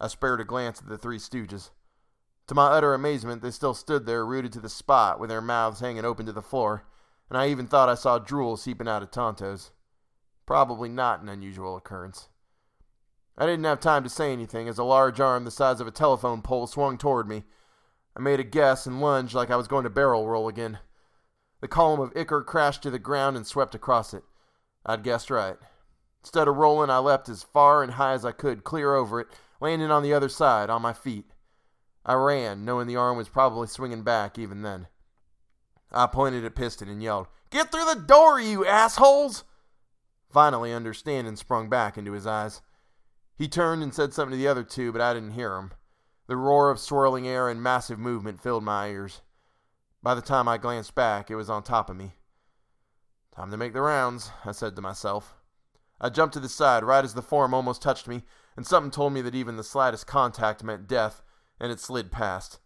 I 0.00 0.08
spared 0.08 0.40
a 0.40 0.44
glance 0.44 0.80
at 0.80 0.88
the 0.88 0.98
three 0.98 1.18
stooges. 1.18 1.70
To 2.46 2.54
my 2.54 2.66
utter 2.66 2.94
amazement, 2.94 3.42
they 3.42 3.50
still 3.50 3.74
stood 3.74 4.06
there, 4.06 4.26
rooted 4.26 4.52
to 4.54 4.60
the 4.60 4.68
spot, 4.68 5.20
with 5.20 5.30
their 5.30 5.40
mouths 5.40 5.80
hanging 5.80 6.04
open 6.04 6.26
to 6.26 6.32
the 6.32 6.42
floor 6.42 6.84
and 7.30 7.38
I 7.38 7.48
even 7.48 7.68
thought 7.68 7.88
I 7.88 7.94
saw 7.94 8.18
drool 8.18 8.56
seeping 8.56 8.88
out 8.88 9.02
of 9.02 9.12
Tonto's. 9.12 9.70
Probably 10.46 10.88
not 10.88 11.22
an 11.22 11.28
unusual 11.28 11.76
occurrence. 11.76 12.28
I 13.38 13.46
didn't 13.46 13.64
have 13.64 13.80
time 13.80 14.02
to 14.02 14.10
say 14.10 14.32
anything 14.32 14.68
as 14.68 14.78
a 14.78 14.84
large 14.84 15.20
arm 15.20 15.44
the 15.44 15.50
size 15.52 15.80
of 15.80 15.86
a 15.86 15.92
telephone 15.92 16.42
pole 16.42 16.66
swung 16.66 16.98
toward 16.98 17.28
me. 17.28 17.44
I 18.16 18.20
made 18.20 18.40
a 18.40 18.44
guess 18.44 18.84
and 18.84 19.00
lunged 19.00 19.34
like 19.34 19.50
I 19.50 19.56
was 19.56 19.68
going 19.68 19.84
to 19.84 19.90
barrel 19.90 20.28
roll 20.28 20.48
again. 20.48 20.80
The 21.60 21.68
column 21.68 22.00
of 22.00 22.12
ichor 22.16 22.42
crashed 22.42 22.82
to 22.82 22.90
the 22.90 22.98
ground 22.98 23.36
and 23.36 23.46
swept 23.46 23.76
across 23.76 24.12
it. 24.12 24.24
I'd 24.84 25.04
guessed 25.04 25.30
right. 25.30 25.56
Instead 26.22 26.48
of 26.48 26.56
rolling, 26.56 26.90
I 26.90 26.98
leapt 26.98 27.28
as 27.28 27.44
far 27.44 27.82
and 27.82 27.92
high 27.92 28.12
as 28.12 28.24
I 28.24 28.32
could, 28.32 28.64
clear 28.64 28.94
over 28.94 29.20
it, 29.20 29.28
landing 29.60 29.90
on 29.90 30.02
the 30.02 30.14
other 30.14 30.28
side, 30.28 30.70
on 30.70 30.82
my 30.82 30.92
feet. 30.92 31.26
I 32.04 32.14
ran, 32.14 32.64
knowing 32.64 32.86
the 32.86 32.96
arm 32.96 33.16
was 33.16 33.28
probably 33.28 33.68
swinging 33.68 34.02
back 34.02 34.38
even 34.38 34.62
then. 34.62 34.88
I 35.92 36.06
pointed 36.06 36.44
at 36.44 36.54
Piston 36.54 36.88
and 36.88 37.02
yelled, 37.02 37.28
Get 37.50 37.70
through 37.70 37.84
the 37.84 38.00
door, 38.00 38.40
you 38.40 38.64
assholes! 38.66 39.44
Finally, 40.30 40.72
understanding 40.72 41.36
sprung 41.36 41.68
back 41.68 41.98
into 41.98 42.12
his 42.12 42.26
eyes. 42.26 42.62
He 43.36 43.48
turned 43.48 43.82
and 43.82 43.92
said 43.92 44.14
something 44.14 44.32
to 44.32 44.36
the 44.36 44.48
other 44.48 44.62
two, 44.62 44.92
but 44.92 45.00
I 45.00 45.12
didn't 45.12 45.32
hear 45.32 45.56
him. 45.56 45.72
The 46.26 46.36
roar 46.36 46.70
of 46.70 46.78
swirling 46.78 47.26
air 47.26 47.48
and 47.48 47.62
massive 47.62 47.98
movement 47.98 48.40
filled 48.40 48.62
my 48.62 48.88
ears. 48.88 49.20
By 50.02 50.14
the 50.14 50.22
time 50.22 50.46
I 50.46 50.58
glanced 50.58 50.94
back, 50.94 51.30
it 51.30 51.36
was 51.36 51.50
on 51.50 51.62
top 51.62 51.90
of 51.90 51.96
me. 51.96 52.14
Time 53.34 53.50
to 53.50 53.56
make 53.56 53.72
the 53.72 53.82
rounds, 53.82 54.30
I 54.44 54.52
said 54.52 54.76
to 54.76 54.82
myself. 54.82 55.34
I 56.00 56.08
jumped 56.08 56.34
to 56.34 56.40
the 56.40 56.48
side 56.48 56.84
right 56.84 57.04
as 57.04 57.14
the 57.14 57.22
form 57.22 57.52
almost 57.52 57.82
touched 57.82 58.06
me, 58.06 58.22
and 58.60 58.66
something 58.66 58.90
told 58.90 59.14
me 59.14 59.22
that 59.22 59.34
even 59.34 59.56
the 59.56 59.64
slightest 59.64 60.06
contact 60.06 60.62
meant 60.62 60.86
death, 60.86 61.22
and 61.58 61.72
it 61.72 61.80
slid 61.80 62.12
past 62.12 62.60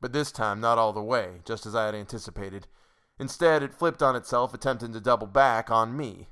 but 0.00 0.12
this 0.12 0.30
time 0.30 0.60
not 0.60 0.78
all 0.78 0.92
the 0.92 1.02
way, 1.02 1.40
just 1.44 1.66
as 1.66 1.74
I 1.74 1.86
had 1.86 1.94
anticipated. 1.94 2.66
Instead, 3.18 3.62
it 3.62 3.74
flipped 3.74 4.02
on 4.02 4.14
itself, 4.14 4.52
attempting 4.52 4.92
to 4.92 5.00
double 5.00 5.26
back 5.26 5.70
on 5.70 5.96
me. 5.96 6.28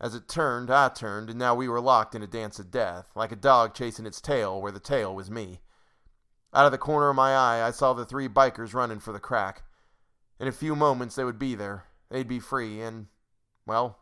As 0.00 0.14
it 0.14 0.28
turned, 0.28 0.70
I 0.70 0.88
turned, 0.88 1.30
and 1.30 1.38
now 1.38 1.54
we 1.54 1.68
were 1.68 1.80
locked 1.80 2.14
in 2.14 2.22
a 2.22 2.26
dance 2.26 2.58
of 2.58 2.70
death, 2.70 3.06
like 3.14 3.30
a 3.30 3.36
dog 3.36 3.74
chasing 3.74 4.06
its 4.06 4.20
tail 4.20 4.60
where 4.60 4.72
the 4.72 4.80
tail 4.80 5.14
was 5.14 5.30
me. 5.30 5.60
Out 6.52 6.66
of 6.66 6.72
the 6.72 6.78
corner 6.78 7.10
of 7.10 7.16
my 7.16 7.34
eye, 7.34 7.66
I 7.66 7.70
saw 7.70 7.92
the 7.92 8.04
three 8.04 8.28
bikers 8.28 8.74
running 8.74 9.00
for 9.00 9.12
the 9.12 9.20
crack. 9.20 9.62
In 10.40 10.48
a 10.48 10.52
few 10.52 10.74
moments, 10.74 11.14
they 11.14 11.24
would 11.24 11.38
be 11.38 11.54
there. 11.54 11.84
They'd 12.10 12.28
be 12.28 12.40
free, 12.40 12.80
and, 12.80 13.06
well, 13.66 13.98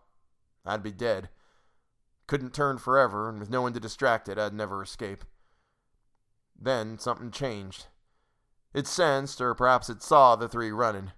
I'd 0.64 0.82
be 0.82 0.92
dead. 0.92 1.28
Couldn't 2.32 2.54
turn 2.54 2.78
forever, 2.78 3.28
and 3.28 3.38
with 3.38 3.50
no 3.50 3.60
one 3.60 3.74
to 3.74 3.78
distract 3.78 4.26
it, 4.26 4.38
I'd 4.38 4.54
never 4.54 4.82
escape. 4.82 5.26
Then 6.58 6.98
something 6.98 7.30
changed. 7.30 7.88
It 8.72 8.86
sensed, 8.86 9.38
or 9.42 9.54
perhaps 9.54 9.90
it 9.90 10.02
saw, 10.02 10.34
the 10.34 10.48
three 10.48 10.72
running. 10.72 11.12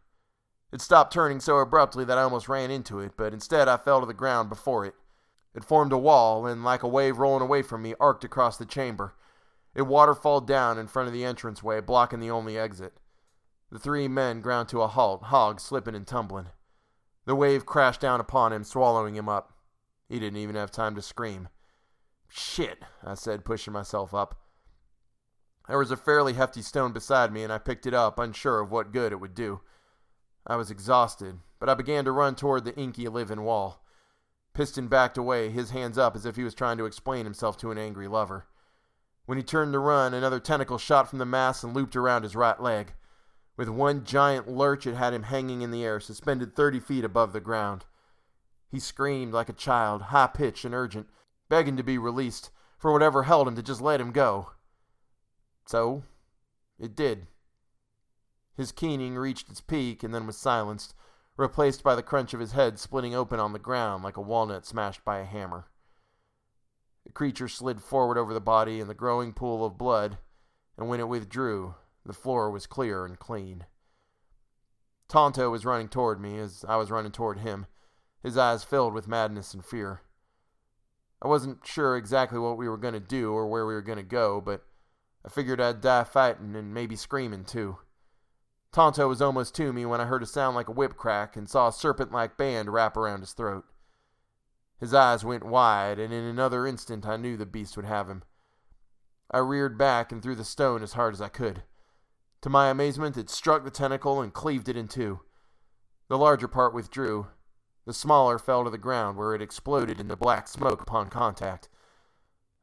It 0.72 0.80
stopped 0.80 1.12
turning 1.12 1.38
so 1.38 1.58
abruptly 1.58 2.04
that 2.04 2.18
I 2.18 2.22
almost 2.22 2.48
ran 2.48 2.72
into 2.72 2.98
it, 2.98 3.12
but 3.16 3.32
instead 3.32 3.68
I 3.68 3.76
fell 3.76 4.00
to 4.00 4.06
the 4.06 4.12
ground 4.12 4.48
before 4.48 4.84
it. 4.84 4.96
It 5.54 5.62
formed 5.62 5.92
a 5.92 5.98
wall, 5.98 6.48
and 6.48 6.64
like 6.64 6.82
a 6.82 6.88
wave 6.88 7.18
rolling 7.18 7.42
away 7.42 7.62
from 7.62 7.82
me, 7.82 7.94
arced 8.00 8.24
across 8.24 8.56
the 8.56 8.66
chamber. 8.66 9.14
It 9.72 9.82
waterfalled 9.82 10.48
down 10.48 10.78
in 10.78 10.88
front 10.88 11.06
of 11.06 11.12
the 11.12 11.22
entranceway, 11.22 11.80
blocking 11.80 12.18
the 12.18 12.32
only 12.32 12.58
exit. 12.58 12.94
The 13.70 13.78
three 13.78 14.08
men 14.08 14.40
ground 14.40 14.68
to 14.70 14.82
a 14.82 14.88
halt, 14.88 15.22
Hog 15.26 15.60
slipping 15.60 15.94
and 15.94 16.08
tumbling. 16.08 16.48
The 17.24 17.36
wave 17.36 17.64
crashed 17.64 18.00
down 18.00 18.18
upon 18.18 18.52
him, 18.52 18.64
swallowing 18.64 19.14
him 19.14 19.28
up. 19.28 19.53
He 20.08 20.18
didn't 20.18 20.38
even 20.38 20.56
have 20.56 20.70
time 20.70 20.94
to 20.94 21.02
scream. 21.02 21.48
Shit, 22.28 22.78
I 23.04 23.14
said, 23.14 23.44
pushing 23.44 23.72
myself 23.72 24.12
up. 24.12 24.40
There 25.68 25.78
was 25.78 25.90
a 25.90 25.96
fairly 25.96 26.34
hefty 26.34 26.62
stone 26.62 26.92
beside 26.92 27.32
me, 27.32 27.42
and 27.42 27.52
I 27.52 27.58
picked 27.58 27.86
it 27.86 27.94
up, 27.94 28.18
unsure 28.18 28.60
of 28.60 28.70
what 28.70 28.92
good 28.92 29.12
it 29.12 29.20
would 29.20 29.34
do. 29.34 29.60
I 30.46 30.56
was 30.56 30.70
exhausted, 30.70 31.38
but 31.58 31.70
I 31.70 31.74
began 31.74 32.04
to 32.04 32.12
run 32.12 32.34
toward 32.34 32.64
the 32.64 32.76
inky 32.76 33.08
living 33.08 33.42
wall. 33.42 33.82
Piston 34.52 34.88
backed 34.88 35.16
away, 35.16 35.50
his 35.50 35.70
hands 35.70 35.96
up 35.96 36.14
as 36.14 36.26
if 36.26 36.36
he 36.36 36.44
was 36.44 36.54
trying 36.54 36.76
to 36.78 36.84
explain 36.84 37.24
himself 37.24 37.56
to 37.58 37.70
an 37.70 37.78
angry 37.78 38.06
lover. 38.06 38.46
When 39.26 39.38
he 39.38 39.44
turned 39.44 39.72
to 39.72 39.78
run, 39.78 40.12
another 40.12 40.38
tentacle 40.38 40.76
shot 40.76 41.08
from 41.08 41.18
the 41.18 41.24
mass 41.24 41.64
and 41.64 41.74
looped 41.74 41.96
around 41.96 42.24
his 42.24 42.36
right 42.36 42.60
leg. 42.60 42.92
With 43.56 43.68
one 43.68 44.04
giant 44.04 44.48
lurch, 44.48 44.86
it 44.86 44.96
had 44.96 45.14
him 45.14 45.24
hanging 45.24 45.62
in 45.62 45.70
the 45.70 45.84
air, 45.84 45.98
suspended 45.98 46.54
thirty 46.54 46.78
feet 46.78 47.04
above 47.04 47.32
the 47.32 47.40
ground. 47.40 47.86
He 48.74 48.80
screamed 48.80 49.32
like 49.32 49.48
a 49.48 49.52
child, 49.52 50.02
high 50.02 50.26
pitched 50.26 50.64
and 50.64 50.74
urgent, 50.74 51.08
begging 51.48 51.76
to 51.76 51.84
be 51.84 51.96
released, 51.96 52.50
for 52.76 52.90
whatever 52.90 53.22
held 53.22 53.46
him 53.46 53.54
to 53.54 53.62
just 53.62 53.80
let 53.80 54.00
him 54.00 54.10
go. 54.10 54.50
So, 55.64 56.02
it 56.76 56.96
did. 56.96 57.28
His 58.56 58.72
keening 58.72 59.14
reached 59.14 59.48
its 59.48 59.60
peak 59.60 60.02
and 60.02 60.12
then 60.12 60.26
was 60.26 60.36
silenced, 60.36 60.96
replaced 61.36 61.84
by 61.84 61.94
the 61.94 62.02
crunch 62.02 62.34
of 62.34 62.40
his 62.40 62.50
head 62.50 62.80
splitting 62.80 63.14
open 63.14 63.38
on 63.38 63.52
the 63.52 63.60
ground 63.60 64.02
like 64.02 64.16
a 64.16 64.20
walnut 64.20 64.66
smashed 64.66 65.04
by 65.04 65.18
a 65.18 65.24
hammer. 65.24 65.66
The 67.06 67.12
creature 67.12 67.46
slid 67.46 67.80
forward 67.80 68.18
over 68.18 68.34
the 68.34 68.40
body 68.40 68.80
in 68.80 68.88
the 68.88 68.92
growing 68.92 69.32
pool 69.32 69.64
of 69.64 69.78
blood, 69.78 70.18
and 70.76 70.88
when 70.88 70.98
it 70.98 71.06
withdrew, 71.06 71.76
the 72.04 72.12
floor 72.12 72.50
was 72.50 72.66
clear 72.66 73.06
and 73.06 73.20
clean. 73.20 73.66
Tonto 75.06 75.48
was 75.48 75.64
running 75.64 75.88
toward 75.88 76.20
me 76.20 76.40
as 76.40 76.64
I 76.66 76.74
was 76.74 76.90
running 76.90 77.12
toward 77.12 77.38
him, 77.38 77.66
his 78.24 78.38
eyes 78.38 78.64
filled 78.64 78.94
with 78.94 79.06
madness 79.06 79.54
and 79.54 79.64
fear. 79.64 80.00
I 81.22 81.28
wasn't 81.28 81.64
sure 81.64 81.96
exactly 81.96 82.38
what 82.38 82.56
we 82.56 82.68
were 82.68 82.78
going 82.78 82.94
to 82.94 83.00
do 83.00 83.32
or 83.32 83.46
where 83.46 83.66
we 83.66 83.74
were 83.74 83.82
going 83.82 83.98
to 83.98 84.02
go, 84.02 84.40
but 84.40 84.64
I 85.24 85.28
figured 85.28 85.60
I'd 85.60 85.82
die 85.82 86.04
fighting 86.04 86.56
and 86.56 86.74
maybe 86.74 86.96
screaming 86.96 87.44
too. 87.44 87.78
Tonto 88.72 89.06
was 89.06 89.22
almost 89.22 89.54
to 89.56 89.72
me 89.72 89.86
when 89.86 90.00
I 90.00 90.06
heard 90.06 90.22
a 90.22 90.26
sound 90.26 90.56
like 90.56 90.68
a 90.68 90.72
whip 90.72 90.96
crack 90.96 91.36
and 91.36 91.48
saw 91.48 91.68
a 91.68 91.72
serpent 91.72 92.12
like 92.12 92.36
band 92.36 92.72
wrap 92.72 92.96
around 92.96 93.20
his 93.20 93.32
throat. 93.32 93.64
His 94.80 94.92
eyes 94.92 95.24
went 95.24 95.44
wide, 95.44 95.98
and 95.98 96.12
in 96.12 96.24
another 96.24 96.66
instant 96.66 97.06
I 97.06 97.16
knew 97.16 97.36
the 97.36 97.46
beast 97.46 97.76
would 97.76 97.86
have 97.86 98.08
him. 98.08 98.24
I 99.30 99.38
reared 99.38 99.78
back 99.78 100.10
and 100.10 100.22
threw 100.22 100.34
the 100.34 100.44
stone 100.44 100.82
as 100.82 100.94
hard 100.94 101.14
as 101.14 101.20
I 101.20 101.28
could. 101.28 101.62
To 102.42 102.50
my 102.50 102.68
amazement, 102.68 103.16
it 103.16 103.30
struck 103.30 103.64
the 103.64 103.70
tentacle 103.70 104.20
and 104.20 104.32
cleaved 104.32 104.68
it 104.68 104.76
in 104.76 104.88
two. 104.88 105.20
The 106.08 106.18
larger 106.18 106.48
part 106.48 106.74
withdrew. 106.74 107.28
The 107.86 107.92
smaller 107.92 108.38
fell 108.38 108.64
to 108.64 108.70
the 108.70 108.78
ground, 108.78 109.16
where 109.16 109.34
it 109.34 109.42
exploded 109.42 110.00
into 110.00 110.16
black 110.16 110.48
smoke 110.48 110.80
upon 110.80 111.10
contact. 111.10 111.68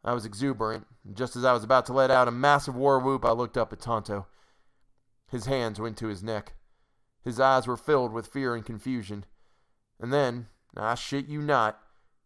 I 0.03 0.13
was 0.13 0.26
exuberant, 0.26 0.88
and 1.05 1.15
just 1.15 1.36
as 1.36 1.45
I 1.45 1.53
was 1.53 1.63
about 1.63 1.86
to 1.88 1.93
let 1.93 2.09
out 2.09 2.28
a 2.28 2.32
massive 2.32 2.76
war 2.76 2.99
whoop, 2.99 3.24
I 3.24 3.32
looked 3.32 3.57
up 3.57 3.72
at 3.72 3.80
Tonto. 3.80 4.26
His 5.30 5.45
hands 5.45 5.80
went 5.80 5.97
to 5.97 6.07
his 6.07 6.24
neck. 6.24 6.53
His 7.24 7.39
eyes 7.39 7.67
were 7.67 7.78
filled 7.78 8.11
with 8.11 8.28
fear 8.28 8.55
and 8.55 8.65
confusion. 8.65 9.26
And 9.99 10.11
then, 10.11 10.47
I 10.76 10.95
shit 10.95 11.28
you 11.28 11.41
not, 11.41 11.80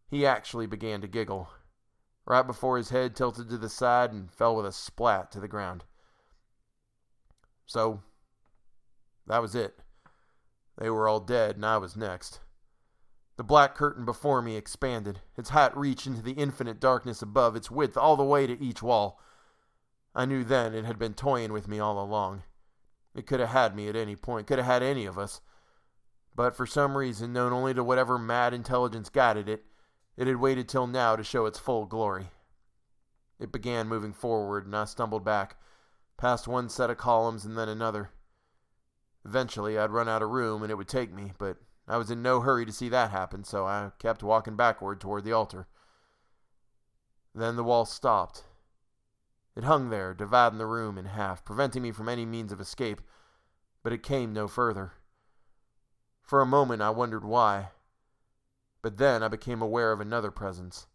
he 0.07 0.25
actually 0.25 0.67
began 0.67 1.01
to 1.01 1.07
giggle. 1.07 1.49
Right 2.25 2.47
before 2.47 2.77
his 2.77 2.89
head 2.89 3.15
tilted 3.15 3.49
to 3.49 3.57
the 3.57 3.69
side 3.69 4.11
and 4.13 4.31
fell 4.31 4.55
with 4.55 4.65
a 4.65 4.71
splat 4.71 5.31
to 5.33 5.41
the 5.41 5.49
ground. 5.49 5.83
So, 7.65 8.01
that 9.27 9.41
was 9.41 9.53
it. 9.53 9.79
They 10.77 10.89
were 10.89 11.09
all 11.09 11.19
dead, 11.19 11.57
and 11.57 11.65
I 11.65 11.77
was 11.77 11.97
next. 11.97 12.39
The 13.38 13.43
black 13.43 13.75
curtain 13.75 14.05
before 14.05 14.41
me 14.41 14.55
expanded, 14.55 15.19
its 15.36 15.49
height 15.49 15.75
reached 15.75 16.07
into 16.07 16.21
the 16.21 16.31
infinite 16.33 16.79
darkness 16.79 17.21
above, 17.21 17.55
its 17.55 17.69
width 17.69 17.97
all 17.97 18.15
the 18.15 18.23
way 18.23 18.47
to 18.47 18.61
each 18.61 18.81
wall. 18.81 19.19
I 20.13 20.25
knew 20.25 20.45
then 20.45 20.73
it 20.73 20.86
had 20.86 20.97
been 20.97 21.13
toying 21.13 21.51
with 21.51 21.67
me 21.67 21.79
all 21.79 22.01
along. 22.01 22.43
It 23.13 23.27
could 23.27 23.41
have 23.41 23.49
had 23.49 23.75
me 23.75 23.89
at 23.89 23.95
any 23.95 24.15
point, 24.15 24.47
could 24.47 24.59
have 24.59 24.65
had 24.65 24.83
any 24.83 25.05
of 25.05 25.17
us. 25.17 25.41
But 26.33 26.55
for 26.55 26.65
some 26.65 26.97
reason, 26.97 27.33
known 27.33 27.51
only 27.51 27.73
to 27.73 27.83
whatever 27.83 28.17
mad 28.17 28.53
intelligence 28.53 29.09
guided 29.09 29.49
it, 29.49 29.65
It 30.17 30.27
had 30.27 30.38
waited 30.38 30.69
till 30.69 30.88
now 30.88 31.17
to 31.17 31.23
show 31.23 31.45
its 31.45 31.59
full 31.59 31.86
glory. 31.86 32.29
It 33.38 33.51
began 33.51 33.89
moving 33.89 34.13
forward, 34.13 34.65
and 34.65 34.75
I 34.75 34.86
stumbled 34.86 35.25
back, 35.25 35.57
past 36.15 36.47
one 36.47 36.69
set 36.69 36.89
of 36.89 36.97
columns 36.97 37.43
and 37.43 37.57
then 37.57 37.67
another. 37.67 38.11
Eventually, 39.25 39.77
I'd 39.77 39.91
run 39.91 40.07
out 40.07 40.21
of 40.21 40.29
room 40.29 40.63
and 40.63 40.71
it 40.71 40.75
would 40.75 40.88
take 40.88 41.11
me, 41.11 41.33
but 41.38 41.57
I 41.88 41.97
was 41.97 42.09
in 42.09 42.21
no 42.21 42.41
hurry 42.41 42.65
to 42.65 42.71
see 42.71 42.89
that 42.89 43.11
happen, 43.11 43.43
so 43.43 43.65
I 43.65 43.91
kept 43.99 44.23
walking 44.23 44.55
backward 44.55 44.99
toward 44.99 45.23
the 45.23 45.33
altar. 45.33 45.67
Then 47.33 47.55
the 47.55 47.63
wall 47.63 47.86
stopped. 47.86 48.43
It 49.55 49.63
hung 49.63 49.89
there, 49.89 50.13
dividing 50.13 50.57
the 50.57 50.65
room 50.65 50.97
in 50.97 51.05
half, 51.05 51.45
preventing 51.45 51.83
me 51.83 51.91
from 51.91 52.09
any 52.09 52.25
means 52.25 52.51
of 52.51 52.59
escape, 52.59 53.01
but 53.83 53.93
it 53.93 54.03
came 54.03 54.33
no 54.33 54.47
further. 54.47 54.93
For 56.21 56.41
a 56.41 56.45
moment 56.45 56.81
I 56.81 56.89
wondered 56.89 57.23
why, 57.23 57.69
but 58.81 58.97
then 58.97 59.21
I 59.21 59.27
became 59.27 59.61
aware 59.61 59.91
of 59.91 60.01
another 60.01 60.31
presence. 60.31 60.88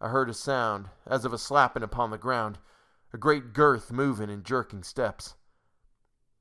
I 0.00 0.08
heard 0.08 0.30
a 0.30 0.34
sound, 0.34 0.88
as 1.06 1.24
of 1.24 1.32
a 1.32 1.38
slapping 1.38 1.82
upon 1.82 2.10
the 2.10 2.18
ground, 2.18 2.58
a 3.12 3.18
great 3.18 3.52
girth 3.52 3.92
moving 3.92 4.30
in 4.30 4.44
jerking 4.44 4.82
steps. 4.82 5.34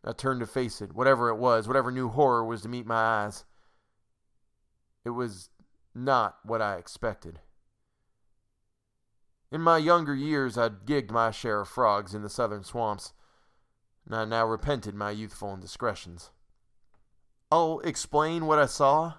I 0.03 0.13
turned 0.13 0.39
to 0.39 0.47
face 0.47 0.81
it, 0.81 0.93
whatever 0.93 1.29
it 1.29 1.37
was, 1.37 1.67
whatever 1.67 1.91
new 1.91 2.09
horror 2.09 2.45
was 2.45 2.61
to 2.61 2.69
meet 2.69 2.85
my 2.85 3.25
eyes. 3.25 3.43
It 5.03 5.11
was 5.11 5.49
not 5.93 6.37
what 6.43 6.61
I 6.61 6.75
expected. 6.75 7.39
In 9.51 9.61
my 9.61 9.77
younger 9.77 10.15
years, 10.15 10.57
I'd 10.57 10.85
gigged 10.85 11.11
my 11.11 11.31
share 11.31 11.61
of 11.61 11.67
frogs 11.67 12.13
in 12.13 12.21
the 12.21 12.29
southern 12.29 12.63
swamps, 12.63 13.13
and 14.05 14.15
I 14.15 14.25
now 14.25 14.45
repented 14.45 14.95
my 14.95 15.11
youthful 15.11 15.53
indiscretions. 15.53 16.29
I'll 17.51 17.79
explain 17.79 18.45
what 18.45 18.59
I 18.59 18.67
saw, 18.67 19.15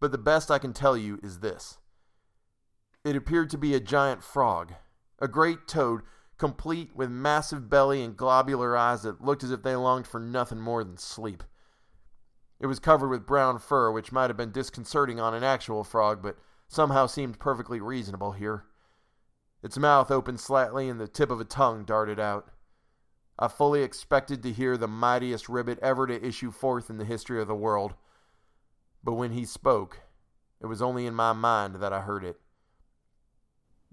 but 0.00 0.10
the 0.10 0.18
best 0.18 0.50
I 0.50 0.58
can 0.58 0.72
tell 0.72 0.96
you 0.96 1.20
is 1.22 1.38
this. 1.38 1.78
It 3.04 3.16
appeared 3.16 3.48
to 3.50 3.58
be 3.58 3.74
a 3.74 3.80
giant 3.80 4.24
frog, 4.24 4.74
a 5.20 5.28
great 5.28 5.68
toad, 5.68 6.02
complete 6.38 6.94
with 6.94 7.10
massive 7.10 7.68
belly 7.68 8.02
and 8.02 8.16
globular 8.16 8.76
eyes 8.76 9.02
that 9.02 9.22
looked 9.22 9.44
as 9.44 9.50
if 9.50 9.62
they 9.62 9.76
longed 9.76 10.06
for 10.06 10.20
nothing 10.20 10.60
more 10.60 10.82
than 10.82 10.96
sleep. 10.96 11.42
It 12.60 12.66
was 12.66 12.78
covered 12.78 13.08
with 13.08 13.26
brown 13.26 13.58
fur, 13.58 13.90
which 13.90 14.12
might 14.12 14.30
have 14.30 14.36
been 14.36 14.52
disconcerting 14.52 15.20
on 15.20 15.34
an 15.34 15.44
actual 15.44 15.84
frog, 15.84 16.22
but 16.22 16.38
somehow 16.68 17.06
seemed 17.06 17.38
perfectly 17.38 17.80
reasonable 17.80 18.32
here. 18.32 18.64
Its 19.62 19.78
mouth 19.78 20.10
opened 20.10 20.40
slightly, 20.40 20.88
and 20.88 21.00
the 21.00 21.08
tip 21.08 21.30
of 21.30 21.40
a 21.40 21.44
tongue 21.44 21.84
darted 21.84 22.20
out. 22.20 22.48
I 23.38 23.48
fully 23.48 23.82
expected 23.82 24.42
to 24.42 24.52
hear 24.52 24.76
the 24.76 24.86
mightiest 24.86 25.48
ribbit 25.48 25.78
ever 25.80 26.06
to 26.06 26.24
issue 26.26 26.50
forth 26.50 26.88
in 26.88 26.98
the 26.98 27.04
history 27.04 27.40
of 27.40 27.48
the 27.48 27.54
world. 27.54 27.94
But 29.02 29.14
when 29.14 29.32
he 29.32 29.44
spoke, 29.44 30.00
it 30.60 30.66
was 30.66 30.80
only 30.80 31.06
in 31.06 31.14
my 31.14 31.32
mind 31.32 31.76
that 31.76 31.92
I 31.92 32.00
heard 32.00 32.24
it. 32.24 32.40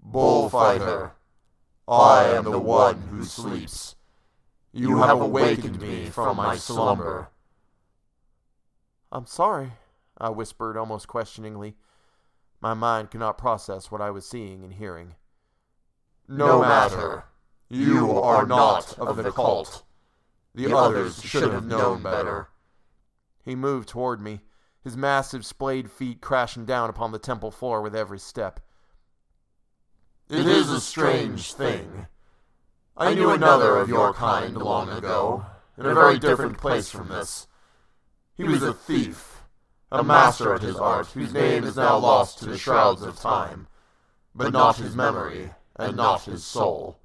Bullfighter, 0.00 1.12
I 1.88 2.24
am 2.26 2.44
the 2.44 2.58
one 2.58 3.02
who 3.10 3.24
sleeps. 3.24 3.96
You 4.72 5.02
have 5.02 5.20
awakened 5.20 5.80
me 5.80 6.06
from 6.06 6.36
my 6.36 6.56
slumber. 6.56 7.28
I'm 9.10 9.26
sorry, 9.26 9.72
I 10.16 10.30
whispered 10.30 10.76
almost 10.78 11.08
questioningly. 11.08 11.76
My 12.60 12.74
mind 12.74 13.10
could 13.10 13.20
not 13.20 13.36
process 13.36 13.90
what 13.90 14.00
I 14.00 14.10
was 14.10 14.26
seeing 14.26 14.62
and 14.64 14.72
hearing. 14.72 15.16
No 16.28 16.60
matter. 16.60 17.24
You 17.68 18.18
are 18.20 18.46
not 18.46 18.98
of 18.98 19.16
the 19.16 19.32
cult. 19.32 19.82
The 20.54 20.74
others 20.76 21.22
should 21.22 21.52
have 21.52 21.66
known 21.66 22.02
better. 22.02 22.48
He 23.44 23.54
moved 23.54 23.88
toward 23.88 24.20
me, 24.20 24.40
his 24.84 24.96
massive 24.96 25.44
splayed 25.44 25.90
feet 25.90 26.20
crashing 26.20 26.64
down 26.64 26.90
upon 26.90 27.12
the 27.12 27.18
temple 27.18 27.50
floor 27.50 27.82
with 27.82 27.96
every 27.96 28.18
step. 28.18 28.60
It 30.32 30.46
is 30.46 30.70
a 30.70 30.80
strange 30.80 31.52
thing. 31.52 32.06
I 32.96 33.12
knew 33.12 33.28
another 33.28 33.76
of 33.76 33.90
your 33.90 34.14
kind 34.14 34.56
long 34.56 34.88
ago, 34.88 35.44
in 35.76 35.84
a 35.84 35.92
very 35.92 36.18
different 36.18 36.56
place 36.56 36.88
from 36.88 37.08
this. 37.08 37.46
He 38.34 38.44
was 38.44 38.62
a 38.62 38.72
thief, 38.72 39.42
a 39.90 40.02
master 40.02 40.54
at 40.54 40.62
his 40.62 40.76
art, 40.76 41.08
whose 41.08 41.34
name 41.34 41.64
is 41.64 41.76
now 41.76 41.98
lost 41.98 42.38
to 42.38 42.46
the 42.46 42.56
shrouds 42.56 43.02
of 43.02 43.20
time, 43.20 43.66
but 44.34 44.54
not 44.54 44.78
his 44.78 44.96
memory, 44.96 45.50
and 45.76 45.98
not 45.98 46.22
his 46.22 46.42
soul. 46.42 46.98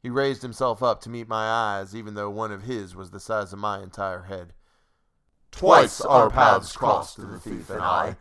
He 0.00 0.08
raised 0.08 0.42
himself 0.42 0.84
up 0.84 1.00
to 1.00 1.10
meet 1.10 1.26
my 1.26 1.48
eyes, 1.48 1.96
even 1.96 2.14
though 2.14 2.30
one 2.30 2.52
of 2.52 2.62
his 2.62 2.94
was 2.94 3.10
the 3.10 3.18
size 3.18 3.52
of 3.52 3.58
my 3.58 3.82
entire 3.82 4.22
head. 4.22 4.52
Twice 5.50 6.00
our 6.00 6.30
paths 6.30 6.76
crossed, 6.76 7.16
the 7.16 7.40
thief 7.40 7.70
and 7.70 7.82
I, 7.82 8.16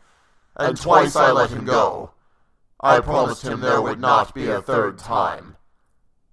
and 0.55 0.81
twice 0.81 1.15
I 1.15 1.31
let 1.31 1.51
him 1.51 1.65
go. 1.65 2.09
I 2.83 2.99
promised 2.99 3.43
him 3.43 3.61
there 3.61 3.81
would 3.81 4.01
not 4.01 4.35
be 4.35 4.49
a 4.49 4.61
third 4.61 4.99
time. 4.99 5.55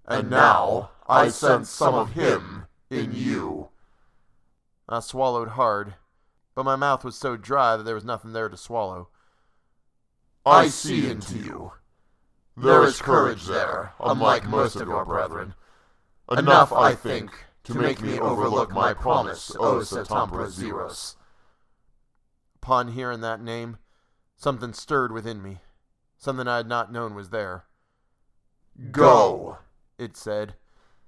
And 0.05 0.29
now 0.29 0.91
I 1.07 1.29
sense 1.29 1.71
some 1.71 1.95
of 1.95 2.15
him 2.15 2.67
in 2.91 3.13
you. 3.13 3.69
I 4.89 4.99
swallowed 4.99 5.51
hard, 5.51 5.95
but 6.57 6.65
my 6.65 6.75
mouth 6.75 7.05
was 7.05 7.15
so 7.15 7.37
dry 7.37 7.77
that 7.77 7.85
there 7.85 7.95
was 7.95 8.05
nothing 8.05 8.33
there 8.33 8.49
to 8.49 8.57
swallow. 8.57 9.11
I 10.45 10.67
see 10.67 11.09
into 11.09 11.39
you. 11.39 11.73
There 12.57 12.83
is 12.83 13.01
courage 13.01 13.47
there, 13.47 13.93
unlike 14.01 14.45
most 14.49 14.75
of 14.75 14.89
your 14.89 15.05
brethren. 15.05 15.55
Enough, 16.33 16.73
I 16.73 16.97
think, 16.97 17.31
to 17.63 17.75
make 17.75 18.03
me 18.03 18.19
overlook 18.19 18.73
my 18.73 18.93
promise, 18.93 19.55
O 19.57 19.77
Satampra 19.79 20.49
Zeiros. 20.49 21.15
Upon 22.57 22.89
hearing 22.89 23.21
that 23.21 23.41
name, 23.41 23.77
something 24.37 24.73
stirred 24.73 25.13
within 25.13 25.41
me. 25.41 25.61
Something 26.21 26.47
I 26.47 26.59
had 26.59 26.69
not 26.69 26.93
known 26.93 27.15
was 27.15 27.31
there. 27.31 27.65
Go, 28.91 29.57
it 29.99 30.19
said, 30.19 30.55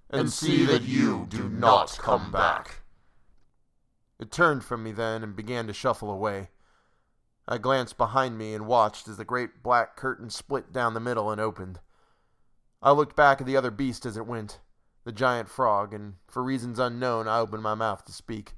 and 0.09 0.33
see 0.33 0.65
that 0.65 0.85
you 0.85 1.27
do 1.29 1.51
not 1.51 1.99
come 1.99 2.33
back. 2.33 2.81
It 4.19 4.33
turned 4.33 4.65
from 4.65 4.83
me 4.83 4.91
then 4.91 5.23
and 5.23 5.37
began 5.37 5.67
to 5.67 5.75
shuffle 5.75 6.11
away. 6.11 6.49
I 7.47 7.59
glanced 7.59 7.99
behind 7.99 8.39
me 8.39 8.55
and 8.55 8.67
watched 8.67 9.07
as 9.07 9.19
the 9.19 9.25
great 9.27 9.63
black 9.63 9.97
curtain 9.97 10.31
split 10.31 10.73
down 10.73 10.95
the 10.95 11.01
middle 11.01 11.31
and 11.31 11.43
opened. 11.43 11.81
I 12.81 12.93
looked 12.93 13.15
back 13.15 13.43
at 13.43 13.47
the 13.47 13.57
other 13.57 13.71
beast 13.71 14.07
as 14.07 14.17
it 14.17 14.27
went, 14.27 14.61
the 15.05 15.13
giant 15.13 15.51
frog, 15.51 15.93
and 15.93 16.15
for 16.27 16.43
reasons 16.43 16.79
unknown 16.79 17.29
I 17.29 17.39
opened 17.39 17.63
my 17.63 17.75
mouth 17.75 18.07
to 18.07 18.13
speak. 18.13 18.55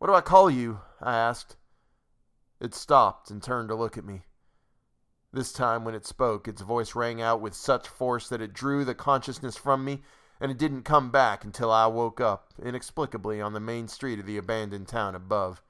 What 0.00 0.08
do 0.08 0.14
I 0.14 0.20
call 0.20 0.50
you? 0.50 0.80
I 1.00 1.14
asked. 1.14 1.54
It 2.58 2.74
stopped 2.74 3.30
and 3.30 3.40
turned 3.40 3.68
to 3.68 3.76
look 3.76 3.96
at 3.96 4.04
me. 4.04 4.24
This 5.32 5.52
time, 5.52 5.84
when 5.84 5.94
it 5.94 6.04
spoke, 6.06 6.46
its 6.46 6.60
voice 6.60 6.94
rang 6.94 7.22
out 7.22 7.40
with 7.40 7.54
such 7.54 7.88
force 7.88 8.28
that 8.28 8.42
it 8.42 8.52
drew 8.52 8.84
the 8.84 8.94
consciousness 8.94 9.56
from 9.56 9.82
me, 9.82 10.02
and 10.38 10.50
it 10.50 10.58
didn't 10.58 10.82
come 10.82 11.10
back 11.10 11.42
until 11.42 11.70
I 11.70 11.86
woke 11.86 12.20
up, 12.20 12.52
inexplicably, 12.62 13.40
on 13.40 13.54
the 13.54 13.60
main 13.60 13.88
street 13.88 14.18
of 14.18 14.26
the 14.26 14.36
abandoned 14.36 14.88
town 14.88 15.14
above. 15.14 15.62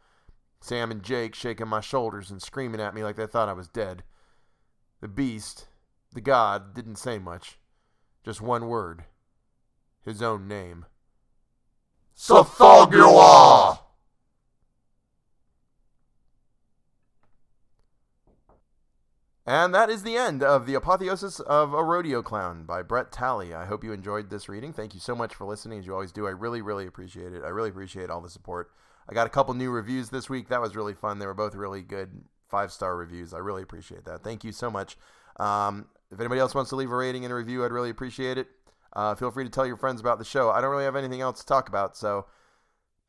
Sam 0.60 0.90
and 0.90 1.02
Jake 1.02 1.34
shaking 1.34 1.68
my 1.68 1.80
shoulders 1.80 2.30
and 2.30 2.42
screaming 2.42 2.80
at 2.80 2.94
me 2.94 3.04
like 3.04 3.16
they 3.16 3.26
thought 3.26 3.48
I 3.48 3.52
was 3.52 3.68
dead. 3.68 4.02
The 5.00 5.08
beast, 5.08 5.68
the 6.12 6.20
god, 6.20 6.74
didn't 6.74 6.96
say 6.96 7.18
much. 7.18 7.58
Just 8.24 8.40
one 8.40 8.66
word. 8.66 9.04
His 10.04 10.22
own 10.22 10.48
name. 10.48 10.86
Tsathoggua! 12.16 13.81
And 19.44 19.74
that 19.74 19.90
is 19.90 20.04
the 20.04 20.16
end 20.16 20.42
of 20.42 20.66
The 20.66 20.74
Apotheosis 20.74 21.40
of 21.40 21.74
a 21.74 21.82
Rodeo 21.82 22.22
Clown 22.22 22.64
by 22.64 22.82
Brett 22.82 23.10
Talley. 23.10 23.52
I 23.52 23.64
hope 23.64 23.82
you 23.82 23.92
enjoyed 23.92 24.30
this 24.30 24.48
reading. 24.48 24.72
Thank 24.72 24.94
you 24.94 25.00
so 25.00 25.16
much 25.16 25.34
for 25.34 25.44
listening, 25.44 25.80
as 25.80 25.86
you 25.86 25.92
always 25.92 26.12
do. 26.12 26.28
I 26.28 26.30
really, 26.30 26.62
really 26.62 26.86
appreciate 26.86 27.32
it. 27.32 27.42
I 27.44 27.48
really 27.48 27.70
appreciate 27.70 28.08
all 28.08 28.20
the 28.20 28.30
support. 28.30 28.70
I 29.08 29.14
got 29.14 29.26
a 29.26 29.30
couple 29.30 29.52
new 29.54 29.70
reviews 29.70 30.10
this 30.10 30.30
week. 30.30 30.48
That 30.48 30.60
was 30.60 30.76
really 30.76 30.94
fun. 30.94 31.18
They 31.18 31.26
were 31.26 31.34
both 31.34 31.56
really 31.56 31.82
good 31.82 32.22
five 32.48 32.70
star 32.70 32.96
reviews. 32.96 33.34
I 33.34 33.38
really 33.38 33.62
appreciate 33.62 34.04
that. 34.04 34.22
Thank 34.22 34.44
you 34.44 34.52
so 34.52 34.70
much. 34.70 34.96
Um, 35.40 35.86
if 36.12 36.20
anybody 36.20 36.40
else 36.40 36.54
wants 36.54 36.68
to 36.70 36.76
leave 36.76 36.92
a 36.92 36.96
rating 36.96 37.24
and 37.24 37.32
a 37.32 37.34
review, 37.34 37.64
I'd 37.64 37.72
really 37.72 37.90
appreciate 37.90 38.38
it. 38.38 38.46
Uh, 38.92 39.16
feel 39.16 39.32
free 39.32 39.44
to 39.44 39.50
tell 39.50 39.66
your 39.66 39.76
friends 39.76 40.00
about 40.00 40.18
the 40.18 40.24
show. 40.24 40.50
I 40.50 40.60
don't 40.60 40.70
really 40.70 40.84
have 40.84 40.94
anything 40.94 41.20
else 41.20 41.40
to 41.40 41.46
talk 41.46 41.68
about, 41.68 41.96
so 41.96 42.26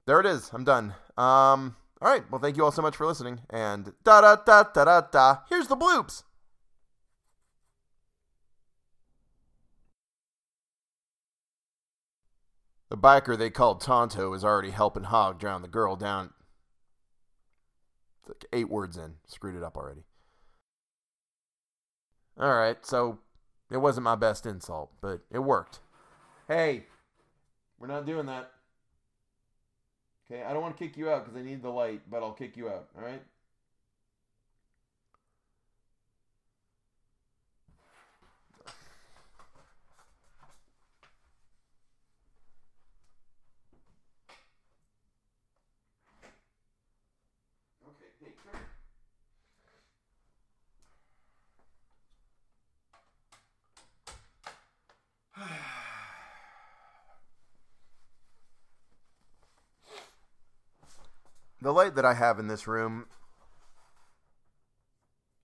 there 0.07 0.19
it 0.19 0.25
is. 0.25 0.49
I'm 0.53 0.63
done. 0.63 0.95
Um, 1.15 1.75
all 2.02 2.12
right. 2.12 2.30
Well, 2.30 2.41
thank 2.41 2.58
you 2.58 2.64
all 2.64 2.72
so 2.72 2.82
much 2.82 2.96
for 2.96 3.06
listening. 3.06 3.41
And 3.50 3.94
da 4.04 4.22
da 4.22 4.36
da 4.36 4.64
da 4.64 4.86
da 4.86 5.02
da. 5.02 5.38
Here's 5.50 5.68
the 5.68 5.78
bloops. 5.78 6.24
The 12.89 12.98
biker 12.98 13.38
they 13.38 13.50
called 13.50 13.82
Tonto 13.82 14.30
was 14.30 14.44
already 14.44 14.70
helping 14.70 15.06
Hog 15.06 15.39
drown 15.39 15.62
the 15.62 15.68
girl 15.68 15.96
down. 15.96 16.32
Like 18.28 18.46
eight 18.54 18.70
words 18.70 18.98
in. 18.98 19.16
Screwed 19.26 19.56
it 19.56 19.64
up 19.64 19.76
already. 19.76 20.04
Alright, 22.39 22.86
so 22.86 23.20
it 23.72 23.78
wasn't 23.78 24.04
my 24.04 24.16
best 24.16 24.46
insult, 24.46 24.91
but 25.02 25.22
it 25.32 25.39
worked. 25.39 25.80
Hey, 26.48 26.86
we're 27.80 27.88
not 27.88 28.06
doing 28.06 28.26
that. 28.28 28.52
Okay, 30.32 30.43
I 30.43 30.53
don't 30.53 30.61
want 30.61 30.78
to 30.78 30.84
kick 30.84 30.97
you 30.97 31.09
out 31.09 31.26
because 31.26 31.39
I 31.39 31.43
need 31.43 31.61
the 31.61 31.69
light, 31.69 32.01
but 32.09 32.24
I'll 32.24 32.34
kick 32.34 32.55
you 32.57 32.69
out, 32.69 32.89
alright? 32.97 33.21
The 61.64 61.72
light 61.72 61.95
that 61.95 62.03
I 62.03 62.14
have 62.14 62.39
in 62.39 62.49
this 62.49 62.68
room 62.68 63.05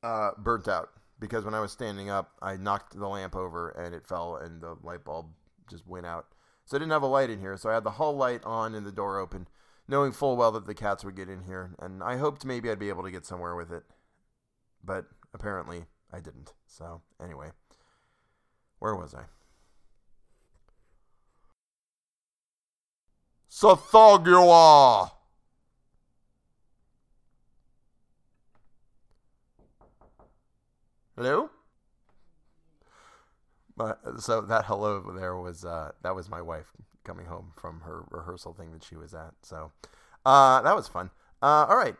uh, 0.03 0.31
burnt 0.37 0.67
out 0.67 0.89
because 1.17 1.45
when 1.45 1.53
I 1.53 1.61
was 1.61 1.71
standing 1.71 2.09
up, 2.09 2.33
I 2.41 2.57
knocked 2.57 2.99
the 2.99 3.07
lamp 3.07 3.37
over 3.37 3.69
and 3.69 3.95
it 3.95 4.05
fell 4.05 4.35
and 4.35 4.59
the 4.59 4.75
light 4.83 5.05
bulb 5.05 5.27
just 5.69 5.87
went 5.87 6.05
out. 6.05 6.25
So 6.65 6.75
I 6.75 6.79
didn't 6.79 6.91
have 6.91 7.03
a 7.03 7.07
light 7.07 7.29
in 7.29 7.39
here, 7.39 7.55
so 7.55 7.69
I 7.69 7.73
had 7.73 7.85
the 7.85 7.91
hall 7.91 8.13
light 8.17 8.43
on 8.43 8.75
and 8.75 8.85
the 8.85 8.91
door 8.91 9.17
open, 9.17 9.47
knowing 9.87 10.11
full 10.11 10.35
well 10.35 10.51
that 10.51 10.65
the 10.67 10.73
cats 10.73 11.05
would 11.05 11.15
get 11.15 11.29
in 11.29 11.43
here, 11.43 11.73
and 11.79 12.03
I 12.03 12.17
hoped 12.17 12.43
maybe 12.43 12.69
I'd 12.69 12.79
be 12.79 12.89
able 12.89 13.03
to 13.03 13.11
get 13.11 13.25
somewhere 13.25 13.55
with 13.55 13.71
it. 13.71 13.83
But 14.83 15.05
apparently 15.33 15.85
I 16.11 16.19
didn't. 16.19 16.51
So 16.67 17.01
anyway, 17.23 17.51
where 18.79 18.93
was 18.93 19.15
I? 19.15 19.23
Tsathoggua! 23.49 25.18
Hello? 31.19 31.49
But 33.75 33.99
so 34.21 34.39
that 34.39 34.63
hello 34.63 35.01
there 35.11 35.35
was 35.35 35.65
uh, 35.65 35.91
that 36.01 36.15
was 36.15 36.29
my 36.29 36.41
wife 36.41 36.71
coming 37.03 37.25
home 37.25 37.51
from 37.57 37.81
her 37.81 38.05
rehearsal 38.09 38.53
thing 38.53 38.71
that 38.71 38.85
she 38.85 38.95
was 38.95 39.13
at. 39.13 39.33
So 39.41 39.73
uh, 40.25 40.61
that 40.61 40.73
was 40.73 40.87
fun. 40.87 41.09
Uh, 41.41 41.65
all 41.67 41.75
right, 41.75 41.97